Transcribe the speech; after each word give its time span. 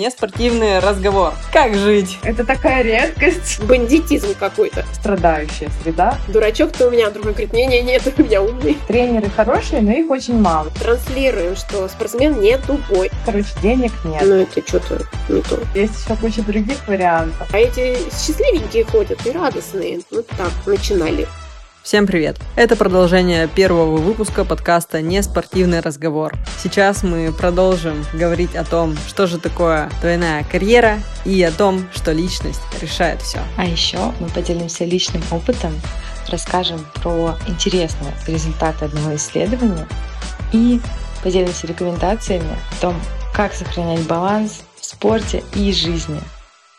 Неспортивный 0.00 0.78
разговор. 0.78 1.34
Как 1.52 1.74
жить? 1.74 2.18
Это 2.22 2.42
такая 2.46 2.82
редкость. 2.82 3.62
Бандитизм 3.64 4.34
какой-то. 4.34 4.86
Страдающая 4.94 5.68
среда. 5.82 6.16
Дурачок-то 6.28 6.88
у 6.88 6.90
меня, 6.90 7.10
другой 7.10 7.32
говорит, 7.32 7.52
не-не-не, 7.52 7.96
это 7.96 8.10
у 8.16 8.24
меня 8.24 8.40
умный. 8.40 8.78
Тренеры 8.88 9.28
хорошие, 9.28 9.82
но 9.82 9.92
их 9.92 10.08
очень 10.10 10.40
мало. 10.40 10.70
Транслируем, 10.80 11.54
что 11.54 11.86
спортсмен 11.86 12.40
не 12.40 12.56
тупой. 12.56 13.10
Короче, 13.26 13.48
денег 13.62 13.92
нет. 14.06 14.22
Ну 14.22 14.36
это 14.36 14.66
что-то 14.66 15.02
не 15.28 15.42
то. 15.42 15.58
Есть 15.74 16.02
еще 16.02 16.16
куча 16.16 16.40
других 16.44 16.88
вариантов. 16.88 17.46
А 17.52 17.58
эти 17.58 17.98
счастливенькие 18.10 18.84
ходят 18.84 19.26
и 19.26 19.30
радостные. 19.32 20.00
Вот 20.10 20.26
так 20.28 20.50
начинали. 20.64 21.28
Всем 21.82 22.06
привет! 22.06 22.36
Это 22.56 22.76
продолжение 22.76 23.48
первого 23.48 23.96
выпуска 23.96 24.44
подкаста 24.44 25.00
«Неспортивный 25.00 25.80
разговор». 25.80 26.34
Сейчас 26.62 27.02
мы 27.02 27.32
продолжим 27.32 28.04
говорить 28.12 28.54
о 28.54 28.64
том, 28.64 28.94
что 29.08 29.26
же 29.26 29.38
такое 29.38 29.90
двойная 30.02 30.44
карьера 30.44 30.98
и 31.24 31.42
о 31.42 31.50
том, 31.50 31.88
что 31.94 32.12
личность 32.12 32.60
решает 32.82 33.22
все. 33.22 33.38
А 33.56 33.64
еще 33.64 34.12
мы 34.20 34.28
поделимся 34.28 34.84
личным 34.84 35.22
опытом, 35.30 35.72
расскажем 36.28 36.86
про 36.96 37.38
интересные 37.48 38.12
результаты 38.26 38.84
одного 38.84 39.16
исследования 39.16 39.88
и 40.52 40.82
поделимся 41.24 41.66
рекомендациями 41.66 42.58
о 42.72 42.80
том, 42.82 42.94
как 43.34 43.54
сохранять 43.54 44.06
баланс 44.06 44.60
в 44.78 44.84
спорте 44.84 45.42
и 45.54 45.72
жизни. 45.72 46.20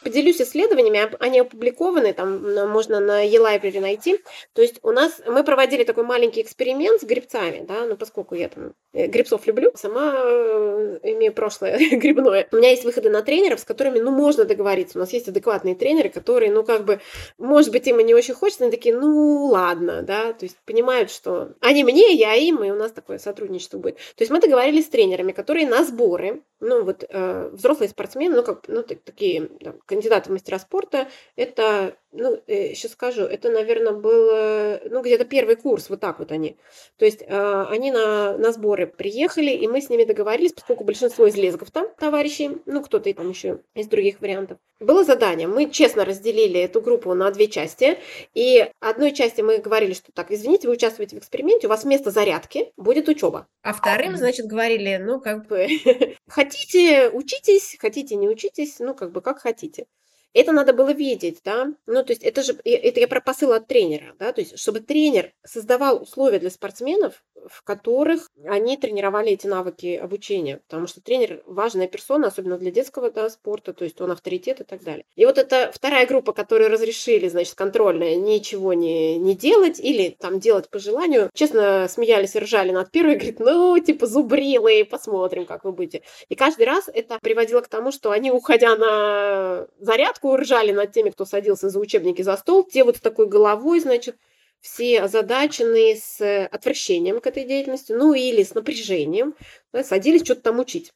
Поделюсь 0.03 0.41
исследованиями, 0.41 1.15
они 1.19 1.39
опубликованы, 1.39 2.13
там 2.13 2.69
можно 2.69 2.99
на 2.99 3.21
e-library 3.21 3.79
найти. 3.79 4.19
То 4.53 4.61
есть 4.61 4.79
у 4.81 4.91
нас, 4.91 5.21
мы 5.25 5.43
проводили 5.43 5.83
такой 5.83 6.03
маленький 6.03 6.41
эксперимент 6.41 7.01
с 7.01 7.03
грибцами, 7.03 7.65
да, 7.67 7.85
ну 7.85 7.95
поскольку 7.95 8.35
я 8.35 8.49
там 8.49 8.73
э, 8.93 9.07
грибцов 9.07 9.45
люблю, 9.45 9.71
сама 9.75 10.13
э, 10.15 10.99
имею 11.03 11.33
прошлое 11.33 11.77
грибное. 11.91 12.47
У 12.51 12.55
меня 12.55 12.71
есть 12.71 12.83
выходы 12.83 13.09
на 13.09 13.21
тренеров, 13.21 13.59
с 13.59 13.63
которыми, 13.63 13.99
ну, 13.99 14.11
можно 14.11 14.45
договориться. 14.45 14.97
У 14.97 15.01
нас 15.01 15.13
есть 15.13 15.27
адекватные 15.27 15.75
тренеры, 15.75 16.09
которые, 16.09 16.51
ну, 16.51 16.63
как 16.63 16.85
бы, 16.85 16.99
может 17.37 17.71
быть, 17.71 17.87
им 17.87 17.99
и 17.99 18.03
не 18.03 18.13
очень 18.13 18.33
хочется, 18.33 18.63
они 18.63 18.71
такие, 18.71 18.95
ну, 18.95 19.45
ладно, 19.45 20.01
да, 20.01 20.33
то 20.33 20.45
есть 20.45 20.57
понимают, 20.65 21.11
что 21.11 21.49
они 21.59 21.83
мне, 21.83 22.13
я 22.13 22.33
им, 22.35 22.63
и 22.63 22.71
у 22.71 22.75
нас 22.75 22.91
такое 22.91 23.19
сотрудничество 23.19 23.77
будет. 23.77 23.95
То 23.95 24.21
есть 24.21 24.31
мы 24.31 24.39
договорились 24.39 24.85
с 24.85 24.89
тренерами, 24.89 25.31
которые 25.31 25.67
на 25.67 25.83
сборы, 25.83 26.41
ну, 26.59 26.83
вот 26.83 27.03
э, 27.07 27.49
взрослые 27.51 27.89
спортсмены, 27.89 28.35
ну, 28.35 28.43
как, 28.43 28.67
ну, 28.67 28.83
такие, 28.83 29.47
там, 29.63 29.79
кандидаты 29.91 30.29
в 30.29 30.33
мастера 30.33 30.57
спорта, 30.57 31.09
это 31.35 31.97
ну, 32.13 32.41
сейчас 32.45 32.91
э, 32.91 32.93
скажу, 32.93 33.21
это, 33.23 33.49
наверное, 33.49 33.93
был, 33.93 34.29
э, 34.31 34.89
ну, 34.89 35.01
где-то 35.01 35.25
первый 35.25 35.55
курс, 35.55 35.89
вот 35.89 36.01
так 36.01 36.19
вот 36.19 36.31
они. 36.31 36.57
То 36.97 37.05
есть 37.05 37.21
э, 37.21 37.65
они 37.69 37.91
на, 37.91 38.37
на 38.37 38.51
сборы 38.51 38.85
приехали, 38.85 39.51
и 39.51 39.67
мы 39.67 39.81
с 39.81 39.89
ними 39.89 40.03
договорились, 40.03 40.53
поскольку 40.53 40.83
большинство 40.83 41.25
из 41.27 41.35
лезгов 41.35 41.71
там 41.71 41.87
товарищей, 41.97 42.57
ну, 42.65 42.81
кто-то 42.81 43.09
и 43.09 43.13
там 43.13 43.29
еще 43.29 43.59
из 43.75 43.87
других 43.87 44.19
вариантов. 44.19 44.57
Было 44.79 45.03
задание, 45.03 45.47
мы 45.47 45.69
честно 45.69 46.03
разделили 46.03 46.59
эту 46.59 46.81
группу 46.81 47.13
на 47.13 47.31
две 47.31 47.47
части, 47.47 47.97
и 48.33 48.69
одной 48.79 49.11
части 49.13 49.41
мы 49.41 49.59
говорили, 49.59 49.93
что 49.93 50.11
так, 50.11 50.31
извините, 50.31 50.67
вы 50.67 50.73
участвуете 50.73 51.15
в 51.15 51.19
эксперименте, 51.19 51.67
у 51.67 51.69
вас 51.69 51.83
вместо 51.83 52.11
зарядки 52.11 52.73
будет 52.77 53.07
учеба. 53.07 53.47
А 53.61 53.73
вторым, 53.73 54.17
значит, 54.17 54.47
говорили, 54.47 54.97
ну, 55.01 55.21
как 55.21 55.47
бы, 55.47 55.67
хотите, 56.27 57.09
учитесь, 57.09 57.77
хотите, 57.79 58.15
не 58.15 58.27
учитесь, 58.27 58.79
ну, 58.79 58.95
как 58.95 59.11
бы, 59.11 59.21
как 59.21 59.39
хотите. 59.39 59.85
Это 60.33 60.51
надо 60.51 60.73
было 60.73 60.93
видеть, 60.93 61.41
да, 61.43 61.73
ну, 61.85 62.03
то 62.03 62.11
есть 62.11 62.23
это 62.23 62.41
же, 62.43 62.53
это 62.63 62.99
я 62.99 63.07
про 63.07 63.21
посыл 63.21 63.51
от 63.53 63.67
тренера, 63.67 64.15
да, 64.17 64.31
то 64.31 64.41
есть 64.41 64.57
чтобы 64.57 64.79
тренер 64.79 65.33
создавал 65.43 66.01
условия 66.01 66.39
для 66.39 66.49
спортсменов, 66.49 67.23
в 67.49 67.63
которых 67.63 68.29
они 68.45 68.77
тренировали 68.77 69.31
эти 69.31 69.47
навыки 69.47 69.99
обучения, 70.01 70.57
потому 70.67 70.87
что 70.87 71.01
тренер 71.01 71.41
важная 71.45 71.87
персона, 71.87 72.27
особенно 72.27 72.57
для 72.57 72.71
детского 72.71 73.11
да, 73.11 73.29
спорта, 73.29 73.73
то 73.73 73.83
есть 73.83 73.99
он 74.01 74.11
авторитет 74.11 74.61
и 74.61 74.63
так 74.63 74.83
далее. 74.83 75.05
И 75.15 75.25
вот 75.25 75.37
это 75.37 75.71
вторая 75.73 76.05
группа, 76.05 76.33
которую 76.33 76.69
разрешили, 76.69 77.27
значит, 77.27 77.55
контрольная, 77.55 78.15
ничего 78.15 78.73
не, 78.73 79.17
не 79.17 79.35
делать 79.35 79.79
или 79.79 80.15
там 80.19 80.39
делать 80.39 80.69
по 80.69 80.79
желанию, 80.79 81.29
честно 81.33 81.87
смеялись 81.89 82.35
и 82.35 82.39
ржали 82.39 82.71
над 82.71 82.91
первой, 82.91 83.15
говорит, 83.15 83.39
ну, 83.39 83.77
типа, 83.79 84.05
зубрилые, 84.05 84.85
посмотрим, 84.85 85.45
как 85.45 85.63
вы 85.63 85.71
будете. 85.71 86.03
И 86.29 86.35
каждый 86.35 86.65
раз 86.65 86.89
это 86.93 87.17
приводило 87.21 87.61
к 87.61 87.67
тому, 87.67 87.91
что 87.91 88.11
они, 88.11 88.31
уходя 88.31 88.75
на 88.75 89.67
зарядку, 89.79 90.20
шутку 90.21 90.37
ржали 90.37 90.71
над 90.71 90.91
теми, 90.91 91.09
кто 91.09 91.25
садился 91.25 91.69
за 91.69 91.79
учебники 91.79 92.21
за 92.21 92.37
стол. 92.37 92.63
Те 92.63 92.83
вот 92.83 92.97
с 92.97 92.99
такой 92.99 93.27
головой, 93.27 93.79
значит, 93.79 94.17
все 94.59 95.01
озадаченные 95.01 95.95
с 95.95 96.45
отвращением 96.51 97.19
к 97.19 97.27
этой 97.27 97.45
деятельности, 97.45 97.93
ну 97.93 98.13
или 98.13 98.43
с 98.43 98.53
напряжением, 98.53 99.33
да, 99.73 99.83
садились 99.83 100.23
что-то 100.23 100.41
там 100.41 100.59
учить. 100.59 100.91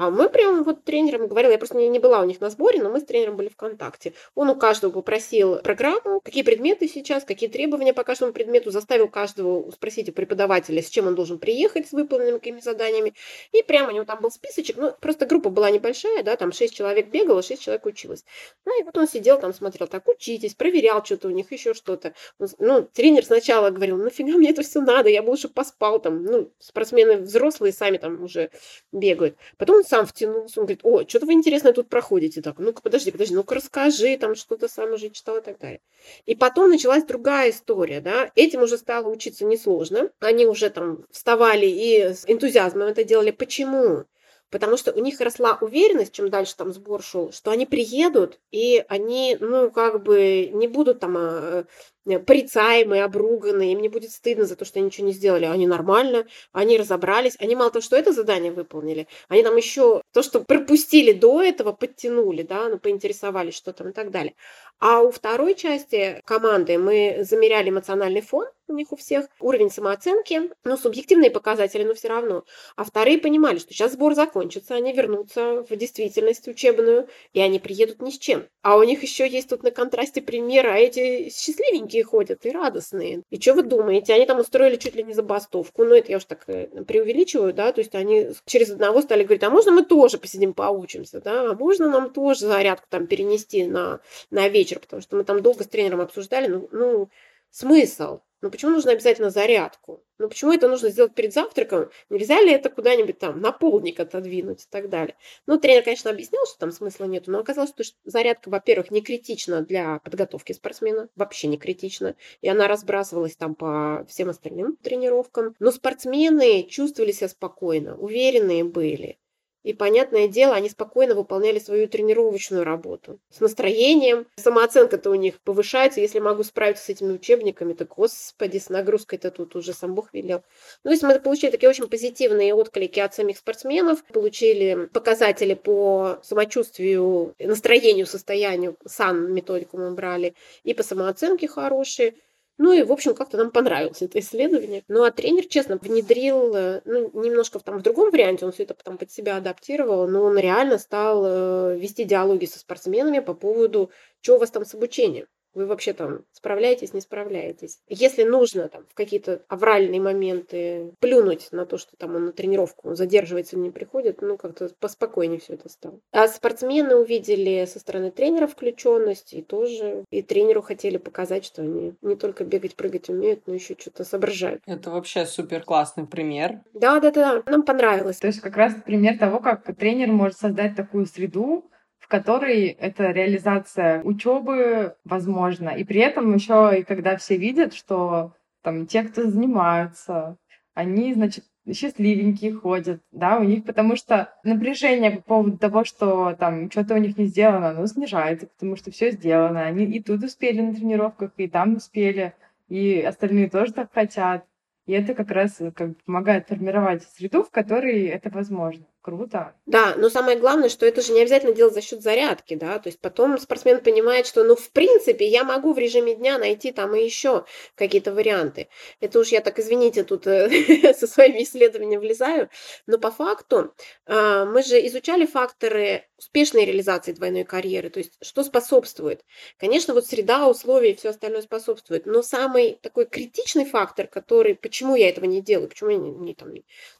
А 0.00 0.08
мы 0.08 0.30
прям 0.30 0.64
вот 0.64 0.82
тренером 0.84 1.28
говорила, 1.28 1.52
я 1.52 1.58
просто 1.58 1.76
не, 1.76 1.86
не 1.86 1.98
была 1.98 2.22
у 2.22 2.24
них 2.24 2.40
на 2.40 2.48
сборе, 2.48 2.82
но 2.82 2.88
мы 2.88 3.00
с 3.00 3.04
тренером 3.04 3.36
были 3.36 3.48
в 3.50 3.56
контакте. 3.56 4.14
Он 4.34 4.48
у 4.48 4.56
каждого 4.56 4.90
попросил 4.90 5.58
программу, 5.58 6.22
какие 6.22 6.42
предметы 6.42 6.88
сейчас, 6.88 7.22
какие 7.22 7.50
требования 7.50 7.92
по 7.92 8.02
каждому 8.02 8.32
предмету, 8.32 8.70
заставил 8.70 9.08
каждого 9.08 9.70
спросить 9.70 10.08
у 10.08 10.12
преподавателя, 10.12 10.80
с 10.80 10.88
чем 10.88 11.06
он 11.06 11.16
должен 11.16 11.38
приехать 11.38 11.86
с 11.86 11.92
выполненными 11.92 12.38
какими 12.38 12.60
заданиями. 12.60 13.12
И 13.52 13.62
прямо 13.62 13.90
у 13.90 13.90
него 13.90 14.06
там 14.06 14.22
был 14.22 14.30
списочек, 14.30 14.78
ну 14.78 14.94
просто 14.98 15.26
группа 15.26 15.50
была 15.50 15.70
небольшая, 15.70 16.22
да, 16.22 16.34
там 16.36 16.50
6 16.50 16.74
человек 16.74 17.08
бегало, 17.08 17.42
6 17.42 17.60
человек 17.60 17.84
училось. 17.84 18.24
Ну 18.64 18.80
и 18.80 18.84
вот 18.84 18.96
он 18.96 19.06
сидел 19.06 19.38
там, 19.38 19.52
смотрел, 19.52 19.86
так, 19.86 20.08
учитесь, 20.08 20.54
проверял 20.54 21.04
что-то 21.04 21.28
у 21.28 21.30
них, 21.30 21.52
еще 21.52 21.74
что-то. 21.74 22.14
Ну, 22.58 22.88
тренер 22.90 23.26
сначала 23.26 23.68
говорил, 23.68 23.98
нафига 23.98 24.38
мне 24.38 24.48
это 24.48 24.62
все 24.62 24.80
надо, 24.80 25.10
я 25.10 25.22
бы 25.22 25.28
лучше 25.28 25.48
поспал 25.48 26.00
там, 26.00 26.24
ну, 26.24 26.50
спортсмены 26.58 27.18
взрослые 27.18 27.74
сами 27.74 27.98
там 27.98 28.24
уже 28.24 28.50
бегают. 28.92 29.36
Потом 29.58 29.76
он 29.76 29.89
сам 29.90 30.06
втянулся, 30.06 30.60
он 30.60 30.66
говорит, 30.66 30.80
о, 30.84 31.02
что-то 31.06 31.26
вы 31.26 31.32
интересное 31.32 31.72
тут 31.72 31.88
проходите. 31.88 32.40
Так, 32.40 32.58
ну-ка, 32.58 32.80
подожди, 32.80 33.10
подожди, 33.10 33.34
ну-ка 33.34 33.56
расскажи, 33.56 34.16
там 34.16 34.36
что-то 34.36 34.68
сам 34.68 34.92
уже 34.92 35.10
читал 35.10 35.38
и 35.38 35.40
так 35.40 35.58
далее. 35.58 35.80
И 36.26 36.36
потом 36.36 36.70
началась 36.70 37.04
другая 37.04 37.50
история, 37.50 38.00
да, 38.00 38.30
этим 38.36 38.62
уже 38.62 38.78
стало 38.78 39.08
учиться 39.08 39.44
несложно, 39.44 40.10
они 40.20 40.46
уже 40.46 40.70
там 40.70 41.04
вставали 41.10 41.66
и 41.66 42.14
с 42.14 42.24
энтузиазмом 42.26 42.86
это 42.88 43.02
делали. 43.02 43.32
Почему? 43.32 44.04
Потому 44.50 44.76
что 44.76 44.92
у 44.92 45.00
них 45.00 45.20
росла 45.20 45.58
уверенность, 45.60 46.12
чем 46.12 46.28
дальше 46.28 46.56
там 46.56 46.72
сбор 46.72 47.02
шел, 47.02 47.32
что 47.32 47.50
они 47.50 47.66
приедут, 47.66 48.40
и 48.50 48.84
они, 48.88 49.36
ну, 49.40 49.70
как 49.70 50.02
бы 50.02 50.50
не 50.52 50.66
будут 50.66 51.00
там 51.00 51.16
а, 51.16 51.64
порицаемые, 52.04 53.04
обруганные, 53.04 53.72
им 53.72 53.80
не 53.80 53.88
будет 53.88 54.10
стыдно 54.10 54.44
за 54.44 54.56
то, 54.56 54.64
что 54.64 54.78
они 54.78 54.86
ничего 54.86 55.06
не 55.06 55.12
сделали. 55.12 55.44
Они 55.44 55.66
нормально, 55.66 56.26
они 56.52 56.78
разобрались, 56.78 57.36
они 57.38 57.54
мало 57.56 57.70
того, 57.70 57.82
что 57.82 57.96
это 57.96 58.12
задание 58.12 58.52
выполнили, 58.52 59.06
они 59.28 59.42
там 59.42 59.56
еще 59.56 60.02
то, 60.12 60.22
что 60.22 60.40
пропустили 60.40 61.12
до 61.12 61.42
этого, 61.42 61.72
подтянули, 61.72 62.42
да, 62.42 62.68
ну, 62.68 62.78
поинтересовались, 62.78 63.54
что 63.54 63.72
там 63.72 63.90
и 63.90 63.92
так 63.92 64.10
далее. 64.10 64.34
А 64.78 65.02
у 65.02 65.10
второй 65.10 65.54
части 65.54 66.20
команды 66.24 66.78
мы 66.78 67.18
замеряли 67.28 67.70
эмоциональный 67.70 68.22
фон 68.22 68.46
у 68.70 68.74
них 68.74 68.92
у 68.92 68.96
всех, 68.96 69.26
уровень 69.40 69.70
самооценки, 69.70 70.50
ну, 70.64 70.76
субъективные 70.76 71.30
показатели, 71.30 71.84
но 71.84 71.94
все 71.94 72.08
равно. 72.08 72.44
А 72.76 72.84
вторые 72.84 73.18
понимали, 73.18 73.58
что 73.58 73.74
сейчас 73.74 73.92
сбор 73.92 74.14
закончится, 74.14 74.74
они 74.74 74.92
вернутся 74.92 75.64
в 75.68 75.76
действительность 75.76 76.48
учебную, 76.48 77.08
и 77.32 77.40
они 77.40 77.58
приедут 77.58 78.00
ни 78.02 78.10
с 78.10 78.18
чем. 78.18 78.46
А 78.62 78.76
у 78.76 78.82
них 78.82 79.02
еще 79.02 79.28
есть 79.28 79.48
тут 79.48 79.62
на 79.62 79.70
контрасте 79.70 80.22
примеры, 80.22 80.70
а 80.70 80.76
эти 80.76 81.30
счастливенькие 81.30 82.04
ходят 82.04 82.44
и 82.46 82.50
радостные. 82.50 83.22
И 83.30 83.40
что 83.40 83.54
вы 83.54 83.62
думаете? 83.62 84.14
Они 84.14 84.26
там 84.26 84.38
устроили 84.38 84.76
чуть 84.76 84.94
ли 84.94 85.02
не 85.02 85.14
забастовку. 85.14 85.84
Ну, 85.84 85.94
это 85.94 86.10
я 86.10 86.18
уж 86.18 86.24
так 86.24 86.44
э, 86.48 86.66
преувеличиваю, 86.84 87.52
да, 87.52 87.72
то 87.72 87.80
есть 87.80 87.94
они 87.94 88.30
через 88.46 88.70
одного 88.70 89.02
стали 89.02 89.24
говорить, 89.24 89.42
а 89.42 89.50
можно 89.50 89.72
мы 89.72 89.84
тоже 89.84 90.18
посидим, 90.18 90.54
поучимся, 90.54 91.20
да, 91.20 91.50
а 91.50 91.54
можно 91.54 91.88
нам 91.88 92.10
тоже 92.10 92.46
зарядку 92.46 92.86
там 92.88 93.06
перенести 93.06 93.64
на, 93.64 94.00
на 94.30 94.48
вечер, 94.48 94.78
потому 94.78 95.02
что 95.02 95.16
мы 95.16 95.24
там 95.24 95.42
долго 95.42 95.64
с 95.64 95.68
тренером 95.68 96.00
обсуждали, 96.00 96.46
ну, 96.46 96.68
ну 96.72 97.08
смысл? 97.50 98.20
Ну 98.42 98.50
почему 98.50 98.72
нужно 98.72 98.92
обязательно 98.92 99.28
зарядку? 99.28 100.02
Ну 100.18 100.28
почему 100.28 100.52
это 100.52 100.66
нужно 100.66 100.88
сделать 100.88 101.14
перед 101.14 101.34
завтраком? 101.34 101.90
Нельзя 102.08 102.40
ли 102.40 102.50
это 102.52 102.70
куда-нибудь 102.70 103.18
там 103.18 103.40
на 103.40 103.52
полдник 103.52 104.00
отодвинуть 104.00 104.64
и 104.64 104.66
так 104.70 104.88
далее? 104.88 105.14
Ну, 105.46 105.58
тренер, 105.58 105.82
конечно, 105.82 106.10
объяснил, 106.10 106.46
что 106.46 106.58
там 106.58 106.72
смысла 106.72 107.04
нет, 107.04 107.26
но 107.26 107.38
оказалось, 107.38 107.70
что 107.70 107.84
зарядка, 108.04 108.48
во-первых, 108.48 108.90
не 108.90 109.02
критична 109.02 109.60
для 109.60 109.98
подготовки 109.98 110.52
спортсмена, 110.52 111.10
вообще 111.16 111.48
не 111.48 111.58
критична, 111.58 112.16
и 112.40 112.48
она 112.48 112.66
разбрасывалась 112.66 113.36
там 113.36 113.54
по 113.54 114.06
всем 114.08 114.30
остальным 114.30 114.76
тренировкам. 114.76 115.54
Но 115.58 115.70
спортсмены 115.70 116.62
чувствовали 116.62 117.12
себя 117.12 117.28
спокойно, 117.28 117.96
уверенные 117.98 118.64
были. 118.64 119.18
И, 119.62 119.74
понятное 119.74 120.26
дело, 120.26 120.54
они 120.54 120.70
спокойно 120.70 121.14
выполняли 121.14 121.58
свою 121.58 121.86
тренировочную 121.86 122.64
работу. 122.64 123.18
С 123.30 123.40
настроением. 123.40 124.26
Самооценка-то 124.36 125.10
у 125.10 125.14
них 125.14 125.40
повышается. 125.42 126.00
Если 126.00 126.18
могу 126.18 126.44
справиться 126.44 126.84
с 126.84 126.88
этими 126.88 127.12
учебниками, 127.12 127.74
то, 127.74 127.84
господи, 127.84 128.58
с 128.58 128.70
нагрузкой-то 128.70 129.30
тут 129.30 129.56
уже 129.56 129.74
сам 129.74 129.94
Бог 129.94 130.14
велел. 130.14 130.42
Ну, 130.82 130.88
то 130.88 130.90
есть 130.90 131.02
мы 131.02 131.20
получили 131.20 131.50
такие 131.50 131.68
очень 131.68 131.88
позитивные 131.88 132.54
отклики 132.54 133.00
от 133.00 133.14
самих 133.14 133.36
спортсменов. 133.36 134.02
Получили 134.04 134.88
показатели 134.92 135.54
по 135.54 136.18
самочувствию, 136.22 137.34
настроению, 137.38 138.06
состоянию. 138.06 138.76
Сан 138.86 139.32
методику 139.32 139.76
мы 139.76 139.90
брали. 139.92 140.34
И 140.62 140.72
по 140.72 140.82
самооценке 140.82 141.48
хорошие. 141.48 142.14
Ну 142.62 142.74
и, 142.74 142.82
в 142.82 142.92
общем, 142.92 143.14
как-то 143.14 143.38
нам 143.38 143.50
понравилось 143.50 144.02
это 144.02 144.18
исследование. 144.18 144.84
Ну 144.86 145.02
а 145.02 145.10
тренер, 145.10 145.46
честно, 145.46 145.78
внедрил, 145.78 146.54
э, 146.54 146.82
ну, 146.84 147.10
немножко 147.22 147.58
там 147.58 147.78
в 147.78 147.82
другом 147.82 148.10
варианте, 148.10 148.44
он 148.44 148.52
все 148.52 148.64
это 148.64 148.74
потом 148.74 148.98
под 148.98 149.10
себя 149.10 149.38
адаптировал, 149.38 150.06
но 150.06 150.22
он 150.22 150.36
реально 150.36 150.76
стал 150.76 151.24
э, 151.24 151.78
вести 151.78 152.04
диалоги 152.04 152.44
со 152.44 152.58
спортсменами 152.58 153.20
по 153.20 153.32
поводу, 153.32 153.90
что 154.20 154.36
у 154.36 154.38
вас 154.38 154.50
там 154.50 154.66
с 154.66 154.74
обучением. 154.74 155.26
Вы 155.54 155.66
вообще 155.66 155.92
там 155.92 156.24
справляетесь, 156.32 156.94
не 156.94 157.00
справляетесь. 157.00 157.78
Если 157.88 158.22
нужно 158.22 158.68
там 158.68 158.84
в 158.88 158.94
какие-то 158.94 159.42
авральные 159.48 160.00
моменты 160.00 160.92
плюнуть 161.00 161.48
на 161.52 161.66
то, 161.66 161.78
что 161.78 161.96
там 161.96 162.16
он 162.16 162.26
на 162.26 162.32
тренировку 162.32 162.94
задерживается 162.94 163.56
или 163.56 163.64
не 163.64 163.70
приходит, 163.70 164.22
ну 164.22 164.36
как-то 164.36 164.70
поспокойнее 164.78 165.40
все 165.40 165.54
это 165.54 165.68
стало. 165.68 166.00
А 166.12 166.28
спортсмены 166.28 166.96
увидели 166.96 167.64
со 167.66 167.78
стороны 167.78 168.10
тренера 168.10 168.46
включенность 168.46 169.32
и 169.32 169.42
тоже 169.42 170.04
и 170.10 170.22
тренеру 170.22 170.62
хотели 170.62 170.96
показать, 170.96 171.44
что 171.44 171.62
они 171.62 171.94
не 172.02 172.16
только 172.16 172.44
бегать, 172.44 172.76
прыгать 172.76 173.08
умеют, 173.08 173.46
но 173.46 173.54
еще 173.54 173.76
что-то 173.78 174.04
соображают. 174.04 174.62
Это 174.66 174.90
вообще 174.90 175.26
супер 175.26 175.62
классный 175.62 176.06
пример. 176.06 176.60
Да, 176.74 177.00
да, 177.00 177.10
да, 177.10 177.42
нам 177.46 177.62
понравилось. 177.62 178.18
То 178.18 178.26
есть 178.26 178.40
как 178.40 178.56
раз 178.56 178.74
пример 178.84 179.18
того, 179.18 179.40
как 179.40 179.64
тренер 179.76 180.08
может 180.08 180.38
создать 180.38 180.76
такую 180.76 181.06
среду, 181.06 181.70
которой 182.10 182.66
эта 182.66 183.12
реализация 183.12 184.02
учебы 184.02 184.96
возможна. 185.04 185.70
И 185.70 185.84
при 185.84 186.00
этом 186.00 186.34
еще 186.34 186.80
и 186.80 186.82
когда 186.82 187.16
все 187.16 187.36
видят, 187.36 187.72
что 187.72 188.34
там 188.62 188.86
те, 188.86 189.04
кто 189.04 189.30
занимаются, 189.30 190.36
они, 190.74 191.14
значит, 191.14 191.44
счастливенькие 191.72 192.52
ходят, 192.52 193.00
да, 193.12 193.38
у 193.38 193.44
них, 193.44 193.64
потому 193.64 193.94
что 193.94 194.32
напряжение 194.42 195.12
по 195.12 195.22
поводу 195.22 195.58
того, 195.58 195.84
что 195.84 196.34
там 196.34 196.70
что-то 196.70 196.94
у 196.94 196.98
них 196.98 197.16
не 197.16 197.26
сделано, 197.26 197.70
оно 197.70 197.86
снижается, 197.86 198.48
потому 198.48 198.76
что 198.76 198.90
все 198.90 199.12
сделано. 199.12 199.62
Они 199.62 199.84
и 199.84 200.02
тут 200.02 200.24
успели 200.24 200.60
на 200.60 200.74
тренировках, 200.74 201.30
и 201.36 201.48
там 201.48 201.76
успели, 201.76 202.34
и 202.68 203.00
остальные 203.00 203.50
тоже 203.50 203.72
так 203.72 203.92
хотят. 203.92 204.44
И 204.86 204.92
это 204.92 205.14
как 205.14 205.30
раз 205.30 205.58
как 205.76 205.90
бы 205.90 205.96
помогает 206.04 206.48
формировать 206.48 207.04
среду, 207.04 207.44
в 207.44 207.50
которой 207.50 208.06
это 208.06 208.30
возможно. 208.30 208.84
Круто. 209.02 209.54
Да, 209.64 209.94
но 209.96 210.10
самое 210.10 210.36
главное, 210.36 210.68
что 210.68 210.84
это 210.84 211.00
же 211.00 211.12
не 211.12 211.22
обязательно 211.22 211.54
делать 211.54 211.72
за 211.72 211.80
счет 211.80 212.02
зарядки, 212.02 212.54
да, 212.54 212.78
то 212.78 212.90
есть 212.90 213.00
потом 213.00 213.38
спортсмен 213.38 213.80
понимает, 213.80 214.26
что, 214.26 214.44
ну, 214.44 214.56
в 214.56 214.70
принципе, 214.72 215.26
я 215.26 215.42
могу 215.42 215.72
в 215.72 215.78
режиме 215.78 216.14
дня 216.14 216.36
найти 216.36 216.70
там 216.70 216.94
и 216.94 217.02
еще 217.02 217.46
какие-то 217.76 218.12
варианты. 218.12 218.68
Это 219.00 219.18
уж 219.18 219.28
я 219.28 219.40
так, 219.40 219.58
извините, 219.58 220.04
тут 220.04 220.26
э, 220.26 220.50
со 220.94 221.06
своими 221.06 221.42
исследованиями 221.44 221.96
влезаю, 221.98 222.50
но 222.86 222.98
по 222.98 223.10
факту 223.10 223.74
э, 224.04 224.44
мы 224.44 224.62
же 224.62 224.86
изучали 224.86 225.24
факторы 225.24 226.04
успешной 226.18 226.66
реализации 226.66 227.12
двойной 227.12 227.44
карьеры, 227.44 227.88
то 227.88 228.00
есть 228.00 228.18
что 228.20 228.44
способствует. 228.44 229.24
Конечно, 229.58 229.94
вот 229.94 230.06
среда, 230.06 230.46
условия 230.46 230.92
и 230.92 230.94
все 230.94 231.08
остальное 231.08 231.40
способствует, 231.40 232.04
но 232.04 232.20
самый 232.20 232.78
такой 232.82 233.06
критичный 233.06 233.64
фактор, 233.64 234.06
который, 234.06 234.54
почему 234.54 234.94
я 234.94 235.08
этого 235.08 235.24
не 235.24 235.40
делаю, 235.40 235.68
почему 235.70 235.90
не, 235.90 236.10
не, 236.10 236.34
там, 236.34 236.50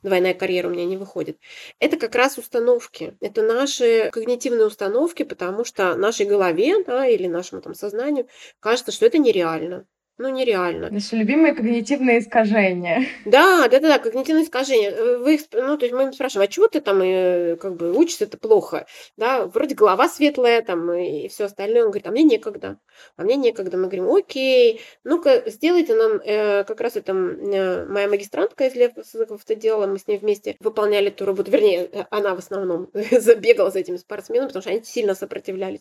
двойная 0.02 0.32
карьера 0.32 0.68
у 0.68 0.70
меня 0.70 0.86
не 0.86 0.96
выходит, 0.96 1.38
это 1.78 1.89
как 1.96 2.14
раз 2.14 2.38
установки. 2.38 3.16
Это 3.20 3.42
наши 3.42 4.10
когнитивные 4.12 4.66
установки, 4.66 5.22
потому 5.22 5.64
что 5.64 5.94
нашей 5.96 6.26
голове 6.26 6.84
да, 6.84 7.06
или 7.06 7.26
нашему 7.26 7.62
там, 7.62 7.74
сознанию 7.74 8.28
кажется, 8.60 8.92
что 8.92 9.06
это 9.06 9.18
нереально 9.18 9.86
ну, 10.20 10.28
нереально. 10.28 10.90
Наши 10.90 11.16
любимые 11.16 11.54
когнитивные 11.54 12.18
искажения. 12.18 13.06
Да, 13.24 13.68
да, 13.68 13.80
да, 13.80 13.88
да, 13.88 13.98
когнитивные 13.98 14.44
искажения. 14.44 14.90
Э, 14.90 15.16
вы, 15.16 15.40
ну, 15.52 15.78
то 15.78 15.86
есть 15.86 15.94
мы 15.94 16.12
спрашиваем, 16.12 16.46
а 16.46 16.52
чего 16.52 16.68
ты 16.68 16.82
там 16.82 17.00
э, 17.00 17.56
как 17.56 17.76
бы 17.76 17.96
учишься 17.96 18.24
это 18.24 18.36
плохо? 18.36 18.86
Да, 19.16 19.46
вроде 19.46 19.74
голова 19.74 20.10
светлая 20.10 20.60
там 20.60 20.92
и 20.92 21.28
все 21.28 21.44
остальное. 21.44 21.84
Он 21.84 21.90
говорит, 21.90 22.06
а 22.06 22.10
мне 22.10 22.22
некогда. 22.22 22.78
А 23.16 23.22
мне 23.22 23.36
некогда. 23.36 23.78
Мы 23.78 23.84
говорим, 23.84 24.12
окей, 24.12 24.82
ну-ка, 25.04 25.42
сделайте 25.46 25.94
нам, 25.94 26.20
э, 26.22 26.64
как 26.64 26.82
раз 26.82 26.96
это 26.96 27.12
э, 27.12 27.86
моя 27.86 28.06
магистрантка 28.06 28.66
из 28.66 28.74
Лев 28.74 28.92
это 28.96 29.54
делала, 29.54 29.86
мы 29.86 29.98
с 29.98 30.06
ней 30.06 30.18
вместе 30.18 30.56
выполняли 30.60 31.08
эту 31.08 31.24
работу. 31.24 31.50
Вернее, 31.50 31.88
э, 31.90 32.04
она 32.10 32.34
в 32.34 32.38
основном 32.38 32.90
забегала 33.10 33.70
за 33.70 33.78
этими 33.78 33.96
спортсменами, 33.96 34.48
потому 34.48 34.60
что 34.60 34.70
они 34.70 34.82
сильно 34.82 35.14
сопротивлялись. 35.14 35.80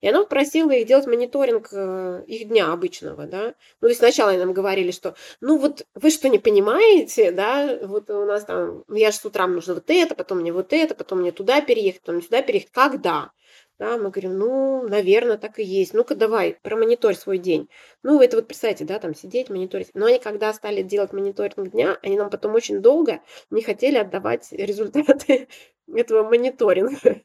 И 0.00 0.08
она 0.08 0.24
просила 0.24 0.70
их 0.72 0.86
делать 0.86 1.06
мониторинг 1.06 1.68
э, 1.72 2.24
их 2.26 2.48
дня 2.48 2.72
обычного, 2.72 3.26
да. 3.26 3.54
Ну, 3.80 3.88
и 3.88 3.94
сначала 3.94 4.30
они 4.30 4.38
нам 4.38 4.52
говорили, 4.52 4.90
что, 4.90 5.14
ну, 5.40 5.58
вот 5.58 5.86
вы 5.94 6.10
что, 6.10 6.28
не 6.28 6.38
понимаете, 6.38 7.30
да, 7.30 7.78
вот 7.82 8.10
у 8.10 8.24
нас 8.24 8.44
там, 8.44 8.84
я 8.88 9.10
же 9.12 9.16
с 9.18 9.24
утра 9.24 9.46
нужно 9.46 9.74
вот 9.74 9.84
это, 9.88 10.14
потом 10.14 10.38
мне 10.38 10.52
вот 10.52 10.72
это, 10.72 10.94
потом 10.94 11.20
мне 11.20 11.32
туда 11.32 11.60
переехать, 11.60 12.00
потом 12.00 12.22
сюда 12.22 12.42
переехать. 12.42 12.72
Когда? 12.72 13.30
Да, 13.78 13.96
мы 13.96 14.10
говорим, 14.10 14.36
ну, 14.36 14.88
наверное, 14.88 15.38
так 15.38 15.60
и 15.60 15.62
есть. 15.62 15.94
Ну-ка, 15.94 16.16
давай, 16.16 16.58
промониторь 16.62 17.14
свой 17.14 17.38
день. 17.38 17.68
Ну, 18.02 18.20
это 18.20 18.36
вот, 18.36 18.48
представьте, 18.48 18.84
да, 18.84 18.98
там 18.98 19.14
сидеть, 19.14 19.50
мониторить. 19.50 19.90
Но 19.94 20.06
они, 20.06 20.18
когда 20.18 20.52
стали 20.52 20.82
делать 20.82 21.12
мониторинг 21.12 21.70
дня, 21.70 21.96
они 22.02 22.16
нам 22.16 22.28
потом 22.28 22.54
очень 22.56 22.80
долго 22.80 23.20
не 23.50 23.62
хотели 23.62 23.96
отдавать 23.96 24.48
результаты 24.50 25.48
этого 25.94 26.28
мониторинга. 26.28 27.22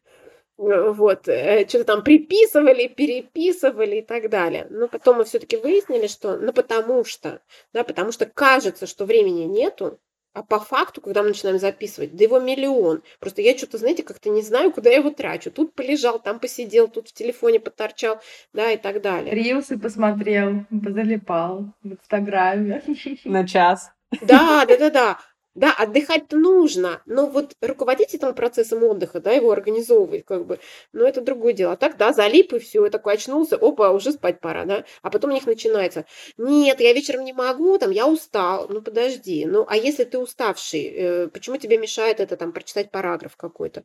Э, 0.57 0.91
вот, 0.91 1.27
э, 1.27 1.65
что-то 1.67 1.85
там 1.85 2.03
приписывали, 2.03 2.88
переписывали 2.88 3.97
и 3.97 4.01
так 4.01 4.29
далее. 4.29 4.67
Но 4.69 4.88
потом 4.88 5.17
мы 5.17 5.25
все-таки 5.25 5.57
выяснили, 5.57 6.07
что, 6.07 6.38
ну, 6.38 6.53
потому 6.53 7.03
что, 7.03 7.41
да, 7.73 7.83
потому 7.83 8.11
что 8.11 8.25
кажется, 8.25 8.85
что 8.85 9.05
времени 9.05 9.44
нету, 9.44 10.00
а 10.33 10.41
по 10.41 10.59
факту, 10.59 11.00
когда 11.00 11.21
мы 11.21 11.29
начинаем 11.29 11.59
записывать, 11.59 12.15
да 12.15 12.23
его 12.23 12.39
миллион. 12.39 13.03
Просто 13.19 13.41
я 13.44 13.55
что-то, 13.55 13.77
знаете, 13.77 14.01
как-то 14.01 14.29
не 14.29 14.41
знаю, 14.41 14.71
куда 14.71 14.89
я 14.89 14.97
его 14.97 15.11
трачу. 15.11 15.51
Тут 15.51 15.75
полежал, 15.75 16.19
там 16.19 16.39
посидел, 16.39 16.88
тут 16.88 17.09
в 17.09 17.13
телефоне 17.13 17.59
поторчал, 17.59 18.19
да, 18.51 18.71
и 18.71 18.77
так 18.77 19.01
далее. 19.01 19.33
Рилсы 19.33 19.77
посмотрел, 19.77 20.65
позалипал 20.69 21.65
в 21.83 21.94
Инстаграме. 21.94 22.83
На 23.25 23.47
час. 23.47 23.91
Да, 24.21 24.65
да, 24.65 24.77
да, 24.77 24.89
да. 24.89 25.19
Да, 25.55 25.71
отдыхать-то 25.71 26.35
нужно, 26.35 27.03
но 27.05 27.27
вот 27.27 27.53
руководить 27.61 28.15
этим 28.15 28.33
процессом 28.33 28.83
отдыха, 28.83 29.19
да, 29.19 29.31
его 29.33 29.51
организовывать, 29.51 30.25
как 30.25 30.47
бы, 30.47 30.59
ну, 30.94 31.05
это 31.05 31.21
другое 31.21 31.53
дело. 31.53 31.73
А 31.73 31.75
так, 31.77 31.95
да, 31.97 32.11
залип 32.11 32.53
и 32.53 32.59
все, 32.59 32.83
и 32.88 32.89
такой 32.89 33.13
очнулся, 33.13 33.55
опа, 33.57 33.91
уже 33.91 34.13
спать 34.13 34.39
пора, 34.39 34.65
да. 34.65 34.83
А 35.03 35.11
потом 35.11 35.29
у 35.29 35.33
них 35.33 35.45
начинается, 35.45 36.05
нет, 36.38 36.79
я 36.81 36.91
вечером 36.94 37.23
не 37.23 37.33
могу, 37.33 37.77
там, 37.77 37.91
я 37.91 38.07
устал, 38.07 38.67
ну, 38.67 38.81
подожди, 38.81 39.45
ну, 39.45 39.63
а 39.69 39.77
если 39.77 40.05
ты 40.05 40.17
уставший, 40.17 40.85
э, 40.85 41.27
почему 41.27 41.57
тебе 41.57 41.77
мешает 41.77 42.19
это, 42.19 42.35
там, 42.35 42.51
прочитать 42.51 42.89
параграф 42.89 43.35
какой-то? 43.38 43.83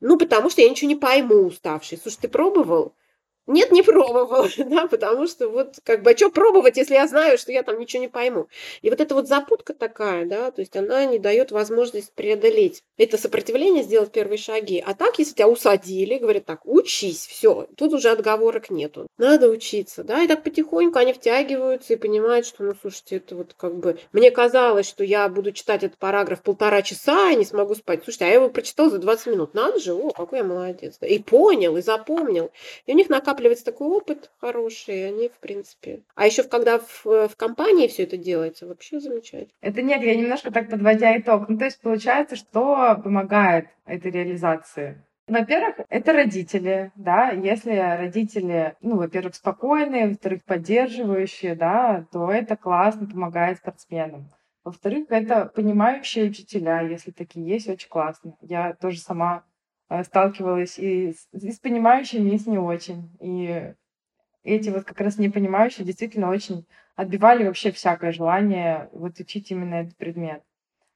Ну, 0.00 0.18
потому 0.18 0.50
что 0.50 0.62
я 0.62 0.70
ничего 0.70 0.88
не 0.88 0.96
пойму 0.96 1.36
уставший. 1.46 1.98
Слушай, 1.98 2.18
ты 2.22 2.28
пробовал? 2.28 2.94
Нет, 3.46 3.72
не 3.72 3.82
пробовала, 3.82 4.48
да, 4.58 4.86
потому 4.86 5.26
что 5.26 5.48
вот 5.48 5.74
как 5.82 6.02
бы, 6.02 6.12
а 6.12 6.16
что 6.16 6.30
пробовать, 6.30 6.76
если 6.76 6.94
я 6.94 7.06
знаю, 7.06 7.38
что 7.38 7.52
я 7.52 7.62
там 7.62 7.78
ничего 7.78 8.02
не 8.02 8.08
пойму. 8.08 8.48
И 8.82 8.90
вот 8.90 9.00
эта 9.00 9.14
вот 9.14 9.28
запутка 9.28 9.74
такая, 9.74 10.26
да, 10.26 10.50
то 10.50 10.60
есть 10.60 10.76
она 10.76 11.04
не 11.04 11.18
дает 11.18 11.50
возможность 11.50 12.12
преодолеть 12.12 12.82
это 12.96 13.18
сопротивление, 13.18 13.82
сделать 13.82 14.12
первые 14.12 14.38
шаги. 14.38 14.82
А 14.84 14.94
так, 14.94 15.18
если 15.18 15.34
тебя 15.34 15.48
усадили, 15.48 16.18
говорят 16.18 16.44
так, 16.44 16.60
учись, 16.64 17.26
все, 17.26 17.66
тут 17.76 17.92
уже 17.92 18.10
отговорок 18.10 18.70
нету. 18.70 19.08
Надо 19.18 19.48
учиться, 19.48 20.04
да, 20.04 20.22
и 20.22 20.28
так 20.28 20.44
потихоньку 20.44 20.98
они 20.98 21.12
втягиваются 21.12 21.94
и 21.94 21.96
понимают, 21.96 22.46
что, 22.46 22.62
ну, 22.62 22.74
слушайте, 22.80 23.16
это 23.16 23.34
вот 23.34 23.54
как 23.56 23.76
бы, 23.76 23.98
мне 24.12 24.30
казалось, 24.30 24.88
что 24.88 25.02
я 25.02 25.28
буду 25.28 25.52
читать 25.52 25.82
этот 25.82 25.98
параграф 25.98 26.42
полтора 26.42 26.82
часа 26.82 27.30
и 27.30 27.36
не 27.36 27.44
смогу 27.44 27.74
спать. 27.74 28.04
Слушайте, 28.04 28.26
а 28.26 28.28
я 28.28 28.34
его 28.34 28.48
прочитал 28.48 28.90
за 28.90 28.98
20 28.98 29.26
минут, 29.26 29.54
надо 29.54 29.80
же, 29.80 29.92
о, 29.92 30.10
какой 30.10 30.38
я 30.38 30.44
молодец. 30.44 30.96
И 31.00 31.18
понял, 31.18 31.76
и 31.76 31.82
запомнил. 31.82 32.52
И 32.86 32.92
у 32.92 32.96
них 32.96 33.08
накапливается 33.08 33.33
накапливается 33.34 33.64
такой 33.64 33.88
опыт 33.88 34.30
хороший, 34.40 35.08
они, 35.08 35.28
в 35.28 35.38
принципе... 35.38 36.02
А 36.14 36.26
еще 36.26 36.42
когда 36.44 36.78
в, 36.78 37.04
в 37.04 37.36
компании 37.36 37.88
все 37.88 38.04
это 38.04 38.16
делается, 38.16 38.66
вообще 38.66 39.00
замечательно. 39.00 39.52
Это 39.60 39.82
нет, 39.82 40.02
я 40.02 40.14
немножко 40.14 40.52
так 40.52 40.70
подводя 40.70 41.16
итог. 41.18 41.48
Ну, 41.48 41.58
то 41.58 41.64
есть 41.64 41.80
получается, 41.80 42.36
что 42.36 43.00
помогает 43.02 43.66
этой 43.86 44.10
реализации? 44.10 45.02
Во-первых, 45.26 45.86
это 45.88 46.12
родители, 46.12 46.92
да, 46.96 47.30
если 47.30 47.74
родители, 47.74 48.76
ну, 48.82 48.96
во-первых, 48.96 49.34
спокойные, 49.34 50.08
во-вторых, 50.08 50.44
поддерживающие, 50.44 51.54
да, 51.54 52.06
то 52.12 52.30
это 52.30 52.56
классно 52.56 53.06
помогает 53.06 53.58
спортсменам. 53.58 54.28
Во-вторых, 54.64 55.06
это 55.08 55.46
понимающие 55.46 56.26
учителя, 56.26 56.80
если 56.82 57.10
такие 57.10 57.46
есть, 57.46 57.68
очень 57.68 57.88
классно. 57.88 58.36
Я 58.42 58.74
тоже 58.74 58.98
сама 58.98 59.44
Э, 59.53 59.53
сталкивалась 60.04 60.78
и 60.78 61.12
с, 61.12 61.28
и 61.32 61.50
с 61.50 61.58
понимающими, 61.58 62.30
и 62.30 62.38
с 62.38 62.46
не 62.46 62.58
очень. 62.58 63.10
И 63.20 63.74
эти 64.42 64.70
вот 64.70 64.84
как 64.84 65.00
раз 65.00 65.18
непонимающие 65.18 65.86
действительно 65.86 66.30
очень 66.30 66.66
отбивали 66.96 67.44
вообще 67.44 67.72
всякое 67.72 68.12
желание 68.12 68.88
вот 68.92 69.18
учить 69.18 69.50
именно 69.50 69.74
этот 69.74 69.96
предмет. 69.96 70.42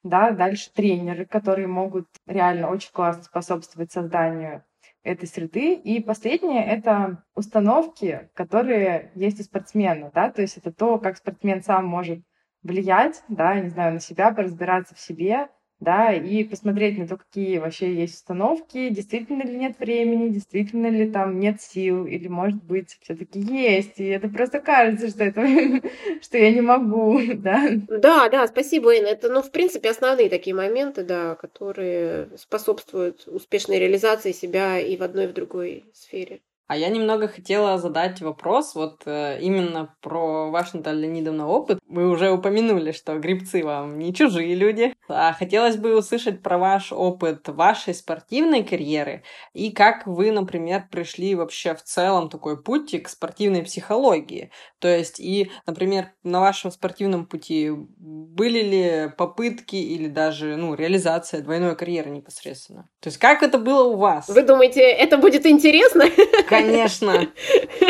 Да, 0.04 0.30
дальше 0.30 0.72
тренеры, 0.72 1.26
которые 1.26 1.66
могут 1.66 2.06
реально 2.26 2.70
очень 2.70 2.92
классно 2.92 3.24
способствовать 3.24 3.90
созданию 3.90 4.64
этой 5.02 5.26
среды. 5.26 5.74
И 5.74 6.00
последнее— 6.00 6.64
это 6.66 7.24
установки, 7.34 8.30
которые 8.34 9.10
есть 9.14 9.40
у 9.40 9.42
спортсмена, 9.42 10.10
да, 10.14 10.30
то 10.30 10.42
есть 10.42 10.56
это 10.56 10.72
то, 10.72 10.98
как 10.98 11.16
спортсмен 11.16 11.62
сам 11.62 11.84
может 11.86 12.20
влиять, 12.62 13.22
да, 13.28 13.58
не 13.58 13.70
знаю, 13.70 13.94
на 13.94 14.00
себя, 14.00 14.32
поразбираться 14.32 14.94
в 14.94 15.00
себе, 15.00 15.48
да, 15.80 16.12
и 16.12 16.42
посмотреть 16.44 16.98
на 16.98 17.06
то, 17.06 17.16
какие 17.16 17.58
вообще 17.58 17.94
есть 17.94 18.14
установки, 18.14 18.88
действительно 18.88 19.42
ли 19.42 19.56
нет 19.56 19.78
времени, 19.78 20.28
действительно 20.28 20.88
ли 20.88 21.10
там 21.10 21.38
нет 21.38 21.60
сил, 21.62 22.04
или, 22.06 22.26
может 22.28 22.62
быть, 22.64 22.98
все 23.00 23.14
таки 23.14 23.38
есть, 23.38 24.00
и 24.00 24.06
это 24.06 24.28
просто 24.28 24.60
кажется, 24.60 25.08
что 25.08 25.24
это, 25.24 25.42
что 26.22 26.36
я 26.38 26.52
не 26.52 26.60
могу, 26.60 27.20
да. 27.34 27.68
Да, 27.88 28.28
да, 28.28 28.46
спасибо, 28.48 28.94
Инна. 28.94 29.08
Это, 29.08 29.28
ну, 29.28 29.42
в 29.42 29.50
принципе, 29.52 29.90
основные 29.90 30.28
такие 30.28 30.54
моменты, 30.54 31.04
да, 31.04 31.36
которые 31.36 32.30
способствуют 32.36 33.28
успешной 33.28 33.78
реализации 33.78 34.32
себя 34.32 34.80
и 34.80 34.96
в 34.96 35.02
одной, 35.02 35.24
и 35.24 35.28
в 35.28 35.32
другой 35.32 35.84
сфере. 35.94 36.40
А 36.68 36.76
я 36.76 36.90
немного 36.90 37.28
хотела 37.28 37.78
задать 37.78 38.20
вопрос 38.20 38.74
вот 38.74 39.00
э, 39.06 39.38
именно 39.40 39.96
про 40.02 40.50
ваш, 40.50 40.74
Наталья 40.74 41.00
Леонидовна, 41.00 41.48
опыт. 41.48 41.78
Вы 41.88 42.10
уже 42.10 42.30
упомянули, 42.30 42.92
что 42.92 43.18
грибцы 43.18 43.64
вам 43.64 43.98
не 43.98 44.12
чужие 44.12 44.54
люди. 44.54 44.92
А 45.08 45.32
хотелось 45.32 45.78
бы 45.78 45.96
услышать 45.96 46.42
про 46.42 46.58
ваш 46.58 46.92
опыт 46.92 47.48
вашей 47.48 47.94
спортивной 47.94 48.64
карьеры 48.64 49.22
и 49.54 49.70
как 49.72 50.06
вы, 50.06 50.30
например, 50.30 50.84
пришли 50.90 51.34
вообще 51.34 51.74
в 51.74 51.82
целом 51.82 52.28
такой 52.28 52.62
путь 52.62 52.94
к 53.02 53.08
спортивной 53.08 53.62
психологии. 53.62 54.50
То 54.78 54.88
есть 54.88 55.18
и, 55.20 55.50
например, 55.66 56.12
на 56.22 56.40
вашем 56.40 56.70
спортивном 56.70 57.24
пути 57.24 57.70
были 57.70 58.60
ли 58.60 59.12
попытки 59.16 59.76
или 59.76 60.08
даже 60.08 60.56
ну, 60.56 60.74
реализация 60.74 61.40
двойной 61.40 61.76
карьеры 61.76 62.10
непосредственно? 62.10 62.90
То 63.00 63.08
есть 63.08 63.16
как 63.16 63.42
это 63.42 63.56
было 63.56 63.84
у 63.84 63.96
вас? 63.96 64.28
Вы 64.28 64.42
думаете, 64.42 64.82
это 64.82 65.16
будет 65.16 65.46
интересно? 65.46 66.04
Конечно. 66.46 66.57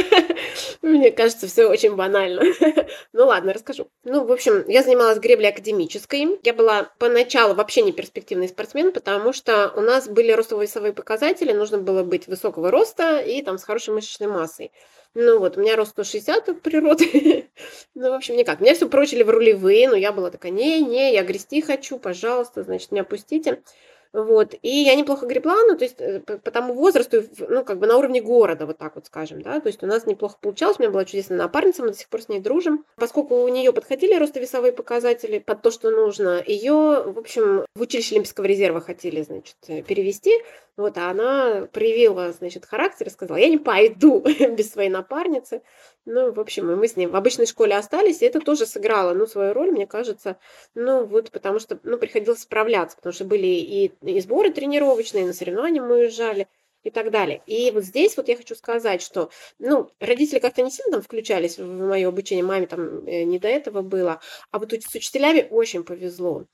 Мне 0.82 1.10
кажется, 1.10 1.46
все 1.46 1.66
очень 1.66 1.94
банально. 1.96 2.42
ну 3.12 3.26
ладно, 3.26 3.52
расскажу. 3.52 3.88
Ну, 4.04 4.24
в 4.24 4.32
общем, 4.32 4.64
я 4.68 4.82
занималась 4.82 5.18
греблей 5.18 5.50
академической. 5.50 6.38
Я 6.42 6.54
была 6.54 6.90
поначалу 6.98 7.54
вообще 7.54 7.82
не 7.82 7.92
перспективный 7.92 8.48
спортсмен, 8.48 8.92
потому 8.92 9.32
что 9.32 9.72
у 9.76 9.80
нас 9.80 10.08
были 10.08 10.32
ростово-весовые 10.32 10.92
показатели, 10.92 11.52
нужно 11.52 11.78
было 11.78 12.02
быть 12.02 12.26
высокого 12.26 12.70
роста 12.70 13.18
и 13.18 13.42
там 13.42 13.58
с 13.58 13.64
хорошей 13.64 13.94
мышечной 13.94 14.28
массой. 14.28 14.72
Ну 15.14 15.38
вот, 15.38 15.56
у 15.56 15.60
меня 15.60 15.76
рост 15.76 15.92
160 15.92 16.48
от 16.48 16.62
природы. 16.62 17.48
ну, 17.94 18.10
в 18.10 18.14
общем, 18.14 18.36
никак. 18.36 18.60
Меня 18.60 18.74
все 18.74 18.88
прочили 18.88 19.22
в 19.22 19.30
рулевые, 19.30 19.88
но 19.88 19.96
я 19.96 20.12
была 20.12 20.30
такая, 20.30 20.52
не, 20.52 20.80
не, 20.80 21.12
я 21.12 21.24
грести 21.24 21.60
хочу, 21.60 21.98
пожалуйста, 21.98 22.62
значит, 22.62 22.92
меня 22.92 23.04
пустите. 23.04 23.62
Вот. 24.12 24.54
И 24.62 24.68
я 24.68 24.94
неплохо 24.94 25.26
гребла, 25.26 25.56
ну, 25.66 25.76
то 25.76 25.84
есть 25.84 26.00
э, 26.00 26.20
по 26.20 26.50
тому 26.50 26.74
возрасту, 26.74 27.22
ну, 27.48 27.64
как 27.64 27.78
бы 27.78 27.86
на 27.86 27.96
уровне 27.98 28.22
города, 28.22 28.64
вот 28.64 28.78
так 28.78 28.94
вот 28.94 29.06
скажем, 29.06 29.42
да, 29.42 29.60
то 29.60 29.66
есть 29.66 29.82
у 29.82 29.86
нас 29.86 30.06
неплохо 30.06 30.36
получалось, 30.40 30.78
у 30.78 30.82
меня 30.82 30.90
была 30.90 31.04
чудесная 31.04 31.38
напарница, 31.38 31.82
мы 31.82 31.88
до 31.88 31.98
сих 31.98 32.08
пор 32.08 32.22
с 32.22 32.28
ней 32.28 32.40
дружим. 32.40 32.84
Поскольку 32.96 33.36
у 33.36 33.48
нее 33.48 33.72
подходили 33.72 34.14
ростовесовые 34.14 34.72
показатели 34.72 35.38
под 35.38 35.62
то, 35.62 35.70
что 35.70 35.90
нужно, 35.90 36.42
ее, 36.46 37.02
в 37.06 37.18
общем, 37.18 37.66
в 37.74 37.82
училище 37.82 38.14
Олимпийского 38.14 38.46
резерва 38.46 38.80
хотели, 38.80 39.22
значит, 39.22 39.56
э, 39.68 39.82
перевести, 39.82 40.32
вот, 40.78 40.96
а 40.96 41.10
она 41.10 41.68
проявила, 41.72 42.32
значит, 42.32 42.64
характер 42.64 43.08
и 43.08 43.10
сказала, 43.10 43.36
я 43.36 43.48
не 43.48 43.58
пойду 43.58 44.20
без 44.56 44.70
своей 44.70 44.90
напарницы. 44.90 45.62
Ну, 46.10 46.32
в 46.32 46.40
общем, 46.40 46.74
мы 46.74 46.88
с 46.88 46.96
ней 46.96 47.06
в 47.06 47.14
обычной 47.14 47.44
школе 47.44 47.76
остались, 47.76 48.22
и 48.22 48.24
это 48.24 48.40
тоже 48.40 48.64
сыграло, 48.64 49.12
ну, 49.12 49.26
свою 49.26 49.52
роль, 49.52 49.70
мне 49.70 49.86
кажется, 49.86 50.38
ну, 50.74 51.04
вот, 51.04 51.30
потому 51.30 51.58
что, 51.58 51.78
ну, 51.82 51.98
приходилось 51.98 52.40
справляться, 52.40 52.96
потому 52.96 53.12
что 53.12 53.26
были 53.26 53.46
и, 53.46 53.92
и 54.00 54.18
сборы 54.20 54.50
тренировочные, 54.50 55.24
и 55.24 55.26
на 55.26 55.34
соревнования 55.34 55.82
мы 55.82 55.98
уезжали, 55.98 56.48
и 56.82 56.90
так 56.90 57.10
далее. 57.10 57.42
И 57.44 57.70
вот 57.72 57.84
здесь 57.84 58.16
вот 58.16 58.28
я 58.28 58.36
хочу 58.36 58.54
сказать, 58.54 59.02
что, 59.02 59.30
ну, 59.58 59.90
родители 60.00 60.38
как-то 60.38 60.62
не 60.62 60.70
сильно 60.70 60.92
там 60.92 61.02
включались 61.02 61.58
в 61.58 61.66
мое 61.66 62.08
обучение, 62.08 62.44
маме 62.44 62.66
там 62.66 63.06
э, 63.06 63.24
не 63.24 63.38
до 63.38 63.48
этого 63.48 63.82
было, 63.82 64.20
а 64.50 64.58
вот 64.58 64.72
с 64.72 64.94
учителями 64.94 65.46
очень 65.50 65.84
повезло. 65.84 66.46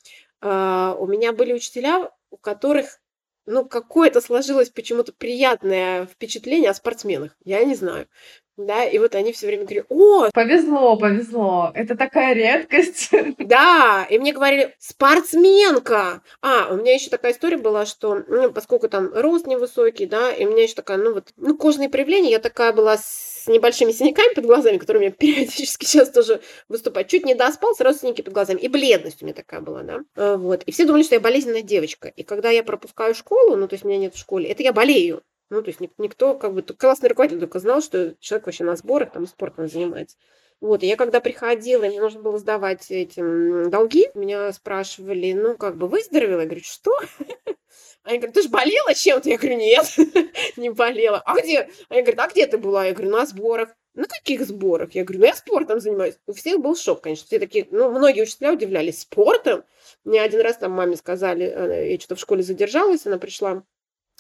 Uh, 0.43 0.97
у 0.99 1.07
меня 1.07 1.33
были 1.33 1.53
учителя, 1.53 2.11
у 2.31 2.37
которых 2.37 3.01
ну, 3.47 3.65
какое-то 3.67 4.21
сложилось 4.21 4.71
почему-то 4.71 5.13
приятное 5.13 6.07
впечатление 6.07 6.71
о 6.71 6.75
спортсменах. 6.75 7.37
Я 7.45 7.63
не 7.65 7.75
знаю. 7.75 8.09
Да, 8.57 8.85
и 8.85 8.99
вот 8.99 9.15
они 9.17 9.33
все 9.33 9.47
время 9.47 9.65
говорили, 9.65 9.85
о! 9.89 10.29
Повезло, 10.33 10.97
повезло. 10.97 11.73
Это 11.75 11.97
такая 11.97 12.35
редкость. 12.35 13.11
Да, 13.39 14.07
и 14.09 14.19
мне 14.19 14.33
говорили, 14.33 14.75
спортсменка! 14.79 16.23
А, 16.41 16.69
у 16.73 16.77
меня 16.77 16.95
еще 16.95 17.11
такая 17.11 17.33
история 17.33 17.57
была, 17.57 17.85
что, 17.85 18.23
ну, 18.29 18.53
поскольку 18.53 18.89
там 18.89 19.11
рост 19.13 19.47
невысокий, 19.47 20.07
да, 20.07 20.33
и 20.33 20.47
у 20.47 20.51
меня 20.51 20.63
еще 20.63 20.75
такая, 20.75 20.99
ну, 20.99 21.15
вот, 21.15 21.33
ну, 21.37 21.57
кожные 21.57 21.89
проявления, 21.89 22.31
я 22.31 22.39
такая 22.39 22.73
была 22.73 22.97
с 22.97 23.45
небольшими 23.49 23.93
синяками 23.93 24.35
под 24.35 24.47
глазами, 24.47 24.79
которые 24.79 25.01
у 25.01 25.05
меня 25.05 25.13
периодически 25.19 25.85
сейчас 25.85 26.11
тоже 26.11 26.41
выступают. 26.69 27.09
Чуть 27.09 27.25
не 27.25 27.35
доспал, 27.35 27.75
сразу 27.75 28.01
синяки 28.01 28.23
под 28.23 28.35
глазами. 28.35 28.61
И 28.61 28.69
бледность 28.69 29.23
у 29.23 29.27
меня 29.27 29.35
такая 29.35 29.61
была, 29.61 29.83
да. 29.83 30.01
А, 30.17 30.37
вот. 30.37 30.63
И 30.63 30.73
все 30.73 30.85
думали, 30.85 31.03
что 31.03 31.17
я 31.17 31.21
болезненная 31.21 31.63
девочка. 31.63 32.09
И 32.09 32.23
когда 32.23 32.51
я 32.51 32.63
пропускаю 32.63 33.15
школу, 33.15 33.57
ну, 33.57 33.69
то 33.69 33.75
есть 33.75 33.85
меня 33.85 33.99
нет 33.99 34.15
в 34.15 34.19
школе, 34.19 34.49
это 34.49 34.63
я 34.63 34.73
болею. 34.73 35.23
Ну, 35.51 35.63
то 35.63 35.69
есть 35.69 35.81
никто, 35.99 36.35
как 36.35 36.55
бы, 36.55 36.63
классный 36.63 37.09
руководитель 37.09 37.41
только 37.41 37.59
знал, 37.59 37.83
что 37.83 38.15
человек 38.19 38.47
вообще 38.47 38.65
на 38.65 38.77
сборах, 38.77 39.13
там, 39.13 39.27
спортом 39.27 39.69
занимается. 39.69 40.17
Вот, 40.61 40.83
и 40.83 40.87
я 40.87 40.97
когда 40.97 41.21
приходила, 41.21 41.85
мне 41.85 42.01
нужно 42.01 42.23
было 42.23 42.39
сдавать 42.39 42.91
эти 42.91 43.21
долги, 43.69 44.09
меня 44.15 44.53
спрашивали, 44.53 45.33
ну, 45.33 45.57
как 45.57 45.77
бы, 45.77 45.89
выздоровела? 45.89 46.41
Я 46.41 46.47
говорю, 46.47 46.63
что? 46.65 46.99
Они 48.03 48.19
говорят, 48.19 48.35
ты 48.35 48.43
же 48.43 48.49
болела 48.49 48.95
чем-то? 48.95 49.29
Я 49.29 49.39
говорю, 49.39 49.57
нет, 49.57 49.87
не 50.57 50.71
болела. 50.71 51.23
А 51.25 51.39
где? 51.41 51.69
Они 51.89 52.03
говорят, 52.03 52.21
а 52.21 52.31
где 52.31 52.47
ты 52.47 52.59
была? 52.59 52.87
Я 52.87 52.93
говорю, 52.93 53.11
на 53.11 53.27
сборах. 53.27 53.71
На 53.95 54.05
каких 54.07 54.45
сборах? 54.45 54.93
Я 54.95 55.05
говорю, 55.05 55.21
ну 55.21 55.27
я 55.27 55.35
спортом 55.35 55.81
занимаюсь. 55.81 56.17
У 56.27 56.33
всех 56.33 56.61
был 56.61 56.75
шок, 56.75 57.03
конечно. 57.03 57.27
Все 57.27 57.39
такие, 57.39 57.67
ну, 57.71 57.91
многие 57.91 58.23
учителя 58.23 58.53
удивлялись. 58.53 59.03
Спортом? 59.03 59.65
Мне 60.05 60.21
один 60.21 60.41
раз 60.41 60.57
там 60.57 60.73
маме 60.73 60.97
сказали, 60.97 61.45
я 61.91 61.99
что-то 61.99 62.17
в 62.17 62.21
школе 62.21 62.43
задержалась, 62.43 63.07
она 63.07 63.19
пришла 63.19 63.63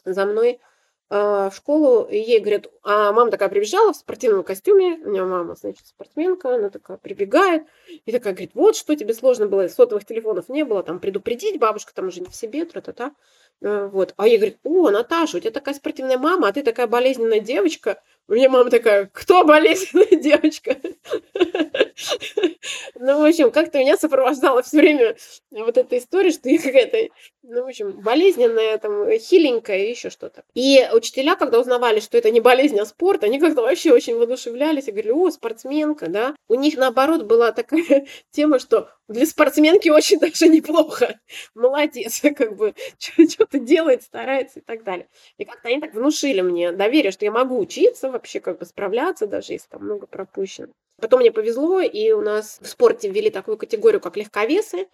за 0.04 0.26
мной, 0.26 0.61
в 1.18 1.52
школу, 1.54 2.04
и 2.04 2.16
ей 2.16 2.40
говорят, 2.40 2.66
а 2.83 3.12
мама 3.12 3.30
такая 3.30 3.49
прибежала 3.49 3.92
в 3.92 3.97
спортивном 3.97 4.42
костюме, 4.42 4.99
у 5.04 5.11
меня 5.11 5.25
мама, 5.25 5.54
значит, 5.54 5.87
спортсменка, 5.87 6.54
она 6.54 6.71
такая 6.71 6.97
прибегает, 6.97 7.64
и 8.04 8.12
такая 8.12 8.33
говорит, 8.33 8.52
вот, 8.54 8.76
что 8.76 8.97
тебе 8.97 9.14
сложно 9.14 9.47
было, 9.47 9.68
сотовых 9.68 10.04
телефонов 10.04 10.49
не 10.49 10.64
было, 10.64 10.83
там, 10.83 10.99
предупредить, 10.99 11.59
бабушка 11.61 11.94
там 11.94 12.09
уже 12.09 12.21
не 12.21 12.26
в 12.26 12.35
себе, 12.35 12.64
тра-та-та, 12.64 13.09
э, 13.09 13.12
вот. 13.61 14.14
А 14.16 14.28
ей 14.28 14.37
говорит, 14.37 14.58
о, 14.62 14.90
Наташа, 14.90 15.38
у 15.38 15.40
тебя 15.40 15.50
такая 15.50 15.75
спортивная 15.75 16.18
мама, 16.18 16.49
а 16.49 16.52
ты 16.52 16.62
такая 16.62 16.87
болезненная 16.87 17.40
девочка, 17.40 18.00
у 18.26 18.32
меня 18.32 18.49
мама 18.49 18.70
такая, 18.70 19.11
кто 19.12 19.44
болезненная 19.44 20.18
девочка? 20.18 20.76
Ну, 22.94 23.20
в 23.20 23.25
общем, 23.25 23.50
как-то 23.50 23.78
меня 23.78 23.96
сопровождала 23.96 24.62
все 24.62 24.78
время 24.78 25.16
вот 25.50 25.76
эта 25.76 25.99
история, 25.99 26.30
что 26.30 26.49
я 26.49 26.58
какая-то, 26.58 27.14
ну, 27.42 27.64
в 27.64 27.68
общем, 27.68 27.92
болезненная, 28.00 28.78
там, 28.78 29.11
хиленькая 29.18 29.84
и 29.84 29.90
еще 29.90 30.08
что-то. 30.08 30.44
И 30.54 30.88
учителя, 30.92 31.37
когда 31.37 31.61
узнавали, 31.61 32.00
что 32.00 32.16
это 32.16 32.30
не 32.30 32.40
болезнь, 32.40 32.78
а 32.80 32.87
спорт, 32.87 33.25
они 33.25 33.38
как-то 33.38 33.62
вообще 33.62 33.92
очень 33.92 34.16
воодушевлялись 34.16 34.88
и 34.88 34.90
говорили, 34.90 35.12
о, 35.12 35.30
спортсменка, 35.30 36.08
да. 36.08 36.34
У 36.49 36.54
них, 36.54 36.76
наоборот, 36.76 37.25
была 37.25 37.52
такая 37.52 38.06
тема, 38.30 38.58
что 38.58 38.88
для 39.08 39.26
спортсменки 39.26 39.88
очень 39.88 40.18
даже 40.20 40.49
неплохо. 40.49 41.18
Молодец, 41.54 42.20
как 42.37 42.56
бы, 42.56 42.75
что-то 42.99 43.58
делает, 43.58 44.02
старается 44.02 44.61
и 44.61 44.62
так 44.62 44.84
далее. 44.84 45.08
И 45.38 45.44
как-то 45.44 45.68
они 45.68 45.80
так 45.80 45.94
внушили 45.94 46.40
мне 46.40 46.73
доверие, 46.73 47.12
что 47.12 47.25
я 47.25 47.30
могу 47.30 47.58
учиться, 47.58 48.11
вообще 48.11 48.40
как 48.40 48.58
бы 48.58 48.66
справляться, 48.66 49.26
даже 49.26 49.52
если 49.52 49.68
там 49.68 49.84
много 49.84 50.06
пропущено. 50.06 50.68
Потом 51.00 51.20
мне 51.20 51.32
повезло, 51.32 51.80
и 51.80 52.12
у 52.12 52.20
нас 52.20 52.58
в 52.61 52.66
спорте 52.66 53.11
ввели 53.11 53.30
такую 53.30 53.56
категорию, 53.56 54.00
как 54.00 54.16
легковесы. 54.16 54.87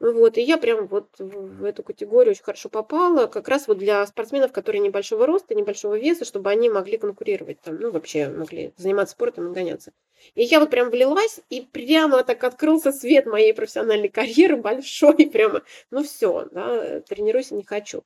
Вот, 0.00 0.36
и 0.36 0.42
я 0.42 0.58
прям 0.58 0.86
вот 0.88 1.08
в 1.18 1.64
эту 1.64 1.82
категорию 1.82 2.32
очень 2.32 2.42
хорошо 2.42 2.68
попала, 2.68 3.26
как 3.26 3.48
раз 3.48 3.68
вот 3.68 3.78
для 3.78 4.04
спортсменов, 4.06 4.52
которые 4.52 4.82
небольшого 4.82 5.24
роста, 5.26 5.54
небольшого 5.54 5.98
веса, 5.98 6.24
чтобы 6.24 6.50
они 6.50 6.68
могли 6.68 6.98
конкурировать 6.98 7.60
там, 7.60 7.76
ну, 7.80 7.90
вообще 7.90 8.28
могли 8.28 8.74
заниматься 8.76 9.12
спортом 9.12 9.50
и 9.50 9.54
гоняться. 9.54 9.92
И 10.34 10.42
я 10.42 10.60
вот 10.60 10.70
прям 10.70 10.90
влилась, 10.90 11.40
и 11.48 11.60
прямо 11.62 12.24
так 12.24 12.42
открылся 12.44 12.92
свет 12.92 13.26
моей 13.26 13.54
профессиональной 13.54 14.08
карьеры 14.10 14.56
большой, 14.56 15.26
прямо, 15.26 15.62
ну 15.90 16.02
все, 16.02 16.48
да, 16.50 17.00
тренируйся 17.00 17.54
не 17.54 17.62
хочу. 17.64 18.02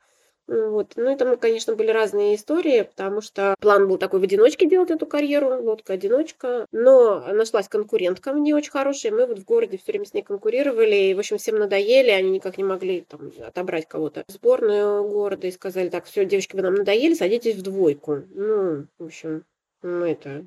Вот. 0.49 0.95
Ну 0.97 1.13
и 1.13 1.17
там, 1.17 1.37
конечно, 1.37 1.77
были 1.77 1.91
разные 1.91 2.35
истории, 2.35 2.81
потому 2.81 3.21
что 3.21 3.55
план 3.61 3.87
был 3.87 3.99
такой 3.99 4.21
в 4.21 4.23
одиночке 4.23 4.67
делать 4.67 4.91
эту 4.91 5.07
карьеру, 5.07 5.63
лодка-одиночка, 5.63 6.67
но 6.73 7.21
нашлась 7.33 7.69
конкурентка 7.69 8.33
мне 8.33 8.55
очень 8.55 8.71
хорошая, 8.71 9.13
мы 9.13 9.27
вот 9.27 9.39
в 9.39 9.45
городе 9.45 9.77
все 9.77 9.93
время 9.93 10.07
с 10.07 10.15
ней 10.15 10.23
конкурировали, 10.23 10.97
и, 10.97 11.15
в 11.15 11.19
общем, 11.19 11.37
всем 11.37 11.59
надоели, 11.59 12.09
они 12.11 12.31
никак 12.31 12.57
не 12.57 12.65
могли 12.65 13.03
там 13.03 13.31
отобрать 13.47 13.87
кого-то 13.87 14.25
в 14.27 14.33
сборную 14.33 15.07
города 15.07 15.47
и 15.47 15.53
сказали, 15.53 15.91
так, 15.91 16.07
все, 16.07 16.25
девочки, 16.25 16.57
вы 16.57 16.63
нам 16.63 16.75
надоели, 16.75 17.13
садитесь 17.13 17.57
в 17.57 17.63
двойку. 17.63 18.23
Ну, 18.31 18.87
в 18.99 19.05
общем, 19.05 19.45
мы 19.83 20.13
это 20.13 20.47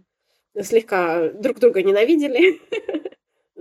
слегка 0.64 1.30
друг 1.30 1.60
друга 1.60 1.84
ненавидели. 1.84 2.60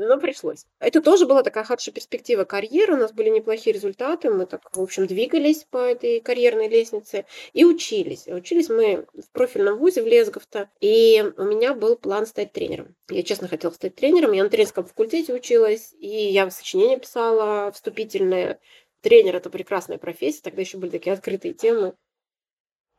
но 0.06 0.18
пришлось. 0.18 0.66
Это 0.78 1.00
тоже 1.00 1.26
была 1.26 1.42
такая 1.42 1.64
хорошая 1.64 1.94
перспектива 1.94 2.44
карьеры, 2.44 2.94
у 2.94 2.96
нас 2.96 3.12
были 3.12 3.28
неплохие 3.28 3.74
результаты, 3.74 4.30
мы 4.30 4.46
так, 4.46 4.74
в 4.74 4.80
общем, 4.80 5.06
двигались 5.06 5.64
по 5.64 5.78
этой 5.78 6.20
карьерной 6.20 6.68
лестнице 6.68 7.26
и 7.52 7.64
учились. 7.64 8.26
Учились 8.26 8.68
мы 8.68 9.06
в 9.14 9.30
профильном 9.32 9.78
вузе 9.78 10.02
в 10.02 10.06
Лесговто, 10.06 10.70
и 10.80 11.22
у 11.36 11.44
меня 11.44 11.74
был 11.74 11.96
план 11.96 12.26
стать 12.26 12.52
тренером. 12.52 12.94
Я 13.08 13.22
честно 13.22 13.48
хотела 13.48 13.72
стать 13.72 13.94
тренером, 13.94 14.32
я 14.32 14.44
на 14.44 14.50
тренерском 14.50 14.84
факультете 14.84 15.34
училась, 15.34 15.94
и 15.98 16.08
я 16.08 16.50
сочинение 16.50 16.98
писала 16.98 17.70
вступительное, 17.72 18.58
тренер 19.00 19.36
это 19.36 19.50
прекрасная 19.50 19.98
профессия, 19.98 20.42
тогда 20.42 20.60
еще 20.60 20.78
были 20.78 20.90
такие 20.90 21.12
открытые 21.12 21.54
темы, 21.54 21.94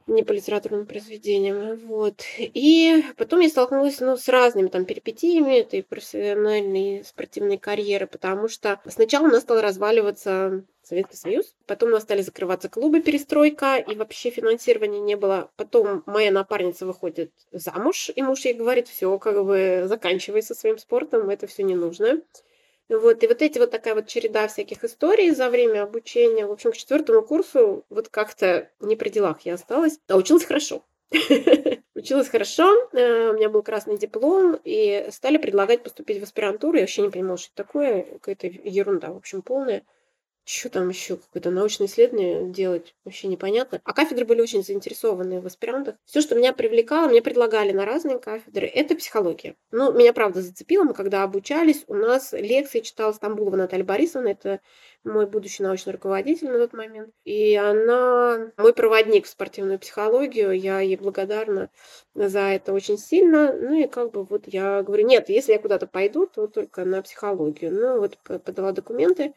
не 0.08 0.24
по 0.24 0.32
литературным 0.32 0.86
произведениям. 0.86 1.78
Вот. 1.88 2.24
И 2.38 3.04
потом 3.18 3.40
я 3.40 3.50
столкнулась 3.50 4.00
ну, 4.00 4.18
с 4.18 4.28
разными 4.28 4.68
там 4.68 4.86
перипетиями 4.86 5.60
этой 5.60 5.84
профессиональной 5.84 7.04
спортивной 7.04 7.58
карьеры, 7.58 8.08
потому 8.08 8.48
что 8.48 8.80
сначала 8.88 9.26
у 9.26 9.30
нас 9.30 9.44
стал 9.44 9.62
разваливаться 9.62 10.64
Советский 10.84 11.18
Союз, 11.18 11.56
потом 11.68 11.90
у 11.90 11.92
нас 11.94 12.04
стали 12.04 12.22
закрываться 12.22 12.68
клубы 12.68 13.02
перестройка, 13.02 13.78
и 13.78 13.96
вообще 13.96 14.30
финансирования 14.30 15.00
не 15.00 15.16
было. 15.16 15.50
Потом 15.56 16.04
моя 16.06 16.32
напарница 16.32 16.86
выходит 16.86 17.32
замуж, 17.52 18.10
и 18.14 18.22
муж 18.22 18.42
ей 18.42 18.54
говорит, 18.54 18.88
все, 18.88 19.18
как 19.20 19.46
бы 19.46 19.84
заканчивай 19.86 20.44
со 20.44 20.56
своим 20.56 20.78
спортом, 20.78 21.30
это 21.30 21.48
все 21.48 21.64
не 21.64 21.76
нужно. 21.76 22.22
Вот, 22.92 23.24
и 23.24 23.28
вот 23.28 23.42
эти 23.42 23.58
вот 23.58 23.72
такая 23.72 23.96
вот 23.96 24.08
череда 24.08 24.50
всяких 24.50 24.84
историй 24.84 25.32
за 25.32 25.50
время 25.50 25.84
обучения. 25.84 26.46
В 26.46 26.52
общем, 26.52 26.74
к 26.74 26.76
четвертому 26.76 27.22
курсу 27.22 27.86
вот 27.90 28.10
как-то 28.10 28.70
не 28.82 28.98
при 28.98 29.08
делах 29.08 29.42
я 29.42 29.54
осталась, 29.54 29.98
а 30.10 30.18
училась 30.18 30.44
хорошо. 30.44 30.84
Училась 31.96 32.28
хорошо, 32.28 32.90
э, 32.92 33.30
у 33.30 33.34
меня 33.34 33.50
был 33.50 33.64
красный 33.64 33.98
диплом, 33.98 34.60
и 34.64 35.08
стали 35.12 35.38
предлагать 35.38 35.84
поступить 35.84 36.20
в 36.20 36.24
аспирантуру. 36.24 36.76
Я 36.76 36.84
вообще 36.84 37.02
не 37.04 37.10
понимала, 37.10 37.38
что 37.38 37.52
это 37.54 37.64
такое, 37.64 38.04
какая-то 38.04 38.48
ерунда, 38.48 39.12
в 39.12 39.18
общем, 39.18 39.42
полная 39.42 39.84
что 40.44 40.70
там 40.70 40.90
еще 40.90 41.18
какое-то 41.18 41.52
научное 41.52 41.88
исследование 41.88 42.50
делать, 42.50 42.96
вообще 43.06 43.28
непонятно. 43.28 43.82
А 43.84 43.94
кафедры 43.94 44.26
были 44.26 44.42
очень 44.42 44.64
заинтересованы 44.64 45.42
в 45.42 45.46
аспирантах. 45.46 45.96
Все, 46.06 46.22
что 46.22 46.36
меня 46.36 46.54
привлекало, 46.54 47.10
мне 47.10 47.22
предлагали 47.22 47.72
на 47.72 47.86
разные 47.86 48.20
кафедры, 48.20 48.68
это 48.68 48.96
психология. 48.96 49.56
Ну, 49.72 49.94
меня 49.94 50.14
правда 50.14 50.42
зацепило, 50.42 50.84
мы 50.84 50.94
когда 50.94 51.24
обучались, 51.24 51.84
у 51.88 51.96
нас 51.96 52.34
лекции 52.34 52.80
читала 52.80 53.12
Стамбулова 53.12 53.56
Наталья 53.56 53.84
Борисовна, 53.84 54.30
это 54.30 54.60
мой 55.04 55.26
будущий 55.26 55.64
научный 55.64 55.94
руководитель 55.94 56.50
на 56.50 56.60
тот 56.60 56.74
момент. 56.74 57.14
И 57.24 57.56
она 57.56 58.52
мой 58.58 58.74
проводник 58.74 59.26
в 59.26 59.30
спортивную 59.30 59.80
психологию. 59.80 60.52
Я 60.52 60.80
ей 60.80 60.96
благодарна 60.96 61.70
за 62.14 62.40
это 62.40 62.74
очень 62.74 62.98
сильно. 62.98 63.54
Ну 63.54 63.74
и 63.82 63.88
как 63.88 64.12
бы 64.12 64.24
вот 64.24 64.44
я 64.48 64.84
говорю, 64.84 65.08
нет, 65.08 65.30
если 65.30 65.54
я 65.54 65.60
куда-то 65.60 65.88
пойду, 65.88 66.28
то 66.28 66.48
только 66.48 66.86
на 66.86 67.02
психологию. 67.02 67.74
Ну 67.74 68.00
вот 68.00 68.18
подала 68.44 68.72
документы 68.72 69.34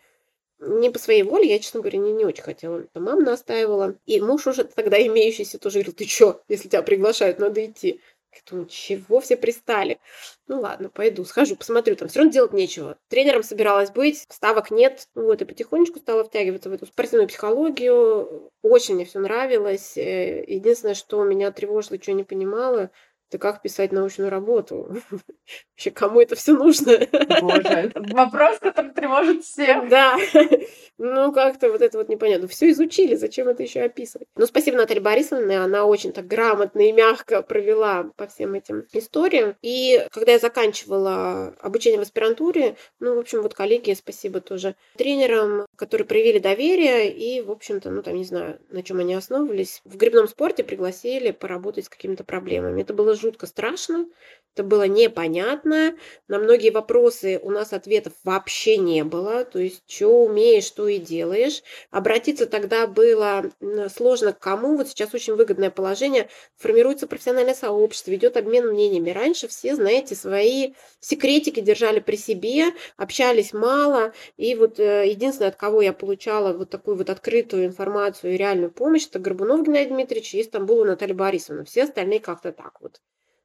не 0.66 0.90
по 0.90 0.99
своей 0.99 1.23
воле, 1.23 1.49
я, 1.49 1.59
честно 1.59 1.80
говоря, 1.80 1.99
не, 1.99 2.12
не 2.12 2.25
очень 2.25 2.42
хотела. 2.42 2.85
Мама 2.94 3.23
настаивала. 3.23 3.97
И 4.06 4.21
муж 4.21 4.47
уже 4.47 4.64
тогда 4.64 5.04
имеющийся 5.04 5.59
тоже 5.59 5.78
говорил, 5.78 5.94
ты 5.94 6.04
чё, 6.04 6.40
если 6.49 6.68
тебя 6.68 6.83
приглашают, 6.83 7.38
надо 7.38 7.64
идти. 7.64 8.00
Я 8.33 8.40
думаю, 8.50 8.66
чего 8.68 9.21
все 9.21 9.37
пристали? 9.37 10.00
Ну 10.49 10.61
ладно, 10.61 10.88
пойду, 10.88 11.25
схожу, 11.25 11.54
посмотрю, 11.54 11.94
там 11.94 12.09
все 12.09 12.18
равно 12.18 12.33
делать 12.33 12.52
нечего. 12.52 12.99
Тренером 13.09 13.44
собиралась 13.44 13.90
быть, 13.90 14.25
ставок 14.28 14.73
нет. 14.73 15.09
Вот, 15.14 15.40
и 15.40 15.44
потихонечку 15.44 16.00
стала 16.00 16.25
втягиваться 16.25 16.68
в 16.68 16.73
эту 16.73 16.87
спортивную 16.87 17.28
психологию. 17.28 18.50
Очень 18.62 18.97
мне 18.97 19.04
все 19.04 19.21
нравилось. 19.21 19.97
Э, 19.97 20.44
единственное, 20.47 20.94
что 20.94 21.23
меня 21.23 21.52
тревожило, 21.52 21.97
что 22.00 22.11
я 22.11 22.16
не 22.16 22.25
понимала, 22.25 22.90
это 23.35 23.38
как 23.38 23.62
писать 23.62 23.91
научную 23.91 24.31
работу? 24.31 24.97
Вообще, 25.75 25.91
кому 25.91 26.21
это 26.21 26.37
все 26.37 26.53
нужно? 26.53 26.99
Боже, 27.41 27.91
вопрос, 27.95 28.59
который 28.61 28.93
тревожит 28.93 29.45
всех. 29.45 29.88
Да. 29.88 30.17
Ну, 30.97 31.33
как-то 31.33 31.71
вот 31.71 31.83
это 31.83 31.99
вот 31.99 32.09
непонятно. 32.09 32.47
Все 32.47 32.71
изучили, 32.71 33.17
зачем 33.17 33.49
это 33.49 33.64
еще 33.64 33.81
описывать? 33.81 34.29
Ну, 34.37 34.47
спасибо 34.47 34.76
Наталье 34.76 35.03
Борисовне, 35.03 35.59
она 35.59 35.87
очень 35.87 36.12
так 36.12 36.29
грамотно 36.29 36.88
и 36.88 36.93
мягко 36.93 37.43
провела 37.43 38.12
по 38.17 38.29
всем 38.29 38.55
этим 38.55 38.87
историям. 38.93 39.57
И 39.61 40.07
когда 40.12 40.33
я 40.33 40.38
заканчивала 40.38 41.49
обучение 41.61 41.99
в 41.99 42.03
аспирантуре, 42.03 42.76
ну, 43.00 43.17
в 43.17 43.19
общем, 43.19 43.43
вот 43.43 43.55
коллеги, 43.55 43.93
спасибо 43.95 44.41
тоже 44.41 44.76
тренерам, 44.97 45.67
которые 45.76 46.07
проявили 46.07 46.38
доверие 46.38 47.12
и, 47.12 47.43
в 47.43 47.50
общем-то, 47.50 47.91
ну, 47.91 48.00
там, 48.03 48.14
не 48.14 48.25
знаю, 48.25 48.61
на 48.69 48.85
чем 48.85 49.00
они 49.00 49.14
основывались, 49.14 49.81
в 49.85 49.97
грибном 49.97 50.29
спорте 50.29 50.62
пригласили 50.62 51.33
поработать 51.33 51.87
с 51.87 51.88
какими-то 51.88 52.23
проблемами. 52.23 52.83
Это 52.83 52.95
было 52.95 53.17
жутко 53.25 53.47
страшно, 53.47 54.07
это 54.54 54.62
было 54.62 54.85
непонятно. 54.85 55.97
На 56.28 56.38
многие 56.38 56.71
вопросы 56.71 57.40
у 57.43 57.50
нас 57.50 57.73
ответов 57.73 58.12
вообще 58.23 58.76
не 58.76 59.02
было. 59.02 59.45
То 59.45 59.59
есть, 59.59 59.83
что 59.88 60.25
умеешь, 60.25 60.64
что 60.64 60.87
и 60.87 60.99
делаешь. 60.99 61.64
Обратиться 61.90 62.47
тогда 62.47 62.87
было 62.87 63.50
сложно 63.93 64.33
к 64.33 64.38
кому. 64.38 64.76
Вот 64.76 64.88
сейчас 64.88 65.12
очень 65.12 65.35
выгодное 65.35 65.71
положение. 65.71 66.28
Формируется 66.57 67.09
профессиональное 67.09 67.54
сообщество, 67.54 68.14
идет 68.14 68.37
обмен 68.37 68.69
мнениями. 68.69 69.11
Раньше 69.11 69.49
все, 69.49 69.75
знаете, 69.75 70.14
свои 70.14 70.75
секретики 71.01 71.59
держали 71.59 71.99
при 71.99 72.14
себе, 72.14 72.66
общались 72.96 73.53
мало. 73.53 74.12
И 74.37 74.55
вот 74.55 74.79
э, 74.79 75.09
единственное, 75.09 75.49
от 75.49 75.57
кого 75.57 75.83
я 75.83 75.92
получала 75.92 76.57
вот 76.57 76.70
такую 76.70 76.96
вот 76.96 77.11
открытую 77.11 77.66
информацию 77.66 78.35
и 78.35 78.37
реальную 78.37 78.70
помощь, 78.70 79.09
это 79.09 79.18
Горбунов 79.18 79.66
Геннадий 79.66 79.90
Дмитриевич 79.90 80.35
и 80.35 80.44
Стамбула 80.44 80.85
Наталья 80.85 81.14
Борисовна. 81.14 81.64
Все 81.64 81.83
остальные 81.83 82.20
как-то 82.20 82.53
так 82.53 82.81
вот 82.81 83.01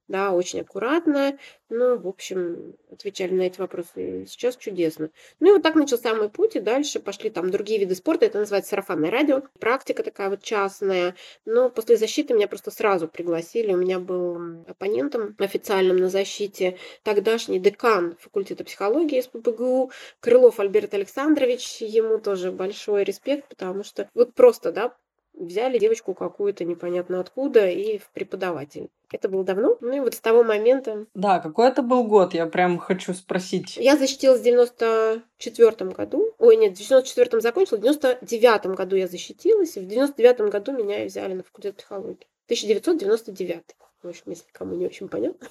да, 0.09 0.31
очень 0.31 0.61
аккуратно. 0.61 1.37
Ну, 1.69 1.97
в 1.97 2.07
общем, 2.07 2.75
отвечали 2.91 3.31
на 3.31 3.43
эти 3.43 3.59
вопросы. 3.59 4.25
Сейчас 4.27 4.57
чудесно. 4.57 5.11
Ну 5.39 5.49
и 5.49 5.51
вот 5.53 5.61
так 5.61 5.75
начался 5.75 6.15
мой 6.15 6.29
путь, 6.29 6.55
и 6.55 6.59
дальше 6.59 6.99
пошли 6.99 7.29
там 7.29 7.51
другие 7.51 7.79
виды 7.79 7.93
спорта. 7.93 8.25
Это 8.25 8.39
называется 8.39 8.71
сарафанное 8.71 9.11
радио. 9.11 9.43
Практика 9.59 10.01
такая 10.03 10.31
вот 10.31 10.41
частная. 10.41 11.15
Но 11.45 11.69
после 11.69 11.95
защиты 11.95 12.33
меня 12.33 12.47
просто 12.47 12.71
сразу 12.71 13.07
пригласили. 13.07 13.71
У 13.71 13.77
меня 13.77 13.99
был 13.99 14.63
оппонентом 14.67 15.35
официальным 15.37 15.97
на 15.97 16.09
защите 16.09 16.77
тогдашний 17.03 17.59
декан 17.59 18.17
факультета 18.19 18.63
психологии 18.63 19.21
СПБГУ 19.21 19.91
Крылов 20.21 20.59
Альберт 20.59 20.95
Александрович. 20.95 21.81
Ему 21.81 22.17
тоже 22.17 22.51
большой 22.51 23.03
респект, 23.03 23.47
потому 23.47 23.83
что 23.83 24.09
вот 24.15 24.33
просто, 24.33 24.71
да, 24.71 24.95
взяли 25.39 25.79
девочку 25.79 26.13
какую-то 26.13 26.65
непонятно 26.65 27.19
откуда 27.19 27.67
и 27.67 27.97
в 27.97 28.09
преподаватель. 28.11 28.89
Это 29.11 29.27
было 29.27 29.43
давно. 29.43 29.77
Ну 29.81 29.93
и 29.93 29.99
вот 29.99 30.13
с 30.13 30.19
того 30.19 30.43
момента... 30.43 31.07
Да, 31.15 31.39
какой 31.39 31.69
это 31.69 31.81
был 31.81 32.03
год, 32.03 32.33
я 32.33 32.45
прям 32.45 32.77
хочу 32.77 33.13
спросить. 33.13 33.77
Я 33.77 33.97
защитилась 33.97 34.41
в 34.41 34.43
94 34.43 35.91
году. 35.91 36.33
Ой, 36.37 36.55
нет, 36.57 36.73
в 36.73 36.77
94 36.77 37.41
закончила, 37.41 37.77
в 37.77 37.81
99 37.81 38.65
году 38.75 38.95
я 38.95 39.07
защитилась, 39.07 39.77
и 39.77 39.79
в 39.79 39.87
99 39.87 40.51
году 40.51 40.73
меня 40.73 41.05
взяли 41.05 41.33
на 41.33 41.43
факультет 41.43 41.77
психологии. 41.77 42.27
1999. 42.45 43.63
В 44.03 44.07
общем, 44.07 44.23
если 44.27 44.45
кому 44.51 44.75
не 44.75 44.85
очень 44.85 45.07
понятно. 45.07 45.47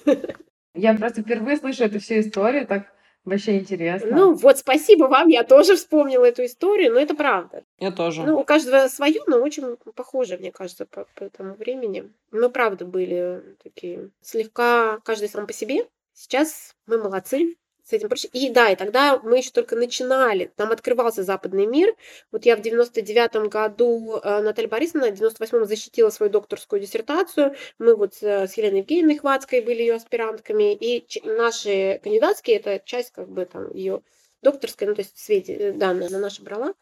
Я 0.73 0.93
просто 0.93 1.21
впервые 1.21 1.57
слышу 1.57 1.83
эту 1.83 1.99
всю 1.99 2.19
историю, 2.19 2.65
так 2.65 2.87
Вообще 3.25 3.59
интересно. 3.59 4.15
Ну 4.15 4.33
вот, 4.33 4.57
спасибо 4.57 5.05
вам, 5.05 5.27
я 5.27 5.43
тоже 5.43 5.75
вспомнила 5.75 6.25
эту 6.25 6.45
историю, 6.45 6.93
но 6.93 6.99
это 6.99 7.15
правда. 7.15 7.63
Я 7.77 7.91
тоже. 7.91 8.23
Ну, 8.23 8.39
у 8.39 8.43
каждого 8.43 8.87
свое, 8.87 9.21
но 9.27 9.37
очень 9.37 9.75
похоже, 9.95 10.37
мне 10.37 10.51
кажется, 10.51 10.85
по, 10.85 11.05
по 11.15 11.29
тому 11.29 11.53
времени. 11.55 12.11
Мы, 12.31 12.49
правда, 12.49 12.85
были 12.85 13.43
такие 13.61 14.09
слегка 14.21 14.99
каждый 15.03 15.29
сам 15.29 15.47
по 15.47 15.53
себе. 15.53 15.87
Сейчас 16.13 16.75
мы 16.85 16.97
молодцы, 16.97 17.55
с 17.89 17.93
этим 17.93 18.07
проще. 18.07 18.27
И 18.33 18.49
да, 18.49 18.69
и 18.69 18.75
тогда 18.75 19.19
мы 19.19 19.37
еще 19.37 19.49
только 19.49 19.75
начинали, 19.75 20.51
там 20.55 20.71
открывался 20.71 21.23
западный 21.23 21.65
мир. 21.65 21.95
Вот 22.31 22.45
я 22.45 22.55
в 22.55 22.59
99-м 22.59 23.49
году, 23.49 24.19
э, 24.23 24.41
Наталья 24.41 24.69
Борисовна, 24.69 25.07
в 25.07 25.19
98-м 25.19 25.65
защитила 25.65 26.09
свою 26.11 26.31
докторскую 26.31 26.79
диссертацию. 26.79 27.55
Мы 27.79 27.95
вот 27.95 28.21
э, 28.21 28.47
с 28.47 28.53
Еленой 28.57 28.79
Евгеньевной 28.79 29.17
Хватской 29.17 29.61
были 29.61 29.81
ее 29.81 29.95
аспирантками, 29.95 30.73
и 30.75 31.03
наши 31.23 31.99
кандидатские, 32.03 32.57
это 32.57 32.79
часть 32.85 33.11
как 33.11 33.27
бы 33.27 33.45
там 33.45 33.73
ее 33.73 34.01
докторской, 34.43 34.87
ну 34.87 34.93
то 34.93 35.01
есть 35.01 35.17
Свете 35.17 35.53
э, 35.53 35.71
данные 35.73 36.07
она 36.09 36.19
наша 36.19 36.43
брала 36.43 36.75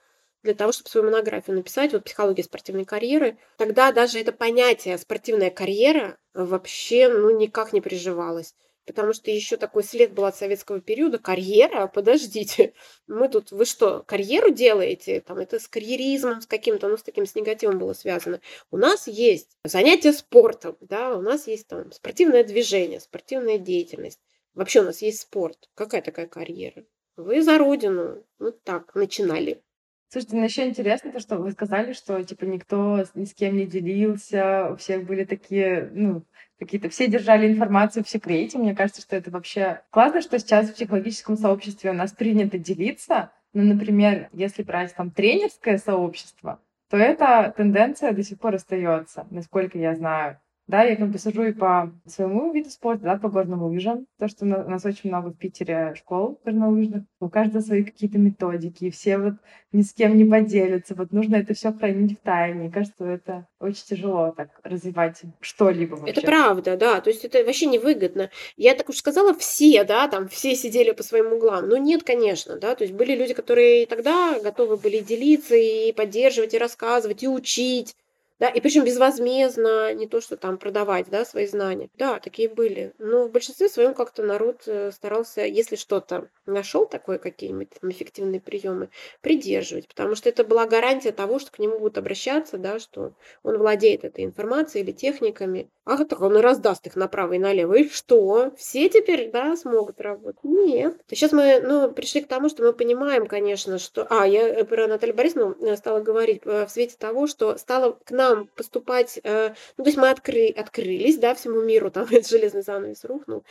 для 0.43 0.54
того, 0.54 0.72
чтобы 0.72 0.89
свою 0.89 1.06
монографию 1.06 1.56
написать, 1.56 1.93
вот 1.93 2.04
психология 2.04 2.43
спортивной 2.43 2.86
карьеры, 2.86 3.38
тогда 3.58 3.91
даже 3.91 4.20
это 4.20 4.32
понятие 4.32 4.98
спортивная 4.98 5.50
карьера 5.50 6.17
вообще 6.34 7.10
ну 7.10 7.36
никак 7.36 7.74
не 7.74 7.82
приживалось 7.82 8.54
потому 8.88 9.13
что 9.13 9.30
еще 9.30 9.58
такой 9.58 9.84
след 9.84 10.13
был 10.13 10.26
от 10.26 10.36
советского 10.36 10.80
периода. 10.80 11.19
Карьера? 11.19 11.88
Подождите. 11.88 12.73
Мы 13.06 13.28
тут, 13.30 13.52
вы 13.52 13.65
что, 13.65 14.02
карьеру 14.08 14.50
делаете? 14.50 15.19
Там, 15.19 15.38
это 15.38 15.60
с 15.60 15.67
карьеризмом, 15.67 16.41
с 16.41 16.47
каким-то, 16.47 16.88
ну, 16.88 16.97
с 16.97 17.04
таким, 17.04 17.26
с 17.26 17.36
негативом 17.36 17.78
было 17.78 17.93
связано. 17.93 18.39
У 18.71 18.78
нас 18.78 19.08
есть 19.08 19.58
занятия 19.63 20.13
спортом, 20.13 20.78
да, 20.80 21.15
у 21.15 21.21
нас 21.21 21.47
есть 21.47 21.67
там 21.67 21.91
спортивное 21.91 22.43
движение, 22.43 23.02
спортивная 23.02 23.58
деятельность. 23.58 24.21
Вообще 24.54 24.80
у 24.80 24.86
нас 24.86 25.02
есть 25.02 25.19
спорт. 25.19 25.69
Какая 25.76 26.02
такая 26.02 26.28
карьера? 26.28 26.86
Вы 27.17 27.43
за 27.43 27.58
родину. 27.58 28.23
Вот 28.39 28.63
так 28.63 28.95
начинали. 28.95 29.62
Слушайте, 30.10 30.38
ну 30.38 30.43
еще 30.45 30.67
интересно 30.67 31.12
то, 31.12 31.19
что 31.19 31.36
вы 31.36 31.52
сказали, 31.52 31.91
что 31.91 32.23
типа 32.23 32.45
никто 32.45 33.04
ни 33.13 33.26
с 33.26 33.34
кем 33.34 33.58
не 33.58 33.65
делился, 33.65 34.69
у 34.71 34.78
всех 34.78 35.06
были 35.06 35.26
такие, 35.26 35.89
ну, 35.93 36.23
какие-то 36.60 36.89
все 36.89 37.08
держали 37.08 37.52
информацию 37.52 38.04
в 38.04 38.10
секрете. 38.10 38.58
Мне 38.58 38.76
кажется, 38.76 39.02
что 39.02 39.15
это 39.15 39.32
вообще 39.32 39.82
классно, 39.89 40.22
что 40.22 40.39
сейчас 40.39 40.70
в 40.70 40.74
психологическом 40.74 41.38
сообществе 41.38 41.91
у 41.91 41.93
нас 41.93 42.12
принято 42.12 42.58
делиться. 42.58 43.32
Ну, 43.54 43.63
например, 43.63 44.30
если 44.34 44.63
брать 44.63 44.96
там 44.96 45.12
тренерское 45.12 45.78
сообщество, 45.78 46.60
то 46.89 46.98
эта 46.98 47.54
тенденция 47.56 48.13
до 48.13 48.24
сих 48.24 48.39
пор 48.39 48.56
остается, 48.56 49.28
насколько 49.30 49.78
я 49.78 49.96
знаю. 49.96 50.39
Да, 50.67 50.84
я 50.84 50.97
как 50.97 51.10
бы 51.10 51.17
сажу 51.17 51.43
и 51.43 51.53
по 51.53 51.93
своему 52.06 52.51
виду 52.51 52.69
спорта, 52.69 53.03
да, 53.03 53.17
по 53.17 53.30
горным 53.30 53.63
лыжам. 53.63 54.06
То, 54.19 54.27
что 54.27 54.43
у 54.43 54.47
нас 54.47 54.84
очень 54.84 55.10
много 55.10 55.30
в 55.30 55.38
Питере 55.38 55.93
школ 55.95 56.41
горнолыжных. 56.43 57.03
У 57.21 57.30
каждого 57.30 57.62
свои 57.62 57.86
какие-то 57.86 58.17
методики. 58.17 58.89
Все 58.89 59.17
вот 59.17 59.36
ни 59.71 59.82
с 59.82 59.93
кем 59.93 60.17
не 60.17 60.25
поделятся. 60.25 60.93
Вот 60.95 61.13
нужно 61.13 61.38
это 61.38 61.53
все 61.53 61.71
хранить 61.71 62.19
в 62.19 62.21
тайне. 62.21 62.60
Мне 62.60 62.69
кажется, 62.69 63.06
это 63.06 63.47
очень 63.62 63.86
тяжело 63.86 64.34
так 64.36 64.49
развивать 64.63 65.21
что-либо 65.39 65.95
вообще. 65.95 66.12
Это 66.12 66.21
правда, 66.21 66.75
да. 66.75 66.99
То 66.99 67.12
есть 67.12 67.23
это 67.23 67.45
вообще 67.45 67.67
невыгодно. 67.67 68.30
Я 68.58 68.75
так 68.75 68.89
уж 68.89 68.97
сказала, 68.97 69.34
все, 69.34 69.86
да, 69.86 70.10
там 70.10 70.27
все 70.27 70.53
сидели 70.53 70.91
по 70.91 71.01
своим 71.01 71.32
углам. 71.32 71.69
Но 71.69 71.77
нет, 71.77 72.03
конечно, 72.03 72.58
да. 72.58 72.75
То 72.75 72.84
есть 72.84 72.93
были 72.93 73.15
люди, 73.15 73.34
которые 73.34 73.86
тогда 73.86 74.38
готовы 74.43 74.75
были 74.75 74.99
делиться 74.99 75.56
и 75.56 75.93
поддерживать, 75.93 76.53
и 76.53 76.58
рассказывать, 76.58 77.23
и 77.23 77.30
учить 77.30 77.95
да, 78.39 78.50
и 78.50 78.62
причем 78.62 78.84
безвозмездно, 78.84 79.93
не 79.93 80.08
то, 80.08 80.21
что 80.21 80.38
там 80.38 80.58
продавать, 80.58 81.10
да, 81.10 81.26
свои 81.26 81.47
знания. 81.47 81.89
Да, 81.95 82.19
такие 82.19 82.50
были. 82.50 82.93
Но 83.00 83.28
в 83.28 83.32
большинстве 83.32 83.67
своем 83.69 83.93
как-то 83.93 84.23
народ 84.23 84.63
э, 84.67 84.91
старался, 84.91 85.41
если 85.45 85.76
что-то 85.76 86.30
нашел 86.45 86.86
такое, 86.86 87.17
какие-нибудь 87.17 87.69
эффективные 87.82 88.39
приемы, 88.39 88.89
придерживать, 89.21 89.88
потому 89.88 90.15
что 90.15 90.30
это 90.30 90.43
была 90.43 90.67
гарантия 90.67 91.12
того, 91.12 91.39
что 91.39 91.52
к 91.52 91.60
нему 91.60 91.80
будут 91.80 91.97
обращаться, 91.97 92.58
да, 92.58 92.80
что 92.80 93.13
он 93.43 93.58
владеет 93.58 94.04
этой 94.04 94.23
информацией 94.23 94.84
или 94.84 94.91
техниками. 94.91 95.69
А 95.88 96.04
так 96.04 96.21
он 96.21 96.36
раздаст 96.36 96.86
их 96.86 96.97
направо 96.97 97.34
и 97.34 97.39
налево. 97.39 97.76
И 97.76 97.88
что? 97.88 98.52
Все 98.58 98.89
теперь, 98.89 99.32
да, 99.32 99.56
смогут 99.56 100.02
работать? 100.02 100.43
Нет. 100.43 100.97
Сейчас 101.10 101.32
мы, 101.32 101.62
ну, 101.62 101.89
пришли 101.91 102.19
к 102.19 102.28
тому, 102.28 102.50
что 102.50 102.62
мы 102.63 102.73
понимаем, 102.73 103.26
конечно, 103.26 103.80
что... 103.80 104.06
А, 104.10 104.28
я 104.28 104.50
э, 104.50 104.63
про 104.65 104.88
Наталью 104.88 105.15
Борисовну 105.15 105.56
э, 105.62 105.78
стала 105.78 106.02
говорить 106.02 106.43
в 106.43 106.67
свете 106.67 106.97
того, 107.00 107.26
что 107.28 107.58
стало 107.58 107.97
к 108.04 108.12
нам 108.12 108.47
поступать, 108.47 109.17
э, 109.23 109.54
ну, 109.78 109.86
то 109.86 109.88
есть 109.88 109.97
мы 109.97 110.10
откры, 110.10 110.50
открылись, 110.50 111.17
да, 111.17 111.34
всему 111.36 111.62
миру, 111.62 111.89
там 111.89 112.06
этот 112.12 112.28
железный 112.28 112.63
занавес 112.63 113.06
рухнул, 113.06 113.45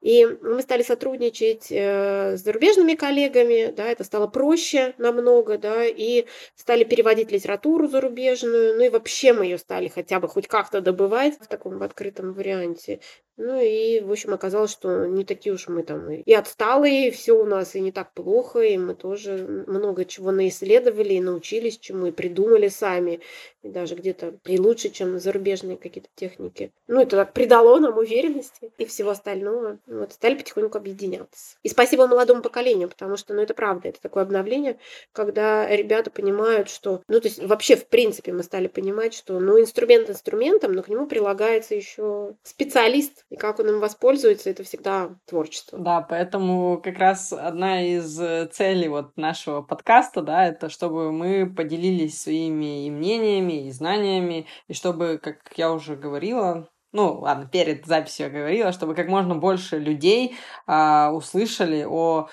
и 0.00 0.24
мы 0.40 0.62
стали 0.62 0.82
сотрудничать 0.82 1.66
э, 1.70 2.38
с 2.38 2.40
зарубежными 2.42 2.94
коллегами, 2.94 3.70
да, 3.76 3.84
это 3.84 4.04
стало 4.04 4.28
проще 4.28 4.94
намного, 4.96 5.58
да, 5.58 5.84
и 5.84 6.24
стали 6.56 6.84
переводить 6.84 7.30
литературу 7.30 7.86
зарубежную, 7.86 8.78
ну 8.78 8.84
и 8.84 8.88
вообще 8.88 9.34
мы 9.34 9.44
ее 9.44 9.58
стали 9.58 9.88
хотя 9.88 10.20
бы 10.20 10.28
хоть 10.28 10.48
как-то 10.48 10.80
добывать 10.80 11.34
в 11.38 11.46
таком 11.46 11.81
в 11.82 11.84
открытом 11.84 12.32
варианте. 12.32 13.00
Ну 13.36 13.60
и, 13.60 14.00
в 14.00 14.10
общем, 14.10 14.34
оказалось, 14.34 14.70
что 14.70 15.06
не 15.06 15.24
такие 15.24 15.54
уж 15.54 15.68
мы 15.68 15.82
там 15.82 16.10
и 16.10 16.32
отсталые, 16.32 17.08
и 17.08 17.10
все 17.10 17.32
у 17.32 17.44
нас 17.44 17.74
и 17.74 17.80
не 17.80 17.92
так 17.92 18.12
плохо, 18.12 18.60
и 18.60 18.76
мы 18.76 18.94
тоже 18.94 19.64
много 19.66 20.04
чего 20.04 20.30
наисследовали, 20.32 21.14
и 21.14 21.20
научились 21.20 21.78
чему, 21.78 22.06
и 22.06 22.12
придумали 22.12 22.68
сами, 22.68 23.20
и 23.62 23.68
даже 23.68 23.94
где-то 23.94 24.38
и 24.44 24.58
лучше, 24.58 24.90
чем 24.90 25.18
зарубежные 25.18 25.76
какие-то 25.76 26.10
техники. 26.14 26.72
Ну, 26.88 27.00
это 27.00 27.16
так 27.16 27.32
придало 27.32 27.78
нам 27.78 27.96
уверенности 27.96 28.72
и 28.76 28.84
всего 28.84 29.10
остального. 29.10 29.78
Вот, 29.86 30.12
стали 30.12 30.34
потихоньку 30.34 30.78
объединяться. 30.78 31.56
И 31.62 31.68
спасибо 31.68 32.06
молодому 32.06 32.42
поколению, 32.42 32.88
потому 32.88 33.16
что, 33.16 33.34
ну, 33.34 33.42
это 33.42 33.54
правда, 33.54 33.88
это 33.88 34.00
такое 34.00 34.24
обновление, 34.24 34.78
когда 35.12 35.66
ребята 35.68 36.10
понимают, 36.10 36.68
что, 36.68 37.02
ну, 37.08 37.20
то 37.20 37.28
есть 37.28 37.42
вообще, 37.42 37.76
в 37.76 37.86
принципе, 37.86 38.32
мы 38.32 38.42
стали 38.42 38.66
понимать, 38.66 39.14
что, 39.14 39.40
ну, 39.40 39.60
инструмент 39.60 40.10
инструментом, 40.10 40.72
но 40.72 40.82
к 40.82 40.88
нему 40.88 41.06
прилагается 41.06 41.74
еще 41.74 42.34
специалист, 42.42 43.24
и 43.32 43.36
как 43.36 43.58
он 43.58 43.68
им 43.70 43.80
воспользуется, 43.80 44.50
это 44.50 44.62
всегда 44.62 45.16
творчество. 45.26 45.78
Да, 45.78 46.02
поэтому 46.02 46.78
как 46.82 46.98
раз 46.98 47.32
одна 47.32 47.82
из 47.82 48.20
э, 48.20 48.46
целей 48.52 48.88
вот 48.88 49.16
нашего 49.16 49.62
подкаста, 49.62 50.20
да, 50.20 50.46
это 50.46 50.68
чтобы 50.68 51.12
мы 51.12 51.50
поделились 51.50 52.20
своими 52.20 52.86
и 52.86 52.90
мнениями, 52.90 53.68
и 53.68 53.70
знаниями, 53.70 54.46
и 54.68 54.74
чтобы, 54.74 55.18
как 55.22 55.38
я 55.56 55.72
уже 55.72 55.96
говорила, 55.96 56.68
ну, 56.92 57.20
ладно, 57.20 57.48
перед 57.50 57.86
записью 57.86 58.26
я 58.26 58.32
говорила, 58.32 58.70
чтобы 58.70 58.94
как 58.94 59.08
можно 59.08 59.34
больше 59.34 59.78
людей 59.78 60.36
а, 60.66 61.10
услышали 61.10 61.86
о 61.88 62.28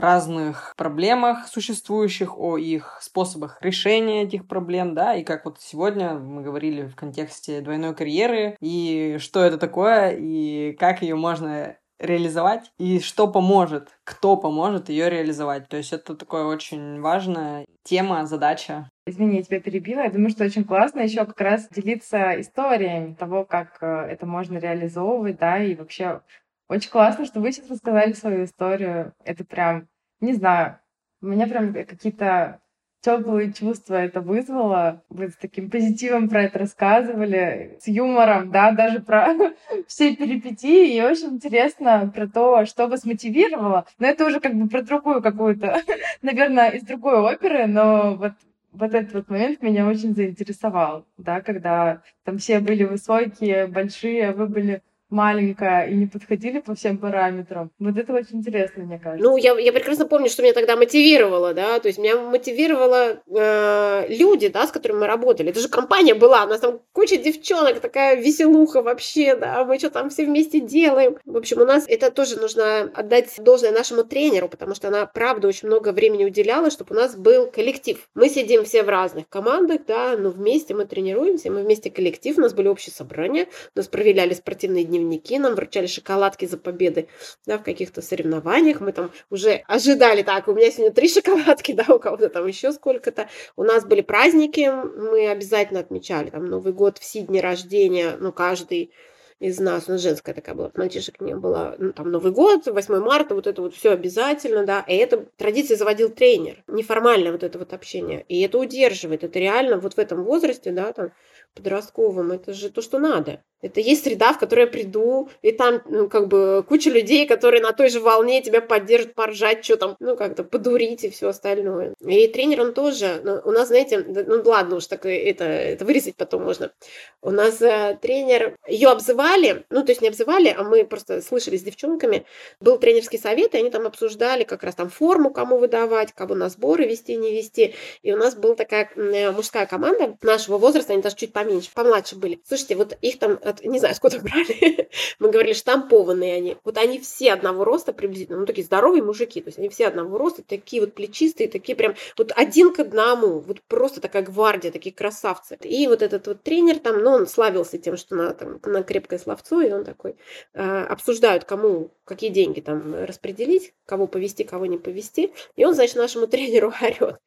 разных 0.00 0.74
проблемах 0.76 1.46
существующих, 1.46 2.38
о 2.38 2.56
их 2.58 2.98
способах 3.00 3.58
решения 3.60 4.22
этих 4.22 4.48
проблем, 4.48 4.94
да, 4.94 5.14
и 5.14 5.22
как 5.22 5.44
вот 5.44 5.60
сегодня 5.60 6.14
мы 6.14 6.42
говорили 6.42 6.86
в 6.86 6.96
контексте 6.96 7.60
двойной 7.60 7.94
карьеры, 7.94 8.56
и 8.60 9.16
что 9.18 9.42
это 9.42 9.58
такое, 9.58 10.16
и 10.16 10.72
как 10.72 11.02
ее 11.02 11.14
можно 11.14 11.76
реализовать, 12.00 12.72
и 12.78 12.98
что 12.98 13.28
поможет, 13.28 13.98
кто 14.04 14.36
поможет 14.36 14.88
ее 14.88 15.10
реализовать. 15.10 15.68
То 15.68 15.76
есть 15.76 15.92
это 15.92 16.16
такое 16.16 16.44
очень 16.44 17.00
важная 17.00 17.66
тема, 17.84 18.24
задача. 18.26 18.88
Извини, 19.06 19.36
я 19.36 19.42
тебя 19.42 19.60
перебила. 19.60 20.00
Я 20.00 20.10
думаю, 20.10 20.30
что 20.30 20.44
очень 20.44 20.64
классно 20.64 21.00
еще 21.00 21.24
как 21.26 21.40
раз 21.40 21.68
делиться 21.68 22.40
историями 22.40 23.14
того, 23.14 23.44
как 23.44 23.78
э, 23.82 23.86
это 23.86 24.24
можно 24.26 24.58
реализовывать, 24.58 25.38
да, 25.38 25.62
и 25.62 25.74
вообще 25.74 26.22
очень 26.70 26.90
классно, 26.90 27.24
что 27.24 27.40
вы 27.40 27.50
сейчас 27.50 27.68
рассказали 27.68 28.12
свою 28.12 28.44
историю. 28.44 29.12
Это 29.24 29.44
прям, 29.44 29.88
не 30.20 30.32
знаю, 30.34 30.78
у 31.20 31.26
меня 31.26 31.48
прям 31.48 31.74
какие-то 31.74 32.60
теплые 33.00 33.52
чувства 33.52 33.96
это 33.96 34.20
вызвало. 34.20 35.02
Вы 35.08 35.30
с 35.30 35.36
таким 35.36 35.68
позитивом 35.68 36.28
про 36.28 36.44
это 36.44 36.60
рассказывали, 36.60 37.76
с 37.80 37.88
юмором, 37.88 38.52
да, 38.52 38.70
даже 38.70 39.00
про 39.00 39.34
все 39.88 40.14
перипетии. 40.14 40.94
И 40.94 41.02
очень 41.02 41.34
интересно 41.34 42.08
про 42.14 42.28
то, 42.28 42.64
что 42.66 42.86
вас 42.86 43.04
мотивировало. 43.04 43.86
Но 43.98 44.06
это 44.06 44.24
уже 44.24 44.38
как 44.38 44.54
бы 44.54 44.68
про 44.68 44.82
другую 44.82 45.22
какую-то, 45.22 45.82
наверное, 46.22 46.70
из 46.70 46.84
другой 46.84 47.18
оперы, 47.18 47.66
но 47.66 48.14
вот 48.14 48.32
вот 48.72 48.94
этот 48.94 49.12
вот 49.12 49.28
момент 49.28 49.62
меня 49.62 49.84
очень 49.84 50.14
заинтересовал, 50.14 51.04
да, 51.18 51.40
когда 51.40 52.02
там 52.22 52.38
все 52.38 52.60
были 52.60 52.84
высокие, 52.84 53.66
большие, 53.66 54.28
а 54.28 54.32
вы 54.32 54.46
были 54.46 54.82
маленькая 55.10 55.88
и 55.88 55.94
не 55.94 56.06
подходили 56.06 56.60
по 56.60 56.74
всем 56.74 56.98
параметрам. 56.98 57.70
Вот 57.78 57.96
это 57.96 58.12
очень 58.12 58.38
интересно, 58.38 58.84
мне 58.84 58.98
кажется. 58.98 59.28
Ну, 59.28 59.36
я, 59.36 59.58
я 59.58 59.72
прекрасно 59.72 60.06
помню, 60.06 60.28
что 60.28 60.42
меня 60.42 60.52
тогда 60.52 60.76
мотивировало, 60.76 61.54
да, 61.54 61.78
то 61.80 61.88
есть 61.88 61.98
меня 61.98 62.16
мотивировало 62.16 63.20
э, 63.26 64.06
люди, 64.08 64.48
да, 64.48 64.66
с 64.66 64.70
которыми 64.70 65.00
мы 65.00 65.06
работали. 65.06 65.50
Это 65.50 65.60
же 65.60 65.68
компания 65.68 66.14
была, 66.14 66.44
у 66.44 66.48
нас 66.48 66.60
там 66.60 66.80
куча 66.92 67.16
девчонок, 67.16 67.80
такая 67.80 68.16
веселуха 68.16 68.82
вообще, 68.82 69.34
да, 69.34 69.64
мы 69.64 69.78
что 69.78 69.90
там 69.90 70.10
все 70.10 70.24
вместе 70.24 70.60
делаем. 70.60 71.16
В 71.24 71.36
общем, 71.36 71.60
у 71.60 71.64
нас 71.64 71.84
это 71.88 72.10
тоже 72.10 72.38
нужно 72.38 72.82
отдать 72.94 73.34
должное 73.38 73.72
нашему 73.72 74.04
тренеру, 74.04 74.48
потому 74.48 74.74
что 74.74 74.88
она, 74.88 75.06
правда, 75.06 75.48
очень 75.48 75.68
много 75.68 75.92
времени 75.92 76.24
уделяла, 76.24 76.70
чтобы 76.70 76.94
у 76.94 76.98
нас 76.98 77.16
был 77.16 77.46
коллектив. 77.46 78.08
Мы 78.14 78.28
сидим 78.28 78.64
все 78.64 78.82
в 78.82 78.88
разных 78.88 79.28
командах, 79.28 79.80
да, 79.86 80.16
но 80.16 80.30
вместе 80.30 80.74
мы 80.74 80.84
тренируемся, 80.84 81.50
мы 81.50 81.62
вместе 81.62 81.90
коллектив, 81.90 82.38
у 82.38 82.40
нас 82.42 82.52
были 82.52 82.68
общие 82.68 82.92
собрания, 82.92 83.48
у 83.74 83.78
нас 83.78 83.88
проверяли 83.88 84.34
спортивные 84.34 84.84
дни 84.84 84.99
дневники, 85.00 85.38
нам 85.38 85.54
вручали 85.54 85.86
шоколадки 85.86 86.46
за 86.46 86.58
победы 86.58 87.08
да, 87.46 87.58
в 87.58 87.62
каких-то 87.62 88.02
соревнованиях. 88.02 88.80
Мы 88.80 88.92
там 88.92 89.10
уже 89.30 89.62
ожидали, 89.66 90.22
так, 90.22 90.48
у 90.48 90.54
меня 90.54 90.70
сегодня 90.70 90.92
три 90.92 91.08
шоколадки, 91.12 91.72
да, 91.72 91.84
у 91.94 91.98
кого-то 91.98 92.28
там 92.28 92.46
еще 92.46 92.72
сколько-то. 92.72 93.28
У 93.56 93.62
нас 93.62 93.84
были 93.84 94.00
праздники, 94.00 94.70
мы 94.70 95.28
обязательно 95.28 95.80
отмечали 95.80 96.30
там 96.30 96.46
Новый 96.46 96.72
год, 96.72 96.98
все 96.98 97.22
дни 97.22 97.40
рождения, 97.40 98.16
ну, 98.18 98.32
каждый 98.32 98.92
из 99.40 99.58
нас, 99.58 99.88
у 99.88 99.92
нас 99.92 100.02
женская 100.02 100.34
такая 100.34 100.54
была, 100.54 100.70
мальчишек 100.74 101.20
не 101.20 101.34
было, 101.34 101.74
ну, 101.78 101.92
там 101.92 102.10
Новый 102.10 102.30
год, 102.30 102.66
8 102.66 103.00
марта, 103.00 103.34
вот 103.34 103.46
это 103.46 103.62
вот 103.62 103.74
все 103.74 103.92
обязательно, 103.92 104.66
да, 104.66 104.84
и 104.86 104.94
это 104.94 105.24
традиция 105.38 105.78
заводил 105.78 106.10
тренер, 106.10 106.62
неформальное 106.68 107.32
вот 107.32 107.42
это 107.42 107.58
вот 107.58 107.72
общение, 107.72 108.22
и 108.28 108.42
это 108.42 108.58
удерживает, 108.58 109.24
это 109.24 109.38
реально 109.38 109.78
вот 109.78 109.94
в 109.94 109.98
этом 109.98 110.24
возрасте, 110.24 110.72
да, 110.72 110.92
там, 110.92 111.12
подростковом, 111.54 112.32
это 112.32 112.52
же 112.52 112.70
то, 112.70 112.82
что 112.82 112.98
надо. 112.98 113.42
Это 113.62 113.80
есть 113.80 114.04
среда, 114.04 114.32
в 114.32 114.38
которой 114.38 114.60
я 114.60 114.66
приду, 114.66 115.28
и 115.42 115.52
там 115.52 115.82
ну, 115.86 116.08
как 116.08 116.28
бы 116.28 116.64
куча 116.66 116.88
людей, 116.88 117.26
которые 117.26 117.62
на 117.62 117.72
той 117.72 117.90
же 117.90 118.00
волне 118.00 118.40
тебя 118.42 118.62
поддержат, 118.62 119.14
поржать, 119.14 119.64
что 119.64 119.76
там, 119.76 119.96
ну 120.00 120.16
как-то 120.16 120.44
подурить 120.44 121.04
и 121.04 121.10
все 121.10 121.28
остальное. 121.28 121.94
И 122.00 122.26
тренер 122.28 122.62
он 122.62 122.72
тоже, 122.72 123.20
ну, 123.22 123.40
у 123.44 123.50
нас, 123.50 123.68
знаете, 123.68 123.98
ну 123.98 124.42
ладно 124.44 124.76
уж 124.76 124.86
так 124.86 125.04
это, 125.04 125.44
это 125.44 125.84
вырезать 125.84 126.16
потом 126.16 126.44
можно. 126.44 126.72
У 127.20 127.30
нас 127.30 127.60
э, 127.60 127.98
тренер, 128.00 128.56
ее 128.66 128.88
обзывали, 128.88 129.66
ну 129.68 129.84
то 129.84 129.92
есть 129.92 130.00
не 130.00 130.08
обзывали, 130.08 130.54
а 130.56 130.62
мы 130.62 130.84
просто 130.84 131.20
слышали 131.20 131.58
с 131.58 131.62
девчонками, 131.62 132.24
был 132.60 132.78
тренерский 132.78 133.18
совет, 133.18 133.54
и 133.54 133.58
они 133.58 133.70
там 133.70 133.86
обсуждали 133.86 134.44
как 134.44 134.62
раз 134.62 134.74
там 134.74 134.88
форму 134.88 135.30
кому 135.30 135.58
выдавать, 135.58 136.12
кого 136.12 136.34
на 136.34 136.48
сборы 136.48 136.86
вести, 136.86 137.14
не 137.16 137.34
вести. 137.34 137.74
И 138.02 138.12
у 138.12 138.16
нас 138.16 138.34
была 138.34 138.54
такая 138.54 138.90
э, 138.96 139.30
мужская 139.32 139.66
команда 139.66 140.16
нашего 140.22 140.56
возраста, 140.56 140.94
они 140.94 141.02
даже 141.02 141.16
чуть 141.16 141.34
поменьше, 141.44 141.70
помладше 141.74 142.16
были. 142.16 142.40
Слушайте, 142.46 142.76
вот 142.76 142.96
их 143.00 143.18
там, 143.18 143.38
не 143.62 143.78
знаю, 143.78 143.94
сколько 143.94 144.20
брали, 144.20 144.88
мы 145.18 145.30
говорили, 145.30 145.54
штампованные 145.54 146.34
они. 146.34 146.56
Вот 146.64 146.78
они 146.78 146.98
все 146.98 147.32
одного 147.32 147.64
роста 147.64 147.92
приблизительно, 147.92 148.40
ну, 148.40 148.46
такие 148.46 148.64
здоровые 148.64 149.02
мужики, 149.02 149.40
то 149.40 149.48
есть 149.48 149.58
они 149.58 149.68
все 149.68 149.86
одного 149.86 150.18
роста, 150.18 150.42
такие 150.42 150.82
вот 150.82 150.94
плечистые, 150.94 151.48
такие 151.48 151.76
прям 151.76 151.94
вот 152.16 152.32
один 152.36 152.72
к 152.72 152.80
одному, 152.80 153.40
вот 153.40 153.60
просто 153.62 154.00
такая 154.00 154.22
гвардия, 154.22 154.70
такие 154.70 154.94
красавцы. 154.94 155.58
И 155.62 155.86
вот 155.86 156.02
этот 156.02 156.26
вот 156.26 156.42
тренер 156.42 156.78
там, 156.78 157.02
ну, 157.02 157.10
он 157.10 157.26
славился 157.26 157.78
тем, 157.78 157.96
что 157.96 158.14
на, 158.14 158.34
там, 158.34 158.60
на 158.64 158.82
крепкое 158.82 159.18
словцо, 159.18 159.60
и 159.62 159.72
он 159.72 159.84
такой, 159.84 160.16
э, 160.54 160.84
обсуждают, 160.84 161.44
кому 161.44 161.90
какие 162.04 162.30
деньги 162.30 162.60
там 162.60 163.04
распределить, 163.04 163.74
кого 163.86 164.06
повести, 164.06 164.42
кого 164.42 164.66
не 164.66 164.78
повести. 164.78 165.32
И 165.56 165.64
он, 165.64 165.74
значит, 165.74 165.96
нашему 165.96 166.26
тренеру 166.26 166.72
орет 166.82 167.20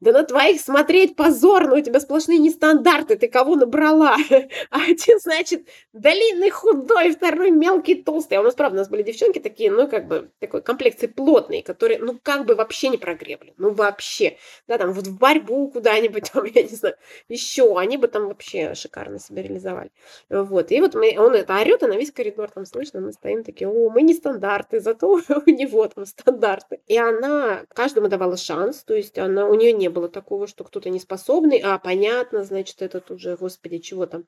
да 0.00 0.12
на 0.12 0.24
твоих 0.24 0.60
смотреть 0.60 1.16
позорно, 1.16 1.76
у 1.76 1.80
тебя 1.80 2.00
сплошные 2.00 2.38
нестандарты, 2.38 3.16
ты 3.16 3.28
кого 3.28 3.56
набрала? 3.56 4.16
А 4.70 4.82
один, 4.82 5.18
значит, 5.20 5.66
длинный, 5.92 6.50
худой, 6.50 7.12
второй 7.12 7.50
мелкий, 7.50 7.94
толстый. 7.94 8.34
А 8.34 8.40
у 8.40 8.44
нас, 8.44 8.54
правда, 8.54 8.76
у 8.76 8.78
нас 8.80 8.88
были 8.88 9.02
девчонки 9.02 9.38
такие, 9.38 9.70
ну, 9.70 9.88
как 9.88 10.06
бы, 10.06 10.30
такой 10.38 10.60
комплекции 10.60 11.06
плотные, 11.06 11.62
которые, 11.62 11.98
ну, 11.98 12.18
как 12.22 12.44
бы 12.44 12.54
вообще 12.54 12.88
не 12.88 12.98
прогребли. 12.98 13.54
Ну, 13.56 13.70
вообще. 13.70 14.36
Да, 14.68 14.76
там, 14.76 14.92
вот 14.92 15.06
в 15.06 15.18
борьбу 15.18 15.70
куда-нибудь, 15.70 16.30
там, 16.32 16.44
я 16.44 16.62
не 16.62 16.68
знаю, 16.68 16.96
еще. 17.28 17.78
Они 17.78 17.96
бы 17.96 18.08
там 18.08 18.28
вообще 18.28 18.74
шикарно 18.74 19.18
себя 19.18 19.42
реализовали. 19.42 19.90
Вот. 20.28 20.70
И 20.72 20.80
вот 20.80 20.94
мы, 20.94 21.16
он 21.18 21.34
это 21.34 21.58
орет, 21.58 21.82
и 21.82 21.86
на 21.86 21.94
весь 21.94 22.12
коридор 22.12 22.50
там 22.50 22.66
слышно, 22.66 23.00
мы 23.00 23.12
стоим 23.12 23.44
такие, 23.44 23.68
о, 23.68 23.90
мы 23.90 24.02
не 24.02 24.14
стандарты, 24.14 24.80
зато 24.80 25.08
у 25.46 25.50
него 25.50 25.86
там 25.88 26.04
стандарты. 26.04 26.80
И 26.86 26.98
она 26.98 27.64
каждому 27.72 28.08
давала 28.08 28.36
шанс, 28.36 28.84
то 28.84 28.94
есть 28.94 29.18
она, 29.18 29.46
у 29.46 29.54
нее 29.54 29.72
не 29.72 29.85
было 29.90 30.08
такого, 30.08 30.46
что 30.46 30.64
кто-то 30.64 30.90
не 30.90 31.00
способный, 31.00 31.58
а 31.58 31.78
понятно, 31.78 32.44
значит, 32.44 32.82
этот 32.82 33.10
уже, 33.10 33.36
господи, 33.36 33.78
чего 33.78 34.06
там, 34.06 34.24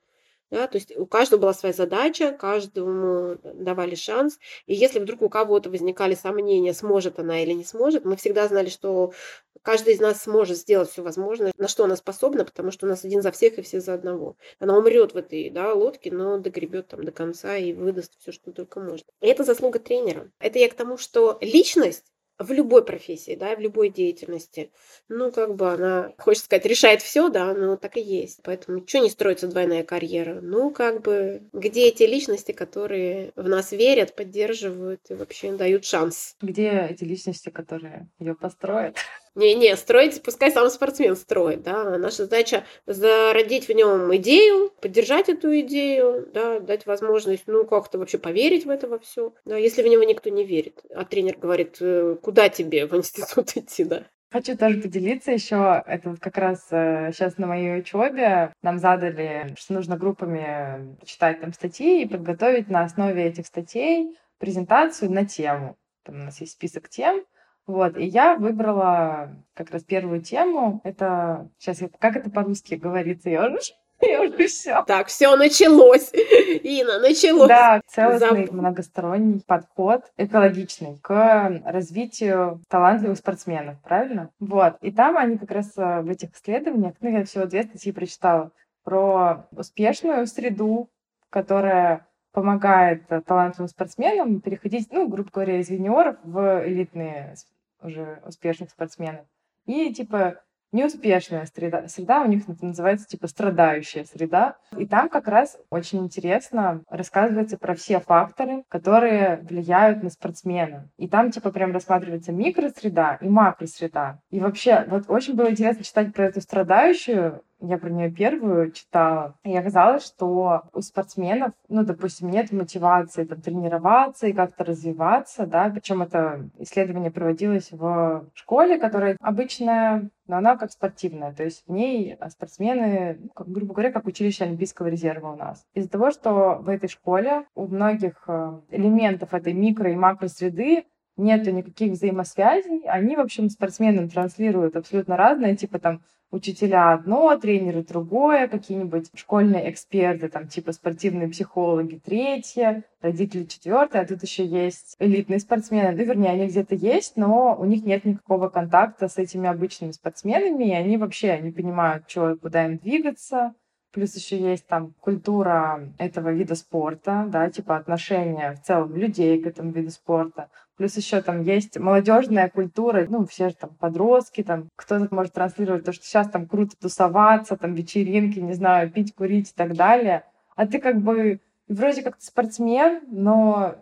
да, 0.51 0.67
то 0.67 0.77
есть 0.77 0.97
у 0.97 1.05
каждого 1.05 1.41
была 1.41 1.53
своя 1.53 1.73
задача, 1.73 2.31
каждому 2.31 3.37
давали 3.43 3.93
шанс. 3.93 4.39
И 4.65 4.73
если 4.73 4.99
вдруг 4.99 5.21
у 5.21 5.29
кого-то 5.29 5.69
возникали 5.69 6.15
сомнения, 6.15 6.73
сможет 6.73 7.19
она 7.19 7.43
или 7.43 7.51
не 7.51 7.63
сможет, 7.63 8.03
мы 8.03 8.15
всегда 8.15 8.47
знали, 8.47 8.69
что 8.69 9.13
каждый 9.61 9.93
из 9.93 9.99
нас 9.99 10.23
сможет 10.23 10.57
сделать 10.57 10.89
все 10.89 11.03
возможное, 11.03 11.51
на 11.57 11.67
что 11.67 11.83
она 11.83 11.95
способна, 11.95 12.45
потому 12.45 12.71
что 12.71 12.87
у 12.87 12.89
нас 12.89 13.05
один 13.05 13.21
за 13.21 13.31
всех 13.31 13.59
и 13.59 13.61
все 13.61 13.79
за 13.79 13.93
одного. 13.93 14.37
Она 14.57 14.75
умрет 14.75 15.13
в 15.13 15.17
этой 15.17 15.51
да, 15.51 15.73
лодке, 15.73 16.11
но 16.11 16.39
догребет 16.39 16.87
там 16.87 17.03
до 17.03 17.11
конца 17.11 17.55
и 17.55 17.73
выдаст 17.73 18.13
все, 18.19 18.31
что 18.31 18.51
только 18.51 18.79
может. 18.79 19.05
И 19.21 19.27
это 19.27 19.43
заслуга 19.43 19.77
тренера. 19.77 20.31
Это 20.39 20.57
я 20.57 20.67
к 20.69 20.73
тому, 20.73 20.97
что 20.97 21.37
личность 21.41 22.05
в 22.39 22.51
любой 22.51 22.85
профессии, 22.85 23.35
да, 23.35 23.55
в 23.55 23.59
любой 23.59 23.89
деятельности. 23.89 24.71
Ну, 25.09 25.31
как 25.31 25.55
бы 25.55 25.71
она, 25.71 26.13
хочется 26.17 26.45
сказать, 26.45 26.65
решает 26.65 27.01
все, 27.01 27.29
да, 27.29 27.53
но 27.53 27.75
так 27.75 27.97
и 27.97 28.01
есть. 28.01 28.39
Поэтому 28.43 28.85
что 28.87 28.99
не 28.99 29.09
строится 29.09 29.47
двойная 29.47 29.83
карьера? 29.83 30.39
Ну, 30.41 30.71
как 30.71 31.01
бы, 31.01 31.43
где 31.51 31.87
эти 31.89 32.03
личности, 32.03 32.53
которые 32.53 33.33
в 33.35 33.47
нас 33.49 33.73
верят, 33.73 34.15
поддерживают 34.15 35.01
и 35.09 35.15
вообще 35.15 35.51
дают 35.51 35.83
шанс? 35.83 36.35
Где 36.41 36.87
эти 36.89 37.03
личности, 37.03 37.49
которые 37.49 38.09
ее 38.19 38.35
построят? 38.35 38.95
Не-не, 39.35 39.75
строить, 39.75 40.21
пускай 40.21 40.51
сам 40.51 40.69
спортсмен 40.69 41.15
строит, 41.15 41.63
да. 41.63 41.97
Наша 41.97 42.23
задача 42.23 42.65
зародить 42.85 43.67
в 43.67 43.71
нем 43.71 44.15
идею, 44.17 44.71
поддержать 44.81 45.29
эту 45.29 45.59
идею, 45.61 46.27
да, 46.33 46.59
дать 46.59 46.85
возможность, 46.85 47.43
ну, 47.47 47.65
как-то 47.65 47.97
вообще 47.97 48.17
поверить 48.17 48.65
в 48.65 48.69
это 48.69 48.87
во 48.87 48.99
все. 48.99 49.33
Да, 49.45 49.57
если 49.57 49.81
в 49.81 49.87
него 49.87 50.03
никто 50.03 50.29
не 50.29 50.43
верит, 50.43 50.81
а 50.93 51.05
тренер 51.05 51.37
говорит, 51.37 51.77
«Э, 51.81 52.17
куда 52.21 52.49
тебе 52.49 52.85
в 52.85 52.95
институт 52.95 53.51
идти, 53.55 53.83
да. 53.83 54.03
Хочу 54.31 54.55
тоже 54.55 54.79
поделиться 54.79 55.31
еще. 55.31 55.83
Это 55.87 56.11
вот 56.11 56.19
как 56.19 56.37
раз 56.37 56.59
сейчас 56.69 57.33
э, 57.33 57.35
на 57.37 57.47
моей 57.47 57.79
учебе 57.79 58.53
нам 58.61 58.77
задали, 58.77 59.55
что 59.57 59.73
нужно 59.73 59.97
группами 59.97 60.97
читать 61.03 61.41
там 61.41 61.51
статьи 61.51 62.03
и 62.03 62.07
подготовить 62.07 62.69
на 62.69 62.83
основе 62.83 63.23
этих 63.23 63.47
статей 63.47 64.15
презентацию 64.37 65.11
на 65.11 65.25
тему. 65.25 65.77
Там 66.03 66.15
у 66.15 66.23
нас 66.25 66.41
есть 66.41 66.53
список 66.53 66.89
тем, 66.89 67.25
вот, 67.67 67.97
и 67.97 68.05
я 68.05 68.35
выбрала 68.35 69.35
как 69.53 69.71
раз 69.71 69.83
первую 69.83 70.21
тему. 70.21 70.81
Это 70.83 71.49
сейчас 71.57 71.81
как 71.99 72.15
это 72.15 72.29
по-русски 72.29 72.75
говорится, 72.75 73.29
я 73.29 73.47
уже 73.47 73.59
я 74.01 74.21
уже 74.21 74.47
все. 74.47 74.83
Так, 74.83 75.07
все 75.07 75.35
началось. 75.35 76.09
Ина, 76.13 76.99
началось. 76.99 77.49
Да, 77.49 77.81
целостный 77.87 78.45
Зап... 78.45 78.51
многосторонний 78.51 79.41
подход, 79.45 80.03
экологичный, 80.17 80.97
к 81.01 81.61
развитию 81.65 82.61
талантливых 82.69 83.17
спортсменов, 83.17 83.81
правильно? 83.81 84.29
Вот. 84.39 84.77
И 84.81 84.91
там 84.91 85.17
они 85.17 85.37
как 85.37 85.51
раз 85.51 85.77
э, 85.77 86.01
в 86.01 86.09
этих 86.09 86.33
исследованиях, 86.33 86.95
ну, 87.01 87.09
я 87.09 87.25
всего 87.25 87.45
две 87.45 87.63
статьи 87.63 87.91
прочитала, 87.91 88.51
про 88.83 89.47
успешную 89.51 90.25
среду, 90.25 90.89
которая 91.29 92.07
помогает 92.39 93.03
талантливым 93.25 93.67
спортсменам 93.67 94.39
переходить, 94.39 94.87
ну, 94.91 95.09
грубо 95.09 95.29
говоря, 95.29 95.59
из 95.59 95.69
юниоров 95.69 96.15
в 96.23 96.65
элитные 96.65 97.35
уже 97.81 98.21
успешных 98.25 98.69
спортсменов. 98.69 99.25
И, 99.65 99.93
типа, 99.93 100.35
неуспешная 100.71 101.45
среда. 101.53 101.87
Среда 101.89 102.21
у 102.21 102.27
них 102.27 102.43
называется, 102.61 103.07
типа, 103.07 103.27
страдающая 103.27 104.05
среда. 104.05 104.55
И 104.77 104.85
там 104.85 105.09
как 105.09 105.27
раз 105.27 105.57
очень 105.69 105.99
интересно 105.99 106.81
рассказывается 106.89 107.57
про 107.57 107.75
все 107.75 107.99
факторы, 107.99 108.63
которые 108.69 109.41
влияют 109.41 110.01
на 110.01 110.09
спортсмена. 110.09 110.89
И 110.97 111.09
там, 111.09 111.31
типа, 111.31 111.51
прям 111.51 111.73
рассматривается 111.73 112.31
микросреда 112.31 113.17
и 113.19 113.27
макросреда. 113.27 114.21
И 114.29 114.39
вообще, 114.39 114.85
вот 114.87 115.09
очень 115.09 115.35
было 115.35 115.51
интересно 115.51 115.83
читать 115.83 116.13
про 116.13 116.27
эту 116.27 116.39
страдающую 116.39 117.43
я 117.61 117.77
про 117.77 117.89
нее 117.89 118.11
первую 118.11 118.71
читала, 118.71 119.35
и 119.43 119.55
оказалось, 119.55 120.05
что 120.05 120.63
у 120.73 120.81
спортсменов, 120.81 121.51
ну, 121.67 121.83
допустим, 121.83 122.29
нет 122.29 122.51
мотивации 122.51 123.23
там, 123.23 123.41
тренироваться 123.41 124.27
и 124.27 124.33
как-то 124.33 124.63
развиваться, 124.63 125.45
да, 125.45 125.69
причем 125.69 126.01
это 126.01 126.49
исследование 126.57 127.11
проводилось 127.11 127.71
в 127.71 128.25
школе, 128.33 128.77
которая 128.77 129.17
обычная, 129.21 130.09
но 130.27 130.37
она 130.37 130.57
как 130.57 130.71
спортивная, 130.71 131.33
то 131.33 131.43
есть 131.43 131.63
в 131.67 131.71
ней 131.71 132.17
спортсмены, 132.29 133.19
как, 133.35 133.49
грубо 133.49 133.73
говоря, 133.73 133.91
как 133.91 134.05
училище 134.05 134.45
Олимпийского 134.45 134.87
резерва 134.87 135.33
у 135.33 135.35
нас. 135.35 135.65
Из-за 135.73 135.89
того, 135.89 136.11
что 136.11 136.59
в 136.61 136.69
этой 136.69 136.87
школе 136.87 137.45
у 137.55 137.67
многих 137.67 138.23
э, 138.27 138.59
элементов 138.69 139.33
этой 139.33 139.53
микро- 139.53 139.91
и 139.91 139.95
макросреды 139.95 140.85
нету 141.19 141.51
никаких 141.51 141.91
взаимосвязей. 141.91 142.83
Они, 142.87 143.15
в 143.15 143.19
общем, 143.19 143.49
спортсменам 143.49 144.09
транслируют 144.09 144.75
абсолютно 144.75 145.17
разное, 145.17 145.55
типа 145.55 145.79
там 145.79 146.01
учителя 146.31 146.93
одно, 146.93 147.35
тренеры 147.37 147.83
другое, 147.83 148.47
какие-нибудь 148.47 149.09
школьные 149.15 149.69
эксперты, 149.69 150.29
там 150.29 150.47
типа 150.47 150.71
спортивные 150.71 151.27
психологи 151.27 152.01
третье, 152.03 152.83
родители 153.01 153.45
четвертое, 153.45 154.01
а 154.01 154.05
тут 154.05 154.23
еще 154.23 154.45
есть 154.45 154.95
элитные 154.99 155.39
спортсмены. 155.39 155.91
Ну, 155.91 156.03
вернее, 156.03 156.31
они 156.31 156.47
где-то 156.47 156.75
есть, 156.75 157.17
но 157.17 157.55
у 157.59 157.65
них 157.65 157.83
нет 157.83 158.05
никакого 158.05 158.49
контакта 158.49 159.07
с 159.07 159.17
этими 159.17 159.49
обычными 159.49 159.91
спортсменами, 159.91 160.65
и 160.65 160.73
они 160.73 160.97
вообще 160.97 161.39
не 161.39 161.51
понимают, 161.51 162.09
что, 162.09 162.35
куда 162.35 162.65
им 162.65 162.77
двигаться, 162.77 163.53
Плюс 163.91 164.15
еще 164.15 164.39
есть 164.39 164.67
там 164.67 164.93
культура 165.01 165.91
этого 165.97 166.29
вида 166.29 166.53
спорта, 166.53 167.25
да, 167.27 167.49
типа 167.49 167.75
отношения 167.75 168.53
в 168.53 168.61
целом 168.61 168.95
людей 168.95 169.41
к 169.41 169.47
этому 169.47 169.71
виду 169.71 169.89
спорта. 169.89 170.49
Плюс 170.77 170.95
еще 170.95 171.21
там 171.21 171.41
есть 171.41 171.77
молодежная 171.77 172.49
культура, 172.49 173.05
ну, 173.09 173.25
все 173.25 173.49
же 173.49 173.55
там 173.55 173.71
подростки, 173.79 174.43
там 174.43 174.69
кто-то 174.75 175.13
может 175.13 175.33
транслировать 175.33 175.83
то, 175.83 175.91
что 175.91 176.05
сейчас 176.05 176.29
там 176.29 176.47
круто 176.47 176.75
тусоваться, 176.79 177.57
там 177.57 177.73
вечеринки, 177.73 178.39
не 178.39 178.53
знаю, 178.53 178.91
пить, 178.91 179.15
курить 179.15 179.49
и 179.49 179.53
так 179.55 179.75
далее. 179.75 180.23
А 180.55 180.67
ты 180.67 180.79
как 180.79 181.01
бы 181.01 181.41
вроде 181.67 182.03
как 182.03 182.15
спортсмен, 182.19 183.01
но 183.07 183.75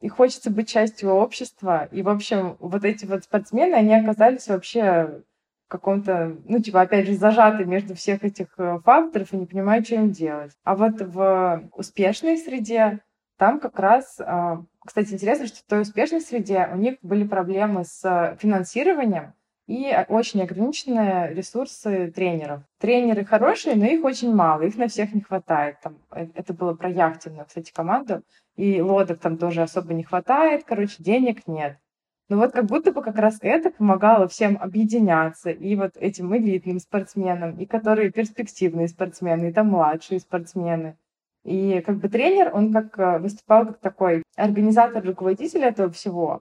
и 0.00 0.08
хочется 0.08 0.50
быть 0.50 0.68
частью 0.68 1.10
общества. 1.10 1.88
И, 1.92 2.02
в 2.02 2.08
общем, 2.08 2.56
вот 2.58 2.84
эти 2.84 3.04
вот 3.04 3.24
спортсмены, 3.24 3.74
они 3.74 3.94
оказались 3.94 4.48
вообще 4.48 5.22
каком-то, 5.70 6.36
ну, 6.44 6.60
типа, 6.60 6.82
опять 6.82 7.06
же, 7.06 7.14
зажаты 7.14 7.64
между 7.64 7.94
всех 7.94 8.24
этих 8.24 8.48
э, 8.58 8.78
факторов 8.84 9.32
и 9.32 9.36
не 9.36 9.46
понимают, 9.46 9.86
что 9.86 9.96
им 9.96 10.10
делать. 10.10 10.52
А 10.64 10.74
вот 10.74 11.00
в 11.00 11.70
успешной 11.74 12.36
среде 12.36 13.00
там 13.38 13.58
как 13.58 13.78
раз 13.78 14.20
а, 14.20 14.64
кстати, 14.86 15.12
интересно, 15.12 15.46
что 15.46 15.58
в 15.58 15.64
той 15.64 15.82
успешной 15.82 16.20
среде 16.20 16.68
у 16.72 16.76
них 16.76 16.96
были 17.02 17.26
проблемы 17.26 17.84
с 17.84 18.36
финансированием 18.40 19.34
и 19.66 19.94
очень 20.08 20.42
ограниченные 20.42 21.32
ресурсы 21.34 22.10
тренеров. 22.10 22.62
Тренеры 22.78 23.24
хорошие, 23.24 23.76
но 23.76 23.84
их 23.84 24.02
очень 24.04 24.34
мало, 24.34 24.62
их 24.62 24.76
на 24.76 24.88
всех 24.88 25.14
не 25.14 25.20
хватает. 25.20 25.76
Там, 25.82 25.98
э, 26.12 26.28
это 26.34 26.54
было 26.54 26.74
про 26.74 26.88
яхтенную, 26.88 27.44
кстати, 27.46 27.72
команду, 27.72 28.22
и 28.56 28.80
лодок 28.80 29.20
там 29.20 29.36
тоже 29.36 29.62
особо 29.62 29.92
не 29.92 30.02
хватает, 30.02 30.64
короче, 30.64 30.96
денег 30.98 31.46
нет. 31.46 31.76
Но 32.30 32.36
вот 32.36 32.52
как 32.52 32.66
будто 32.66 32.92
бы 32.92 33.02
как 33.02 33.16
раз 33.16 33.38
это 33.42 33.70
помогало 33.70 34.28
всем 34.28 34.56
объединяться, 34.60 35.50
и 35.50 35.74
вот 35.74 35.96
этим 35.96 36.34
элитным 36.36 36.78
спортсменам, 36.78 37.58
и 37.58 37.66
которые 37.66 38.12
перспективные 38.12 38.86
спортсмены, 38.86 39.48
и 39.48 39.52
там 39.52 39.66
младшие 39.70 40.20
спортсмены. 40.20 40.96
И 41.42 41.80
как 41.80 41.96
бы 41.98 42.08
тренер, 42.08 42.54
он 42.54 42.72
как 42.72 42.96
э, 43.00 43.18
выступал 43.18 43.66
как 43.66 43.80
такой 43.80 44.22
организатор, 44.36 45.04
руководитель 45.04 45.64
этого 45.64 45.90
всего. 45.90 46.40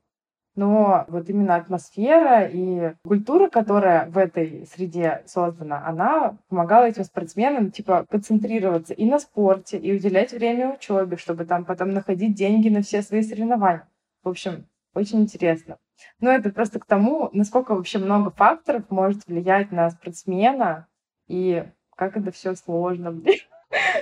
Но 0.56 1.06
вот 1.08 1.28
именно 1.28 1.56
атмосфера 1.56 2.46
и 2.46 2.94
культура, 3.04 3.50
которая 3.50 4.08
в 4.12 4.18
этой 4.20 4.68
среде 4.68 5.24
создана, 5.26 5.84
она 5.88 6.38
помогала 6.50 6.84
этим 6.84 7.04
спортсменам 7.04 7.72
типа 7.72 8.06
концентрироваться 8.12 8.94
и 8.94 9.06
на 9.06 9.18
спорте, 9.18 9.80
и 9.80 9.92
уделять 9.92 10.34
время 10.34 10.76
учебе, 10.76 11.18
чтобы 11.18 11.46
там 11.46 11.66
потом 11.66 11.94
находить 11.94 12.36
деньги 12.36 12.70
на 12.70 12.84
все 12.84 13.02
свои 13.02 13.24
соревнования. 13.24 13.88
В 14.22 14.30
общем, 14.30 14.66
очень 14.94 15.22
интересно. 15.22 15.78
Но 16.20 16.32
это 16.32 16.50
просто 16.50 16.80
к 16.80 16.86
тому, 16.86 17.30
насколько 17.34 17.76
вообще 17.76 18.00
много 18.00 18.32
факторов 18.32 18.84
может 18.90 19.26
влиять 19.28 19.72
на 19.72 19.90
спортсмена 19.90 20.88
и 21.28 21.64
как 21.96 22.18
это 22.18 22.32
все 22.32 22.56
сложно. 22.56 23.22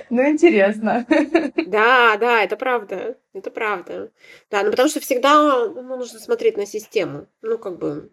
Ну, 0.08 0.26
интересно. 0.30 1.04
Да, 1.66 2.16
да, 2.16 2.42
это 2.42 2.56
правда. 2.56 3.18
Это 3.34 3.50
правда. 3.50 4.10
Да, 4.50 4.62
ну 4.62 4.70
потому 4.70 4.88
что 4.88 5.00
всегда 5.00 5.66
ну, 5.68 5.82
нужно 5.96 6.18
смотреть 6.18 6.56
на 6.56 6.64
систему. 6.64 7.26
Ну, 7.42 7.58
как 7.58 7.76
бы 7.78 8.10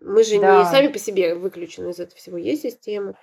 Мы 0.00 0.24
же 0.24 0.40
Да. 0.40 0.60
не 0.60 0.64
сами 0.64 0.86
по 0.88 0.98
себе 0.98 1.34
выключены 1.34 1.90
из 1.90 2.00
этого 2.00 2.16
всего. 2.16 2.38
Есть 2.38 2.62
система. 2.62 3.16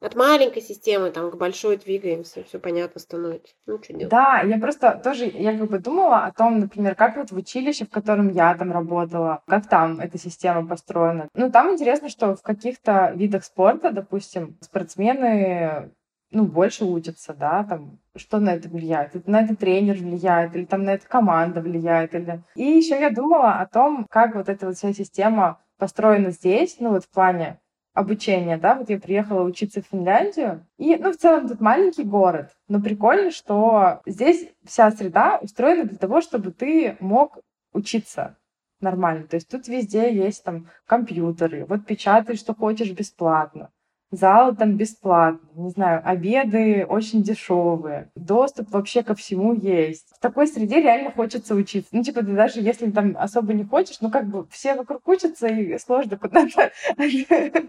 От 0.00 0.14
маленькой 0.14 0.62
системы 0.62 1.10
там 1.10 1.30
к 1.30 1.36
большой 1.36 1.76
двигаемся, 1.76 2.44
все 2.44 2.60
понятно 2.60 3.00
становится. 3.00 3.52
Ну, 3.66 3.82
что 3.82 3.92
делать? 3.92 4.10
Да, 4.10 4.42
я 4.42 4.58
просто 4.58 5.00
тоже, 5.02 5.26
я 5.26 5.58
как 5.58 5.68
бы 5.68 5.78
думала 5.80 6.24
о 6.24 6.32
том, 6.32 6.60
например, 6.60 6.94
как 6.94 7.16
вот 7.16 7.32
в 7.32 7.36
училище, 7.36 7.84
в 7.84 7.90
котором 7.90 8.28
я 8.28 8.54
там 8.54 8.70
работала, 8.70 9.42
как 9.46 9.68
там 9.68 9.98
эта 9.98 10.16
система 10.16 10.66
построена. 10.66 11.28
Ну, 11.34 11.50
там 11.50 11.72
интересно, 11.72 12.08
что 12.08 12.36
в 12.36 12.42
каких-то 12.42 13.12
видах 13.16 13.44
спорта, 13.44 13.90
допустим, 13.90 14.56
спортсмены 14.60 15.90
ну, 16.30 16.44
больше 16.44 16.84
учатся, 16.84 17.34
да, 17.34 17.64
там, 17.64 17.98
что 18.14 18.38
на 18.38 18.50
это 18.50 18.68
влияет? 18.68 19.26
На 19.26 19.42
это 19.42 19.56
тренер 19.56 19.96
влияет, 19.96 20.54
или 20.54 20.64
там 20.64 20.84
на 20.84 20.90
это 20.90 21.06
команда 21.08 21.60
влияет, 21.60 22.14
или... 22.14 22.42
И 22.54 22.62
еще 22.62 23.00
я 23.00 23.10
думала 23.10 23.54
о 23.54 23.66
том, 23.66 24.06
как 24.10 24.34
вот 24.34 24.48
эта 24.48 24.66
вот 24.66 24.76
вся 24.76 24.92
система 24.92 25.60
построена 25.78 26.30
здесь, 26.30 26.76
ну, 26.80 26.90
вот 26.90 27.04
в 27.04 27.10
плане 27.10 27.58
обучения, 27.98 28.56
да, 28.56 28.76
вот 28.76 28.90
я 28.90 28.98
приехала 28.98 29.42
учиться 29.42 29.82
в 29.82 29.86
Финляндию, 29.86 30.64
и, 30.78 30.96
ну, 30.96 31.12
в 31.12 31.16
целом 31.16 31.48
тут 31.48 31.60
маленький 31.60 32.04
город, 32.04 32.50
но 32.68 32.80
прикольно, 32.80 33.32
что 33.32 34.00
здесь 34.06 34.48
вся 34.64 34.90
среда 34.92 35.38
устроена 35.42 35.84
для 35.84 35.98
того, 35.98 36.20
чтобы 36.20 36.52
ты 36.52 36.96
мог 37.00 37.38
учиться 37.72 38.36
нормально. 38.80 39.26
То 39.26 39.34
есть 39.34 39.48
тут 39.48 39.66
везде 39.66 40.14
есть 40.14 40.44
там 40.44 40.68
компьютеры, 40.86 41.66
вот 41.66 41.86
печатай, 41.86 42.36
что 42.36 42.54
хочешь 42.54 42.92
бесплатно. 42.92 43.70
Зал 44.10 44.56
там 44.56 44.76
бесплатный, 44.76 45.50
не 45.54 45.70
знаю, 45.70 46.00
обеды 46.02 46.86
очень 46.88 47.22
дешевые, 47.22 48.10
доступ 48.14 48.70
вообще 48.70 49.02
ко 49.02 49.14
всему 49.14 49.54
есть. 49.54 50.17
В 50.18 50.20
такой 50.20 50.48
среде 50.48 50.80
реально 50.80 51.12
хочется 51.12 51.54
учиться. 51.54 51.90
Ну, 51.92 52.02
типа, 52.02 52.22
даже 52.22 52.60
если 52.60 52.90
там 52.90 53.16
особо 53.16 53.52
не 53.52 53.64
хочешь, 53.64 54.00
ну, 54.00 54.10
как 54.10 54.26
бы 54.26 54.48
все 54.50 54.74
вокруг 54.74 55.06
учатся, 55.06 55.46
и 55.46 55.78
сложно 55.78 56.18
куда-то 56.18 56.72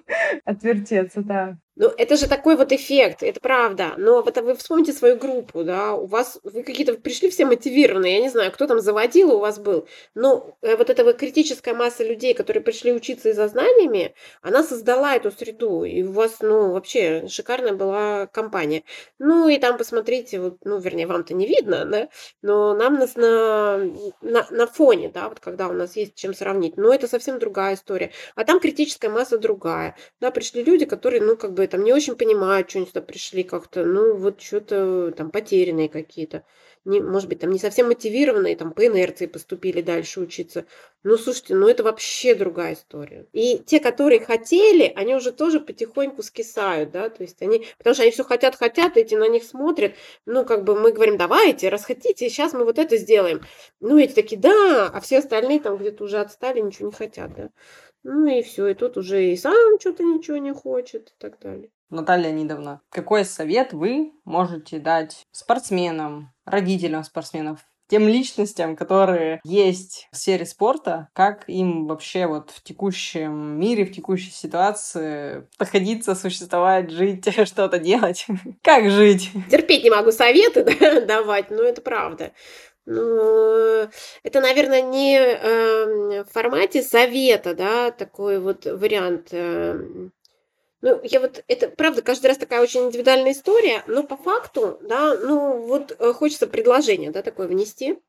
отвертеться, 0.46 1.22
да. 1.22 1.58
Ну, 1.80 1.88
это 1.98 2.18
же 2.18 2.28
такой 2.28 2.58
вот 2.58 2.74
эффект, 2.74 3.24
это 3.24 3.40
правда. 3.40 3.94
Но 3.98 4.22
вот 4.22 4.38
вы 4.38 4.54
вспомните 4.56 4.92
свою 4.92 5.16
группу, 5.16 5.64
да, 5.64 5.94
у 5.94 6.08
вас, 6.08 6.38
вы 6.44 6.64
какие-то 6.64 6.96
пришли 6.96 7.30
все 7.30 7.46
мотивированные, 7.46 8.16
я 8.16 8.22
не 8.22 8.30
знаю, 8.30 8.52
кто 8.52 8.68
там 8.68 8.82
заводил 8.82 9.32
у 9.34 9.40
вас 9.40 9.60
был, 9.60 9.88
но 10.14 10.58
э, 10.62 10.76
вот 10.76 10.90
эта 10.90 11.06
вот 11.06 11.16
критическая 11.16 11.74
масса 11.74 12.04
людей, 12.04 12.34
которые 12.34 12.62
пришли 12.62 12.92
учиться 12.92 13.30
и 13.30 13.34
за 13.34 13.48
знаниями, 13.48 14.14
она 14.42 14.62
создала 14.62 15.16
эту 15.16 15.32
среду, 15.32 15.86
и 15.86 16.04
у 16.04 16.12
вас, 16.12 16.42
ну, 16.42 16.74
вообще 16.74 17.30
шикарная 17.30 17.74
была 17.74 18.28
компания. 18.28 18.84
Ну, 19.18 19.48
и 19.48 19.58
там 19.58 19.78
посмотрите, 19.78 20.42
вот, 20.42 20.58
ну, 20.66 20.80
вернее, 20.80 21.08
вам-то 21.08 21.34
не 21.34 21.48
видно, 21.48 21.86
да, 21.86 22.10
но 22.42 22.74
нам 22.74 22.96
нас 22.96 23.16
на, 23.16 23.78
на, 24.22 24.48
на 24.50 24.68
фоне, 24.68 25.10
да, 25.10 25.30
вот 25.30 25.40
когда 25.40 25.68
у 25.68 25.74
нас 25.74 25.96
есть 25.96 26.16
чем 26.16 26.34
сравнить, 26.34 26.78
но 26.78 26.94
это 26.94 27.08
совсем 27.08 27.40
другая 27.40 27.76
история. 27.76 28.12
А 28.36 28.46
там 28.46 28.60
критическая 28.60 29.10
масса 29.10 29.38
другая. 29.38 29.96
Да, 30.20 30.32
пришли 30.32 30.64
люди, 30.64 30.86
которые, 30.86 31.22
ну, 31.22 31.36
как 31.38 31.54
бы 31.54 31.68
там 31.68 31.84
не 31.84 31.94
очень 31.94 32.16
понимают, 32.16 32.70
что 32.70 32.80
они 32.80 32.88
сюда 32.88 33.02
пришли 33.02 33.44
как-то, 33.44 33.84
ну, 33.86 34.16
вот 34.16 34.42
что-то 34.42 35.12
там 35.16 35.32
потерянные 35.32 35.90
какие-то. 35.90 36.44
Не, 36.86 37.02
может 37.02 37.28
быть, 37.28 37.40
там 37.40 37.52
не 37.52 37.60
совсем 37.60 37.88
мотивированные, 37.88 38.56
там 38.56 38.72
по 38.72 38.86
инерции 38.88 39.26
поступили 39.26 39.82
дальше 39.82 40.22
учиться. 40.22 40.66
Ну, 41.04 41.18
слушайте, 41.18 41.54
ну 41.56 41.68
это 41.68 41.84
вообще 41.84 42.36
другая 42.36 42.74
история. 42.74 43.28
И 43.34 43.60
те, 43.60 43.80
которые 43.80 44.22
хотели, 44.22 44.92
они 44.96 45.14
уже 45.14 45.32
тоже 45.32 45.60
потихоньку 45.60 46.24
скисают, 46.24 46.92
да, 46.92 47.10
то 47.10 47.22
есть 47.24 47.42
они, 47.42 47.66
потому 47.78 47.94
что 47.94 48.04
они 48.04 48.12
все 48.12 48.24
хотят, 48.24 48.56
хотят, 48.56 48.96
эти 48.96 49.16
на 49.16 49.28
них 49.28 49.44
смотрят, 49.44 49.94
ну, 50.26 50.46
как 50.46 50.64
бы 50.64 50.80
мы 50.80 50.94
говорим, 50.94 51.18
давайте, 51.18 51.68
раз 51.70 51.84
хотите, 51.84 52.30
сейчас 52.30 52.54
мы 52.54 52.64
вот 52.64 52.80
это 52.80 52.96
сделаем. 52.98 53.42
Ну, 53.82 53.98
эти 53.98 54.14
такие, 54.14 54.40
да, 54.40 54.88
а 54.88 55.02
все 55.02 55.20
остальные 55.20 55.60
там 55.60 55.78
где-то 55.78 56.06
уже 56.06 56.20
отстали, 56.20 56.62
ничего 56.62 56.88
не 56.88 56.94
хотят, 56.94 57.34
да. 57.36 57.50
Ну 58.04 58.26
и 58.28 58.42
все, 58.42 58.68
и 58.68 58.74
тут 58.74 58.98
уже 58.98 59.26
и 59.26 59.36
сам 59.36 59.80
что-то 59.80 60.04
ничего 60.04 60.38
не 60.38 60.54
хочет 60.54 61.10
и 61.10 61.14
так 61.20 61.40
далее. 61.40 61.70
Наталья 61.90 62.32
Нидовна, 62.32 62.82
какой 62.90 63.26
совет 63.26 63.74
вы 63.74 64.14
можете 64.26 64.80
дать 64.80 65.26
спортсменам, 65.32 66.32
родителям 66.46 67.04
спортсменов, 67.04 67.60
тем 67.90 68.08
личностям, 68.08 68.76
которые 68.76 69.42
есть 69.44 70.08
в 70.12 70.18
сфере 70.18 70.46
спорта, 70.46 71.10
как 71.14 71.46
им 71.48 71.88
вообще 71.88 72.28
вот 72.28 72.52
в 72.52 72.62
текущем 72.62 73.60
мире, 73.60 73.84
в 73.86 73.92
текущей 73.92 74.30
ситуации 74.30 75.48
находиться, 75.58 76.14
существовать, 76.14 76.92
жить, 76.92 77.26
что-то 77.48 77.80
делать? 77.80 78.28
Как 78.62 78.90
жить? 78.92 79.32
Терпеть 79.50 79.84
не 79.84 79.90
могу 79.90 80.12
советы 80.12 80.64
да, 80.80 81.02
давать, 81.02 81.50
но 81.50 81.64
это 81.64 81.82
правда. 81.82 82.32
Ну, 82.86 83.88
это, 84.24 84.42
наверное, 84.42 84.82
не 84.82 85.18
э, 85.18 86.24
в 86.24 86.32
формате 86.32 86.82
совета, 86.82 87.54
да, 87.54 87.92
такой 87.92 88.40
вот 88.40 88.66
вариант. 88.66 89.30
Э, 89.32 89.80
ну, 90.82 91.00
я 91.04 91.20
вот, 91.20 91.44
это, 91.48 91.70
правда, 91.70 92.02
каждый 92.02 92.28
раз 92.28 92.38
такая 92.38 92.62
очень 92.62 92.86
индивидуальная 92.86 93.34
история, 93.34 93.84
но 93.88 94.04
по 94.04 94.16
факту, 94.16 94.80
да, 94.82 95.16
ну, 95.16 95.62
вот 95.62 95.96
э, 96.00 96.14
хочется 96.14 96.48
предложение, 96.48 97.12
да, 97.12 97.22
такое 97.22 97.48
внести. 97.48 98.00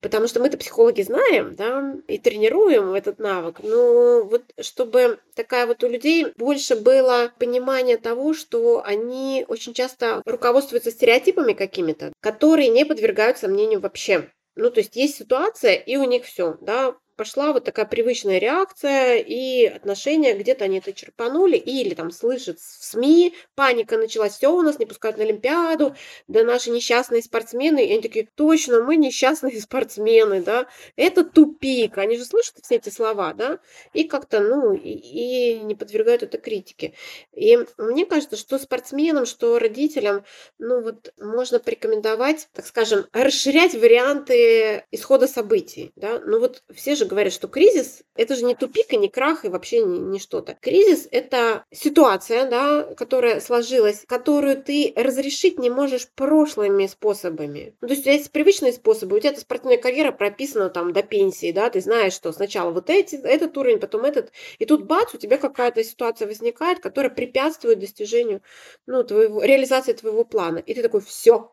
Потому 0.00 0.26
что 0.26 0.40
мы-то 0.40 0.58
психологи 0.58 1.00
знаем, 1.02 1.54
да, 1.54 1.94
и 2.08 2.18
тренируем 2.18 2.92
этот 2.92 3.20
навык. 3.20 3.60
Но 3.62 4.24
вот 4.24 4.42
чтобы 4.60 5.20
такая 5.36 5.64
вот 5.64 5.84
у 5.84 5.88
людей 5.88 6.26
больше 6.36 6.74
было 6.74 7.32
понимание 7.38 7.98
того, 7.98 8.34
что 8.34 8.82
они 8.84 9.44
очень 9.46 9.74
часто 9.74 10.20
руководствуются 10.26 10.90
стереотипами 10.90 11.52
какими-то, 11.52 12.12
которые 12.18 12.68
не 12.68 12.84
подвергают 12.84 13.38
сомнению 13.38 13.78
вообще. 13.78 14.28
Ну, 14.56 14.70
то 14.70 14.80
есть 14.80 14.96
есть 14.96 15.16
ситуация, 15.16 15.74
и 15.74 15.96
у 15.96 16.04
них 16.04 16.24
все, 16.24 16.58
да, 16.60 16.96
пошла 17.22 17.52
вот 17.52 17.62
такая 17.62 17.86
привычная 17.86 18.38
реакция 18.38 19.18
и 19.18 19.66
отношения, 19.66 20.34
где-то 20.34 20.64
они 20.64 20.78
это 20.78 20.92
черпанули, 20.92 21.56
или 21.56 21.94
там 21.94 22.10
слышат 22.10 22.58
в 22.58 22.84
СМИ, 22.84 23.36
паника 23.54 23.96
началась, 23.96 24.32
все, 24.38 24.52
у 24.52 24.60
нас 24.60 24.80
не 24.80 24.86
пускают 24.86 25.18
на 25.18 25.22
Олимпиаду, 25.22 25.94
да 26.26 26.42
наши 26.42 26.70
несчастные 26.70 27.22
спортсмены, 27.22 27.86
и 27.86 27.92
они 27.92 28.02
такие, 28.02 28.28
точно, 28.34 28.82
мы 28.82 28.96
несчастные 28.96 29.60
спортсмены, 29.60 30.42
да, 30.42 30.66
это 30.96 31.22
тупик, 31.22 31.96
они 31.96 32.16
же 32.16 32.24
слышат 32.24 32.56
все 32.60 32.74
эти 32.74 32.88
слова, 32.88 33.34
да, 33.34 33.60
и 33.92 34.02
как-то, 34.02 34.40
ну, 34.40 34.72
и, 34.72 34.90
и 34.90 35.60
не 35.60 35.76
подвергают 35.76 36.24
это 36.24 36.38
критике. 36.38 36.94
И 37.32 37.56
мне 37.78 38.04
кажется, 38.04 38.36
что 38.36 38.58
спортсменам, 38.58 39.26
что 39.26 39.60
родителям, 39.60 40.24
ну 40.58 40.82
вот 40.82 41.12
можно 41.20 41.60
порекомендовать, 41.60 42.48
так 42.52 42.66
скажем, 42.66 43.06
расширять 43.12 43.74
варианты 43.74 44.86
исхода 44.90 45.28
событий, 45.28 45.92
да, 45.94 46.20
ну 46.26 46.40
вот 46.40 46.64
все 46.74 46.96
же 46.96 47.11
говорят, 47.12 47.32
что 47.32 47.48
кризис– 47.48 48.02
это 48.16 48.34
же 48.34 48.44
не 48.44 48.54
тупик 48.54 48.92
и 48.92 48.96
не 48.96 49.08
крах 49.08 49.44
и 49.44 49.48
вообще 49.48 49.82
не, 49.82 49.98
не 49.98 50.18
что-то. 50.18 50.56
Кризис– 50.60 51.08
это 51.10 51.64
ситуация, 51.70 52.48
да, 52.48 52.82
которая 52.96 53.40
сложилась, 53.40 54.04
которую 54.06 54.62
ты 54.62 54.92
разрешить 54.96 55.58
не 55.58 55.70
можешь 55.70 56.08
прошлыми 56.08 56.86
способами. 56.86 57.74
Ну, 57.80 57.88
то 57.88 57.94
есть 57.94 58.02
у 58.02 58.04
тебя 58.04 58.14
есть 58.14 58.32
привычные 58.32 58.72
способы, 58.72 59.16
у 59.16 59.20
тебя 59.20 59.30
эта 59.30 59.40
спортивная 59.40 59.78
карьера 59.78 60.12
прописана 60.12 60.70
там 60.70 60.92
до 60.92 61.02
пенсии, 61.02 61.52
да, 61.52 61.70
ты 61.70 61.80
знаешь, 61.80 62.12
что 62.12 62.32
сначала 62.32 62.70
вот 62.70 62.90
эти, 62.90 63.16
этот 63.16 63.56
уровень, 63.56 63.78
потом 63.78 64.04
этот, 64.04 64.32
и 64.58 64.64
тут 64.64 64.86
бац, 64.86 65.14
у 65.14 65.18
тебя 65.18 65.38
какая-то 65.38 65.82
ситуация 65.84 66.26
возникает, 66.26 66.80
которая 66.80 67.10
препятствует 67.10 67.78
достижению, 67.78 68.42
ну, 68.86 69.04
твоего, 69.04 69.42
реализации 69.42 69.92
твоего 69.92 70.24
плана. 70.24 70.58
И 70.58 70.74
ты 70.74 70.82
такой, 70.82 71.00
все, 71.00 71.52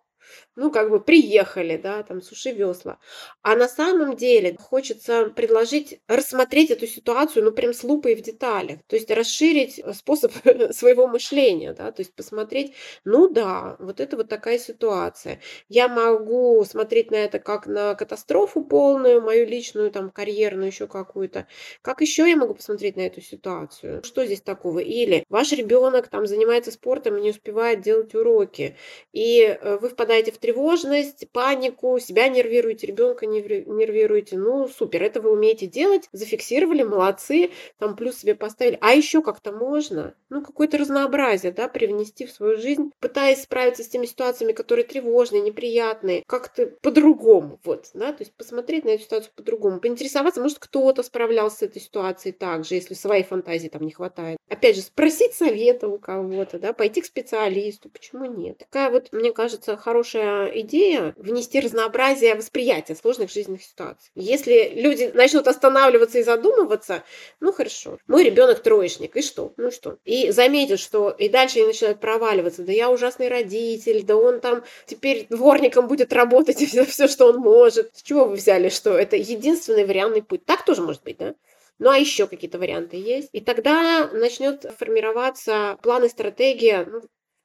ну, 0.55 0.71
как 0.71 0.89
бы 0.89 0.99
приехали, 0.99 1.77
да, 1.77 2.03
там, 2.03 2.21
суши 2.21 2.51
весла. 2.51 2.99
А 3.41 3.55
на 3.55 3.67
самом 3.67 4.15
деле 4.15 4.55
хочется 4.59 5.25
предложить 5.35 6.01
рассмотреть 6.07 6.71
эту 6.71 6.87
ситуацию, 6.87 7.45
ну, 7.45 7.51
прям 7.51 7.73
с 7.73 7.83
лупой 7.83 8.15
в 8.15 8.21
деталях, 8.21 8.79
то 8.87 8.95
есть 8.95 9.09
расширить 9.11 9.81
способ 9.95 10.31
своего 10.71 11.07
мышления, 11.07 11.73
да, 11.73 11.91
то 11.91 12.01
есть 12.01 12.13
посмотреть, 12.13 12.73
ну, 13.05 13.29
да, 13.29 13.75
вот 13.79 13.99
это 13.99 14.17
вот 14.17 14.29
такая 14.29 14.59
ситуация. 14.59 15.39
Я 15.67 15.87
могу 15.87 16.63
смотреть 16.65 17.11
на 17.11 17.15
это 17.15 17.39
как 17.39 17.67
на 17.67 17.95
катастрофу 17.95 18.63
полную, 18.63 19.21
мою 19.21 19.45
личную, 19.45 19.91
там, 19.91 20.09
карьерную, 20.09 20.67
еще 20.67 20.87
какую-то. 20.87 21.47
Как 21.81 22.01
еще 22.01 22.29
я 22.29 22.35
могу 22.35 22.53
посмотреть 22.53 22.95
на 22.97 23.01
эту 23.01 23.21
ситуацию? 23.21 24.03
Что 24.03 24.25
здесь 24.25 24.41
такого? 24.41 24.79
Или 24.79 25.23
ваш 25.29 25.51
ребенок 25.51 26.09
там 26.09 26.27
занимается 26.27 26.71
спортом 26.71 27.17
и 27.17 27.21
не 27.21 27.29
успевает 27.31 27.81
делать 27.81 28.13
уроки, 28.15 28.77
и 29.13 29.57
вы 29.81 29.89
впадаете 29.89 30.18
в 30.27 30.37
тревожность, 30.37 31.29
панику, 31.31 31.97
себя 31.99 32.27
нервируете, 32.27 32.87
ребенка 32.87 33.25
нервируете. 33.25 34.37
Ну, 34.37 34.67
супер, 34.67 35.03
это 35.03 35.21
вы 35.21 35.31
умеете 35.31 35.67
делать, 35.67 36.09
зафиксировали, 36.11 36.83
молодцы, 36.83 37.51
там 37.77 37.95
плюс 37.95 38.17
себе 38.17 38.35
поставили. 38.35 38.77
А 38.81 38.93
еще 38.93 39.21
как-то 39.21 39.51
можно, 39.51 40.15
ну, 40.29 40.41
какое-то 40.43 40.77
разнообразие, 40.77 41.51
да, 41.51 41.67
привнести 41.67 42.25
в 42.25 42.31
свою 42.31 42.57
жизнь, 42.57 42.91
пытаясь 42.99 43.43
справиться 43.43 43.83
с 43.83 43.87
теми 43.87 44.05
ситуациями, 44.05 44.51
которые 44.51 44.85
тревожные, 44.85 45.41
неприятные, 45.41 46.23
как-то 46.27 46.67
по-другому, 46.81 47.59
вот, 47.63 47.85
да, 47.93 48.11
то 48.11 48.23
есть 48.23 48.33
посмотреть 48.33 48.85
на 48.85 48.89
эту 48.89 49.03
ситуацию 49.03 49.31
по-другому, 49.35 49.79
поинтересоваться, 49.79 50.41
может, 50.41 50.59
кто-то 50.59 51.03
справлялся 51.03 51.57
с 51.57 51.61
этой 51.63 51.81
ситуацией 51.81 52.33
так 52.33 52.65
же, 52.65 52.75
если 52.75 52.93
своей 52.93 53.23
фантазии 53.23 53.69
там 53.69 53.83
не 53.83 53.91
хватает. 53.91 54.37
Опять 54.49 54.75
же, 54.75 54.81
спросить 54.81 55.33
совета 55.33 55.87
у 55.87 55.99
кого-то, 55.99 56.59
да, 56.59 56.73
пойти 56.73 57.01
к 57.01 57.05
специалисту, 57.05 57.89
почему 57.89 58.25
нет. 58.25 58.57
Такая 58.57 58.89
вот, 58.89 59.09
мне 59.11 59.31
кажется, 59.31 59.77
хорошая 59.77 60.08
хорошая 60.09 60.47
идея 60.61 61.13
внести 61.17 61.59
разнообразие 61.59 62.35
восприятия 62.35 62.95
сложных 62.95 63.31
жизненных 63.31 63.63
ситуаций. 63.63 64.11
Если 64.15 64.73
люди 64.75 65.11
начнут 65.13 65.47
останавливаться 65.47 66.19
и 66.19 66.23
задумываться, 66.23 67.03
ну 67.39 67.51
хорошо, 67.51 67.99
мой 68.07 68.23
ребенок 68.23 68.61
троечник, 68.61 69.15
и 69.15 69.21
что? 69.21 69.53
Ну 69.57 69.71
что? 69.71 69.97
И 70.05 70.31
заметят, 70.31 70.79
что 70.79 71.09
и 71.09 71.29
дальше 71.29 71.59
они 71.59 71.67
начинают 71.67 71.99
проваливаться, 71.99 72.63
да 72.63 72.71
я 72.71 72.89
ужасный 72.89 73.27
родитель, 73.27 74.03
да 74.03 74.15
он 74.15 74.39
там 74.39 74.63
теперь 74.85 75.27
дворником 75.29 75.87
будет 75.87 76.13
работать 76.13 76.61
и 76.61 76.65
все, 76.65 76.85
все, 76.85 77.07
что 77.07 77.27
он 77.27 77.37
может. 77.37 77.95
С 77.95 78.01
чего 78.01 78.25
вы 78.25 78.35
взяли, 78.35 78.69
что 78.69 78.97
это 78.97 79.15
единственный 79.15 79.85
вариантный 79.85 80.23
путь? 80.23 80.45
Так 80.45 80.65
тоже 80.65 80.81
может 80.81 81.03
быть, 81.03 81.17
да? 81.17 81.35
Ну 81.77 81.89
а 81.89 81.97
еще 81.97 82.27
какие-то 82.27 82.59
варианты 82.59 82.97
есть. 82.97 83.29
И 83.31 83.39
тогда 83.39 84.09
начнет 84.11 84.63
формироваться 84.77 85.77
план 85.81 86.03
и 86.03 86.09
стратегия 86.09 86.85
ну, 86.85 87.01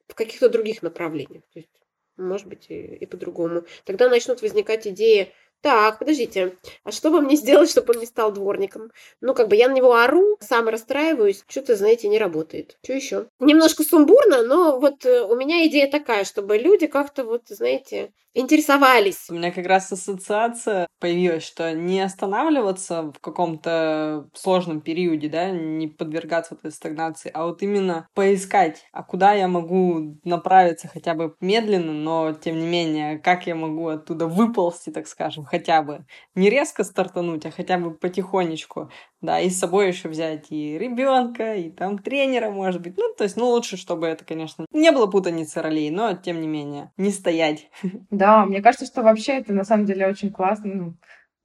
в 0.08 0.14
каких-то 0.14 0.48
других 0.48 0.82
направлениях. 0.82 1.44
То 1.52 1.60
есть, 1.60 1.70
может 2.16 2.46
быть, 2.46 2.66
и, 2.70 2.96
и 2.96 3.06
по-другому. 3.06 3.64
Тогда 3.84 4.08
начнут 4.08 4.42
возникать 4.42 4.86
идеи, 4.86 5.32
так, 5.64 5.98
подождите, 5.98 6.58
а 6.84 6.92
что 6.92 7.10
бы 7.10 7.22
мне 7.22 7.36
сделать, 7.36 7.70
чтобы 7.70 7.94
он 7.94 8.00
не 8.00 8.06
стал 8.06 8.30
дворником? 8.32 8.92
Ну, 9.22 9.32
как 9.32 9.48
бы 9.48 9.56
я 9.56 9.66
на 9.66 9.72
него 9.72 9.94
ору, 9.94 10.36
сам 10.38 10.68
расстраиваюсь, 10.68 11.42
что-то, 11.48 11.74
знаете, 11.74 12.06
не 12.08 12.18
работает. 12.18 12.76
Что 12.84 12.92
еще? 12.92 13.26
Немножко 13.40 13.82
сумбурно, 13.82 14.42
но 14.42 14.78
вот 14.78 15.06
э, 15.06 15.22
у 15.22 15.34
меня 15.36 15.66
идея 15.66 15.90
такая, 15.90 16.24
чтобы 16.24 16.58
люди 16.58 16.86
как-то 16.86 17.24
вот, 17.24 17.44
знаете, 17.48 18.12
интересовались. 18.34 19.26
У 19.30 19.34
меня 19.34 19.52
как 19.52 19.66
раз 19.66 19.90
ассоциация 19.90 20.86
появилась, 20.98 21.44
что 21.44 21.72
не 21.72 22.00
останавливаться 22.00 23.12
в 23.12 23.20
каком-то 23.20 24.28
сложном 24.34 24.80
периоде, 24.80 25.28
да, 25.28 25.50
не 25.50 25.86
подвергаться 25.86 26.54
этой 26.54 26.72
стагнации, 26.72 27.30
а 27.32 27.46
вот 27.46 27.62
именно 27.62 28.08
поискать, 28.14 28.84
а 28.92 29.02
куда 29.02 29.32
я 29.32 29.48
могу 29.48 30.18
направиться 30.24 30.88
хотя 30.88 31.14
бы 31.14 31.34
медленно, 31.40 31.92
но 31.92 32.32
тем 32.32 32.58
не 32.58 32.66
менее, 32.66 33.18
как 33.18 33.46
я 33.46 33.54
могу 33.54 33.88
оттуда 33.88 34.26
выползти, 34.26 34.90
так 34.90 35.06
скажем, 35.06 35.44
хотя 35.55 35.82
бы 35.82 36.05
не 36.34 36.50
резко 36.50 36.82
стартануть, 36.82 37.46
а 37.46 37.52
хотя 37.52 37.78
бы 37.78 37.94
потихонечку, 37.94 38.90
да, 39.20 39.38
и 39.38 39.48
с 39.48 39.59
собой 39.61 39.86
еще 39.86 40.09
взять 40.09 40.50
и 40.50 40.76
ребенка, 40.76 41.55
и 41.55 41.70
там 41.70 41.98
тренера, 41.98 42.50
может 42.50 42.82
быть. 42.82 42.96
Ну, 42.96 43.14
то 43.16 43.22
есть, 43.22 43.36
ну, 43.36 43.46
лучше, 43.46 43.76
чтобы 43.76 44.09
это, 44.09 44.24
конечно, 44.24 44.66
не 44.72 44.90
было 44.90 45.07
путаницы 45.07 45.62
ролей, 45.62 45.90
но, 45.90 46.14
тем 46.14 46.40
не 46.40 46.48
менее, 46.48 46.90
не 46.96 47.11
стоять. 47.11 47.70
Да, 48.11 48.44
мне 48.44 48.61
кажется, 48.62 48.86
что 48.86 49.02
вообще 49.02 49.34
это 49.34 49.52
на 49.52 49.62
самом 49.62 49.86
деле 49.86 50.09
очень 50.09 50.32
классно. 50.32 50.74
Ну, 50.74 50.94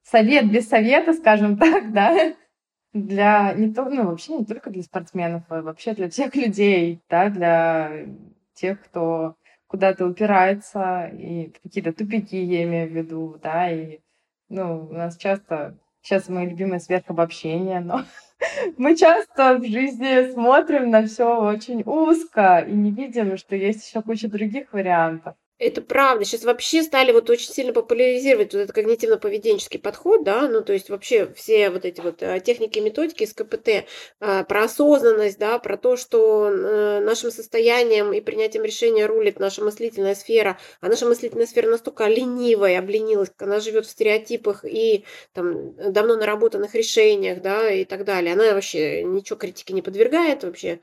совет 0.01 0.51
без 0.51 0.68
совета, 0.68 1.14
скажем 1.14 1.57
так, 1.60 1.93
да, 1.93 2.34
для 2.93 3.53
не 3.53 3.72
то, 3.72 3.86
ну, 3.86 4.07
вообще 4.07 4.38
не 4.38 4.45
только 4.45 4.72
для 4.72 4.82
спортсменов, 4.82 5.43
а 5.49 5.62
вообще 5.62 5.93
для 5.93 6.10
всех 6.10 6.36
людей, 6.36 6.99
да, 7.12 7.30
для 7.30 8.07
тех, 8.55 8.82
кто 8.82 9.36
куда-то 9.70 10.05
упирается, 10.05 11.05
и 11.07 11.53
какие-то 11.63 11.93
тупики, 11.93 12.36
я 12.36 12.63
имею 12.63 12.89
в 12.89 12.93
виду, 12.93 13.39
да, 13.41 13.72
и, 13.72 13.99
ну, 14.49 14.88
у 14.89 14.93
нас 14.93 15.15
часто 15.17 15.78
Сейчас 16.01 16.30
мои 16.30 16.47
любимые 16.47 16.80
сверхобобщения, 16.80 17.82
но 17.82 18.03
мы 18.78 18.95
часто 18.95 19.57
в 19.57 19.65
жизни 19.65 20.32
смотрим 20.32 20.89
на 20.89 21.05
все 21.05 21.39
очень 21.39 21.84
узко 21.86 22.59
и 22.59 22.72
не 22.72 22.91
видим, 22.91 23.38
что 23.38 23.55
есть 23.55 23.88
еще 23.88 24.01
куча 24.01 24.30
других 24.30 24.72
вариантов. 24.74 25.36
Это 25.60 25.82
правда. 25.82 26.24
Сейчас 26.24 26.45
вообще 26.45 26.84
стали 26.84 27.12
вот 27.12 27.30
очень 27.30 27.51
сильно 27.51 27.74
популяризировать 27.74 28.53
вот 28.53 28.62
этот 28.62 28.78
когнитивно-поведенческий 28.78 29.78
подход, 29.78 30.24
да, 30.24 30.47
ну, 30.47 30.62
то 30.62 30.72
есть 30.72 30.89
вообще 30.89 31.34
все 31.36 31.70
вот 31.70 31.84
эти 31.84 31.99
вот 31.99 32.24
э, 32.24 32.39
техники 32.39 32.80
методики 32.80 33.24
из 33.24 33.34
КПТ 33.34 33.86
а, 34.22 34.45
про 34.45 34.64
осознанность, 34.64 35.38
да, 35.38 35.60
про 35.60 35.76
то, 35.76 35.97
что 35.97 36.47
э, 36.49 37.01
нашим 37.01 37.30
состоянием 37.30 38.14
и 38.14 38.22
принятием 38.22 38.64
решения 38.64 39.05
рулит 39.05 39.38
наша 39.41 39.62
мыслительная 39.62 40.16
сфера, 40.16 40.57
а 40.80 40.88
наша 40.88 41.05
мыслительная 41.05 41.45
сфера 41.45 41.70
настолько 41.70 42.07
ленивая, 42.07 42.80
обленилась, 42.80 43.32
она 43.38 43.60
живет 43.60 43.86
в 43.86 43.89
стереотипах 43.89 44.64
и 44.64 45.03
там 45.34 45.76
давно 45.76 46.16
наработанных 46.16 46.74
решениях, 46.74 47.41
да, 47.41 47.70
и 47.70 47.84
так 47.84 48.05
далее. 48.05 48.32
Она 48.32 48.53
вообще 48.53 49.03
ничего 49.03 49.38
критики 49.38 49.74
не 49.74 49.82
подвергает 49.82 50.45
вообще 50.45 50.80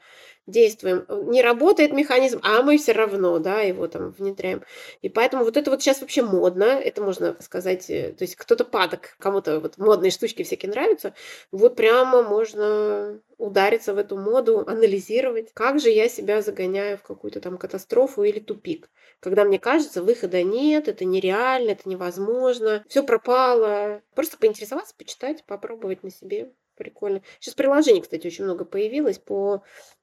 действуем, 0.47 1.07
не 1.31 1.43
работает 1.43 1.93
механизм, 1.93 2.41
а 2.43 2.63
мы 2.63 2.79
все 2.79 2.93
равно, 2.93 3.39
да, 3.39 3.61
его 3.61 3.87
там 3.89 4.11
внедряем. 4.11 4.63
И 5.03 5.09
поэтому 5.09 5.45
вот 5.45 5.57
это 5.57 5.71
вот 5.71 5.83
сейчас 5.83 6.01
вообще 6.01 6.23
модно, 6.23 6.65
это 6.65 7.03
можно 7.03 7.37
сказать, 7.41 7.91
э, 7.91 8.13
то 8.13 8.23
есть 8.23 8.37
кто-то 8.37 8.65
падок, 8.65 9.17
кому-то 9.19 9.61
вот 9.61 9.79
модные 9.79 10.11
штучки 10.11 10.43
всякие 10.45 10.71
нравятся, 10.71 11.15
вот 11.51 11.77
прямо 11.77 12.23
можно 12.23 13.21
удариться 13.39 13.93
в 13.93 13.99
эту 13.99 14.17
моду, 14.17 14.65
анализировать, 14.67 15.51
как 15.53 15.81
же 15.81 15.91
я 15.91 16.09
себя 16.09 16.43
загоняю 16.43 16.99
в 16.99 17.03
какую-то 17.03 17.41
там 17.41 17.59
катастрофу 17.59 18.23
или 18.23 18.39
тупик, 18.39 18.89
когда 19.21 19.45
мне 19.45 19.59
кажется, 19.59 20.03
выхода 20.03 20.43
нет, 20.43 20.89
это 20.89 21.05
нереально, 21.05 21.71
это 21.71 21.89
невозможно, 21.89 22.85
все 22.89 23.03
пропало. 23.03 24.03
Просто 24.15 24.39
поинтересоваться, 24.39 24.95
почитать, 24.97 25.45
попробовать 25.45 26.03
на 26.03 26.11
себе. 26.11 26.53
Прикольно. 26.77 27.23
Сейчас 27.41 27.55
приложений, 27.55 28.03
кстати, 28.03 28.27
очень 28.27 28.45
много 28.45 28.65
появилось 28.65 29.19
по 29.19 29.63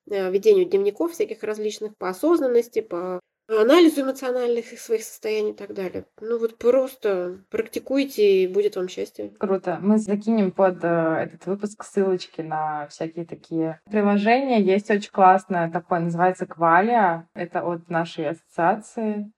э, 0.09 0.31
ведению 0.31 0.65
дневников 0.65 1.11
всяких 1.11 1.43
различных, 1.43 1.95
по 1.97 2.09
осознанности, 2.09 2.81
по 2.81 3.19
анализу 3.47 4.01
эмоциональных 4.01 4.65
своих 4.79 5.03
состояний 5.03 5.51
и 5.51 5.55
так 5.55 5.73
далее. 5.73 6.05
Ну 6.21 6.39
вот 6.39 6.57
просто 6.57 7.43
практикуйте, 7.49 8.43
и 8.43 8.47
будет 8.47 8.75
вам 8.75 8.87
счастье. 8.87 9.31
Круто. 9.37 9.79
Мы 9.81 9.97
закинем 9.97 10.51
под 10.51 10.83
э, 10.83 10.87
этот 10.87 11.45
выпуск 11.45 11.83
ссылочки 11.83 12.41
на 12.41 12.87
всякие 12.87 13.25
такие 13.25 13.79
приложения. 13.89 14.61
Есть 14.61 14.89
очень 14.89 15.11
классное 15.11 15.69
такое, 15.71 15.99
называется 15.99 16.45
Квалия. 16.45 17.27
Это 17.33 17.63
от 17.63 17.89
нашей 17.89 18.29
ассоциации. 18.29 19.31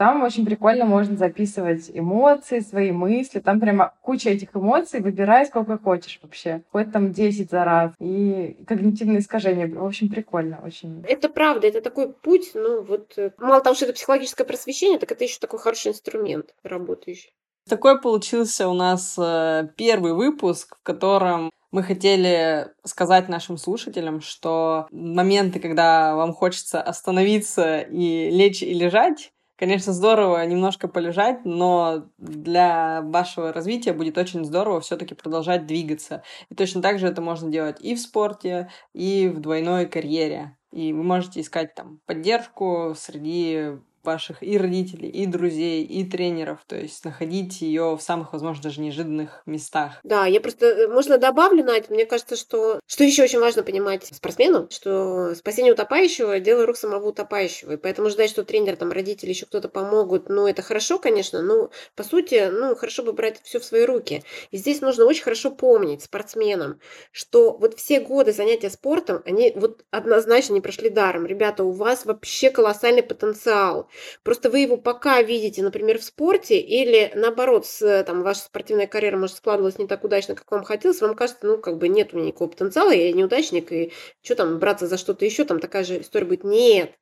Там 0.00 0.22
очень 0.22 0.46
прикольно 0.46 0.86
можно 0.86 1.14
записывать 1.14 1.90
эмоции, 1.92 2.60
свои 2.60 2.90
мысли. 2.90 3.38
Там 3.38 3.60
прямо 3.60 3.92
куча 4.00 4.30
этих 4.30 4.56
эмоций, 4.56 5.00
выбирай 5.00 5.44
сколько 5.44 5.76
хочешь 5.76 6.18
вообще. 6.22 6.62
Хоть 6.72 6.90
там 6.90 7.12
10 7.12 7.50
за 7.50 7.64
раз. 7.66 7.92
И 7.98 8.56
когнитивные 8.66 9.18
искажения. 9.18 9.68
В 9.68 9.84
общем, 9.84 10.08
прикольно 10.08 10.58
очень. 10.64 11.04
Это 11.06 11.28
правда, 11.28 11.66
это 11.66 11.82
такой 11.82 12.14
путь, 12.14 12.52
ну 12.54 12.80
вот, 12.80 13.12
э, 13.18 13.32
мало 13.36 13.60
того, 13.60 13.76
что 13.76 13.84
это 13.84 13.92
психологическое 13.92 14.44
просвещение, 14.44 14.98
так 14.98 15.12
это 15.12 15.22
еще 15.22 15.38
такой 15.38 15.58
хороший 15.58 15.88
инструмент 15.88 16.54
работающий. 16.62 17.34
Такой 17.68 18.00
получился 18.00 18.70
у 18.70 18.72
нас 18.72 19.16
э, 19.18 19.68
первый 19.76 20.14
выпуск, 20.14 20.78
в 20.80 20.82
котором 20.82 21.50
мы 21.72 21.82
хотели 21.82 22.68
сказать 22.86 23.28
нашим 23.28 23.58
слушателям, 23.58 24.22
что 24.22 24.88
моменты, 24.92 25.60
когда 25.60 26.16
вам 26.16 26.32
хочется 26.32 26.80
остановиться 26.80 27.80
и 27.80 28.30
лечь 28.30 28.62
и 28.62 28.72
лежать, 28.72 29.30
Конечно, 29.60 29.92
здорово 29.92 30.42
немножко 30.46 30.88
полежать, 30.88 31.44
но 31.44 32.08
для 32.16 33.02
вашего 33.02 33.52
развития 33.52 33.92
будет 33.92 34.16
очень 34.16 34.42
здорово 34.42 34.80
все-таки 34.80 35.14
продолжать 35.14 35.66
двигаться. 35.66 36.22
И 36.48 36.54
точно 36.54 36.80
так 36.80 36.98
же 36.98 37.06
это 37.06 37.20
можно 37.20 37.50
делать 37.50 37.76
и 37.78 37.94
в 37.94 38.00
спорте, 38.00 38.70
и 38.94 39.28
в 39.28 39.38
двойной 39.40 39.84
карьере. 39.84 40.56
И 40.72 40.94
вы 40.94 41.02
можете 41.02 41.42
искать 41.42 41.74
там 41.74 42.00
поддержку 42.06 42.94
среди 42.96 43.72
ваших 44.02 44.42
и 44.42 44.58
родителей, 44.58 45.08
и 45.08 45.26
друзей, 45.26 45.84
и 45.84 46.04
тренеров, 46.04 46.60
то 46.66 46.76
есть 46.76 47.04
находить 47.04 47.60
ее 47.60 47.96
в 47.96 48.02
самых, 48.02 48.32
возможно, 48.32 48.62
даже 48.62 48.80
неожиданных 48.80 49.42
местах. 49.46 50.00
Да, 50.02 50.26
я 50.26 50.40
просто, 50.40 50.66
э, 50.66 50.88
можно 50.88 51.18
добавлю 51.18 51.64
на 51.64 51.76
это, 51.76 51.92
мне 51.92 52.06
кажется, 52.06 52.36
что, 52.36 52.80
что 52.86 53.04
еще 53.04 53.22
очень 53.22 53.40
важно 53.40 53.62
понимать 53.62 54.06
спортсмену, 54.06 54.68
что 54.70 55.34
спасение 55.34 55.72
утопающего– 55.72 56.40
дело 56.40 56.66
рук 56.66 56.76
самого 56.76 57.08
утопающего, 57.08 57.72
и 57.72 57.76
поэтому 57.76 58.08
ждать, 58.10 58.30
что 58.30 58.44
тренер, 58.44 58.76
там, 58.76 58.92
родители, 58.92 59.30
еще 59.30 59.46
кто-то 59.46 59.68
помогут, 59.68 60.28
ну, 60.28 60.46
это 60.46 60.62
хорошо, 60.62 60.98
конечно, 60.98 61.42
но, 61.42 61.70
по 61.94 62.02
сути, 62.02 62.48
ну, 62.50 62.74
хорошо 62.76 63.02
бы 63.02 63.12
брать 63.12 63.40
все 63.42 63.60
в 63.60 63.64
свои 63.64 63.84
руки. 63.84 64.24
И 64.50 64.56
здесь 64.56 64.80
нужно 64.80 65.04
очень 65.04 65.24
хорошо 65.24 65.50
помнить 65.50 66.02
спортсменам, 66.02 66.80
что 67.12 67.56
вот 67.56 67.76
все 67.76 68.00
годы 68.00 68.32
занятия 68.32 68.70
спортом, 68.70 69.22
они 69.24 69.52
вот 69.56 69.84
однозначно 69.90 70.54
не 70.54 70.60
прошли 70.60 70.88
даром. 70.88 71.26
Ребята, 71.26 71.64
у 71.64 71.70
вас 71.70 72.04
вообще 72.04 72.50
колоссальный 72.50 73.02
потенциал. 73.02 73.88
Просто 74.22 74.50
вы 74.50 74.60
его 74.60 74.76
пока 74.76 75.22
видите, 75.22 75.62
например, 75.62 75.98
в 75.98 76.04
спорте, 76.04 76.58
или 76.58 77.12
наоборот, 77.14 77.66
с, 77.66 78.04
там, 78.04 78.22
ваша 78.22 78.40
спортивная 78.40 78.86
карьера, 78.86 79.16
может, 79.16 79.36
складывалась 79.36 79.78
не 79.78 79.86
так 79.86 80.04
удачно, 80.04 80.34
как 80.34 80.50
вам 80.50 80.64
хотелось, 80.64 81.00
вам 81.00 81.14
кажется, 81.14 81.46
ну, 81.46 81.58
как 81.58 81.78
бы 81.78 81.88
нет 81.88 82.12
у 82.12 82.16
меня 82.16 82.28
никакого 82.28 82.48
потенциала, 82.50 82.90
я 82.90 83.12
неудачник, 83.12 83.72
и 83.72 83.92
что 84.22 84.34
там, 84.36 84.58
браться 84.58 84.86
за 84.86 84.96
что-то 84.96 85.24
еще, 85.24 85.44
там 85.44 85.60
такая 85.60 85.84
же 85.84 86.00
история 86.00 86.26
будет. 86.26 86.44
Нет, 86.44 86.92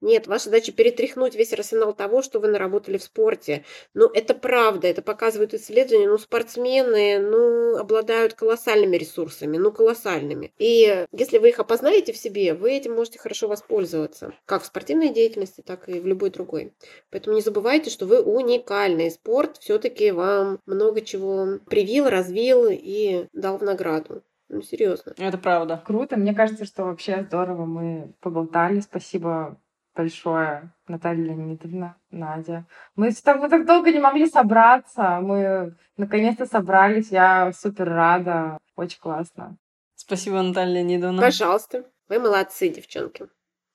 нет, 0.00 0.26
ваша 0.26 0.44
задача 0.44 0.72
перетряхнуть 0.72 1.34
весь 1.34 1.52
арсенал 1.52 1.94
того, 1.94 2.22
что 2.22 2.40
вы 2.40 2.48
наработали 2.48 2.98
в 2.98 3.02
спорте. 3.02 3.64
Ну, 3.94 4.08
это 4.08 4.34
правда, 4.34 4.88
это 4.88 5.02
показывают 5.02 5.54
исследования. 5.54 6.08
Ну, 6.08 6.18
спортсмены, 6.18 7.18
ну, 7.18 7.76
обладают 7.76 8.34
колоссальными 8.34 8.96
ресурсами, 8.96 9.56
ну, 9.56 9.72
колоссальными. 9.72 10.52
И 10.58 11.06
если 11.12 11.38
вы 11.38 11.50
их 11.50 11.58
опознаете 11.58 12.12
в 12.12 12.16
себе, 12.16 12.54
вы 12.54 12.72
этим 12.72 12.94
можете 12.94 13.18
хорошо 13.18 13.48
воспользоваться. 13.48 14.34
Как 14.46 14.62
в 14.62 14.66
спортивной 14.66 15.10
деятельности, 15.10 15.62
так 15.62 15.88
и 15.88 16.00
в 16.00 16.06
любой 16.06 16.30
другой. 16.30 16.74
Поэтому 17.10 17.36
не 17.36 17.42
забывайте, 17.42 17.90
что 17.90 18.06
вы 18.06 18.20
уникальный. 18.20 19.10
Спорт 19.10 19.58
все-таки 19.58 20.10
вам 20.10 20.60
много 20.66 21.00
чего 21.00 21.58
привил, 21.66 22.08
развил 22.08 22.68
и 22.70 23.26
дал 23.32 23.58
в 23.58 23.62
награду. 23.62 24.22
Ну, 24.48 24.62
серьезно. 24.62 25.14
Это 25.16 25.38
правда. 25.38 25.82
Круто. 25.84 26.16
Мне 26.16 26.34
кажется, 26.34 26.64
что 26.64 26.84
вообще 26.84 27.22
здорово 27.22 27.64
мы 27.64 28.14
поболтали. 28.20 28.80
Спасибо 28.80 29.58
большое, 29.94 30.72
Наталья 30.88 31.24
Леонидовна, 31.24 31.96
Надя. 32.10 32.66
Мы 32.96 33.12
так, 33.12 33.40
мы 33.40 33.48
так 33.48 33.66
долго 33.66 33.92
не 33.92 34.00
могли 34.00 34.26
собраться. 34.26 35.20
Мы 35.20 35.76
наконец-то 35.96 36.46
собрались. 36.46 37.10
Я 37.10 37.52
супер 37.52 37.88
рада. 37.88 38.58
Очень 38.76 39.00
классно. 39.00 39.56
Спасибо, 39.94 40.42
Наталья 40.42 40.74
Леонидовна. 40.74 41.22
Пожалуйста. 41.22 41.84
Вы 42.08 42.18
молодцы, 42.18 42.68
девчонки. 42.68 43.26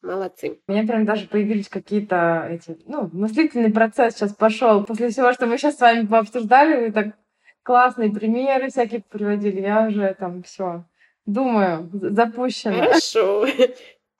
Молодцы. 0.01 0.61
У 0.67 0.72
меня 0.72 0.86
прям 0.86 1.03
даже 1.03 1.28
появились 1.28 1.67
какие-то 1.67 2.47
эти, 2.49 2.78
ну, 2.86 3.09
мыслительный 3.11 3.72
процесс 3.72 4.13
сейчас 4.15 4.34
пошел. 4.34 4.86
После 4.86 5.09
всего, 5.09 5.34
что 5.34 5.45
мы 5.45 5.57
сейчас 5.57 5.78
с 5.78 5.82
вами 5.82 6.05
пообсуждали, 6.05 6.86
вы 6.86 6.91
так 6.91 7.15
классные 7.70 8.11
примеры 8.11 8.70
всякие 8.70 9.01
приводили. 9.01 9.61
Я 9.61 9.86
уже 9.88 10.15
там 10.20 10.41
все 10.41 10.86
думаю, 11.28 11.88
запущено. 11.93 12.80
Хорошо. 12.80 13.45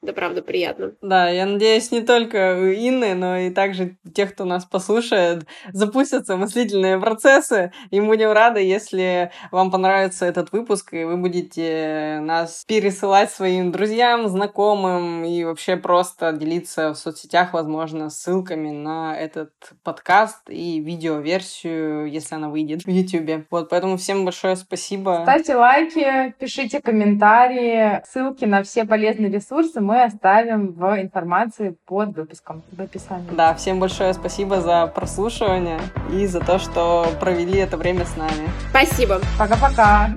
Да, 0.02 0.14
правда, 0.14 0.42
приятно. 0.42 0.94
Да, 1.02 1.30
я 1.30 1.46
надеюсь, 1.46 1.92
не 1.92 2.02
только 2.02 2.58
у 2.58 2.68
Инны, 2.68 3.16
но 3.16 3.38
и 3.38 3.50
также 3.50 3.98
тех, 4.16 4.34
кто 4.34 4.46
нас 4.46 4.64
послушает, 4.64 5.46
запустятся 5.74 6.38
мыслительные 6.38 6.98
процессы. 6.98 7.74
И 7.92 8.00
будем 8.00 8.32
рады, 8.32 8.62
если 8.62 9.32
вам 9.52 9.72
понравится 9.72 10.26
этот 10.26 10.54
выпуск, 10.54 10.94
и 10.94 11.04
вы 11.04 11.18
будете 11.18 12.20
нас 12.22 12.64
пересылать 12.66 13.30
своим 13.30 13.74
друзьям, 13.74 14.30
знакомым 14.30 15.26
и 15.26 15.44
вообще 15.44 15.76
просто 15.76 16.32
делиться 16.32 16.94
в 16.94 16.96
соцсетях, 16.96 17.52
возможно, 17.52 18.10
ссылками 18.10 18.72
на 18.72 19.18
этот 19.18 19.52
подкаст 19.84 20.50
и 20.50 20.80
видеоверсию, 20.80 22.10
если 22.10 22.36
она 22.36 22.48
выйдет 22.48 22.84
в 22.84 22.90
YouTube. 22.90 23.48
Вот, 23.52 23.68
поэтому 23.70 23.98
всем 23.98 24.24
большое 24.24 24.56
спасибо. 24.56 25.20
Ставьте 25.24 25.56
лайки, 25.56 26.34
пишите 26.40 26.80
комментарии, 26.82 28.02
ссылки 28.10 28.46
на 28.46 28.64
все 28.64 28.86
полезные 28.86 29.30
ресурсы 29.30 29.82
мы 29.90 30.04
оставим 30.04 30.74
в 30.74 31.02
информации 31.02 31.76
под 31.88 32.16
выпуском, 32.16 32.62
в 32.72 32.80
описании. 32.80 33.32
Да, 33.32 33.56
всем 33.56 33.80
большое 33.80 34.14
спасибо 34.14 34.62
за 34.62 34.86
прослушивание 34.86 35.80
и 36.14 36.28
за 36.28 36.42
то, 36.42 36.60
что 36.60 37.08
провели 37.20 37.58
это 37.58 37.76
время 37.76 38.06
с 38.06 38.16
нами. 38.16 38.50
Спасибо. 38.70 39.20
Пока-пока. 39.40 40.12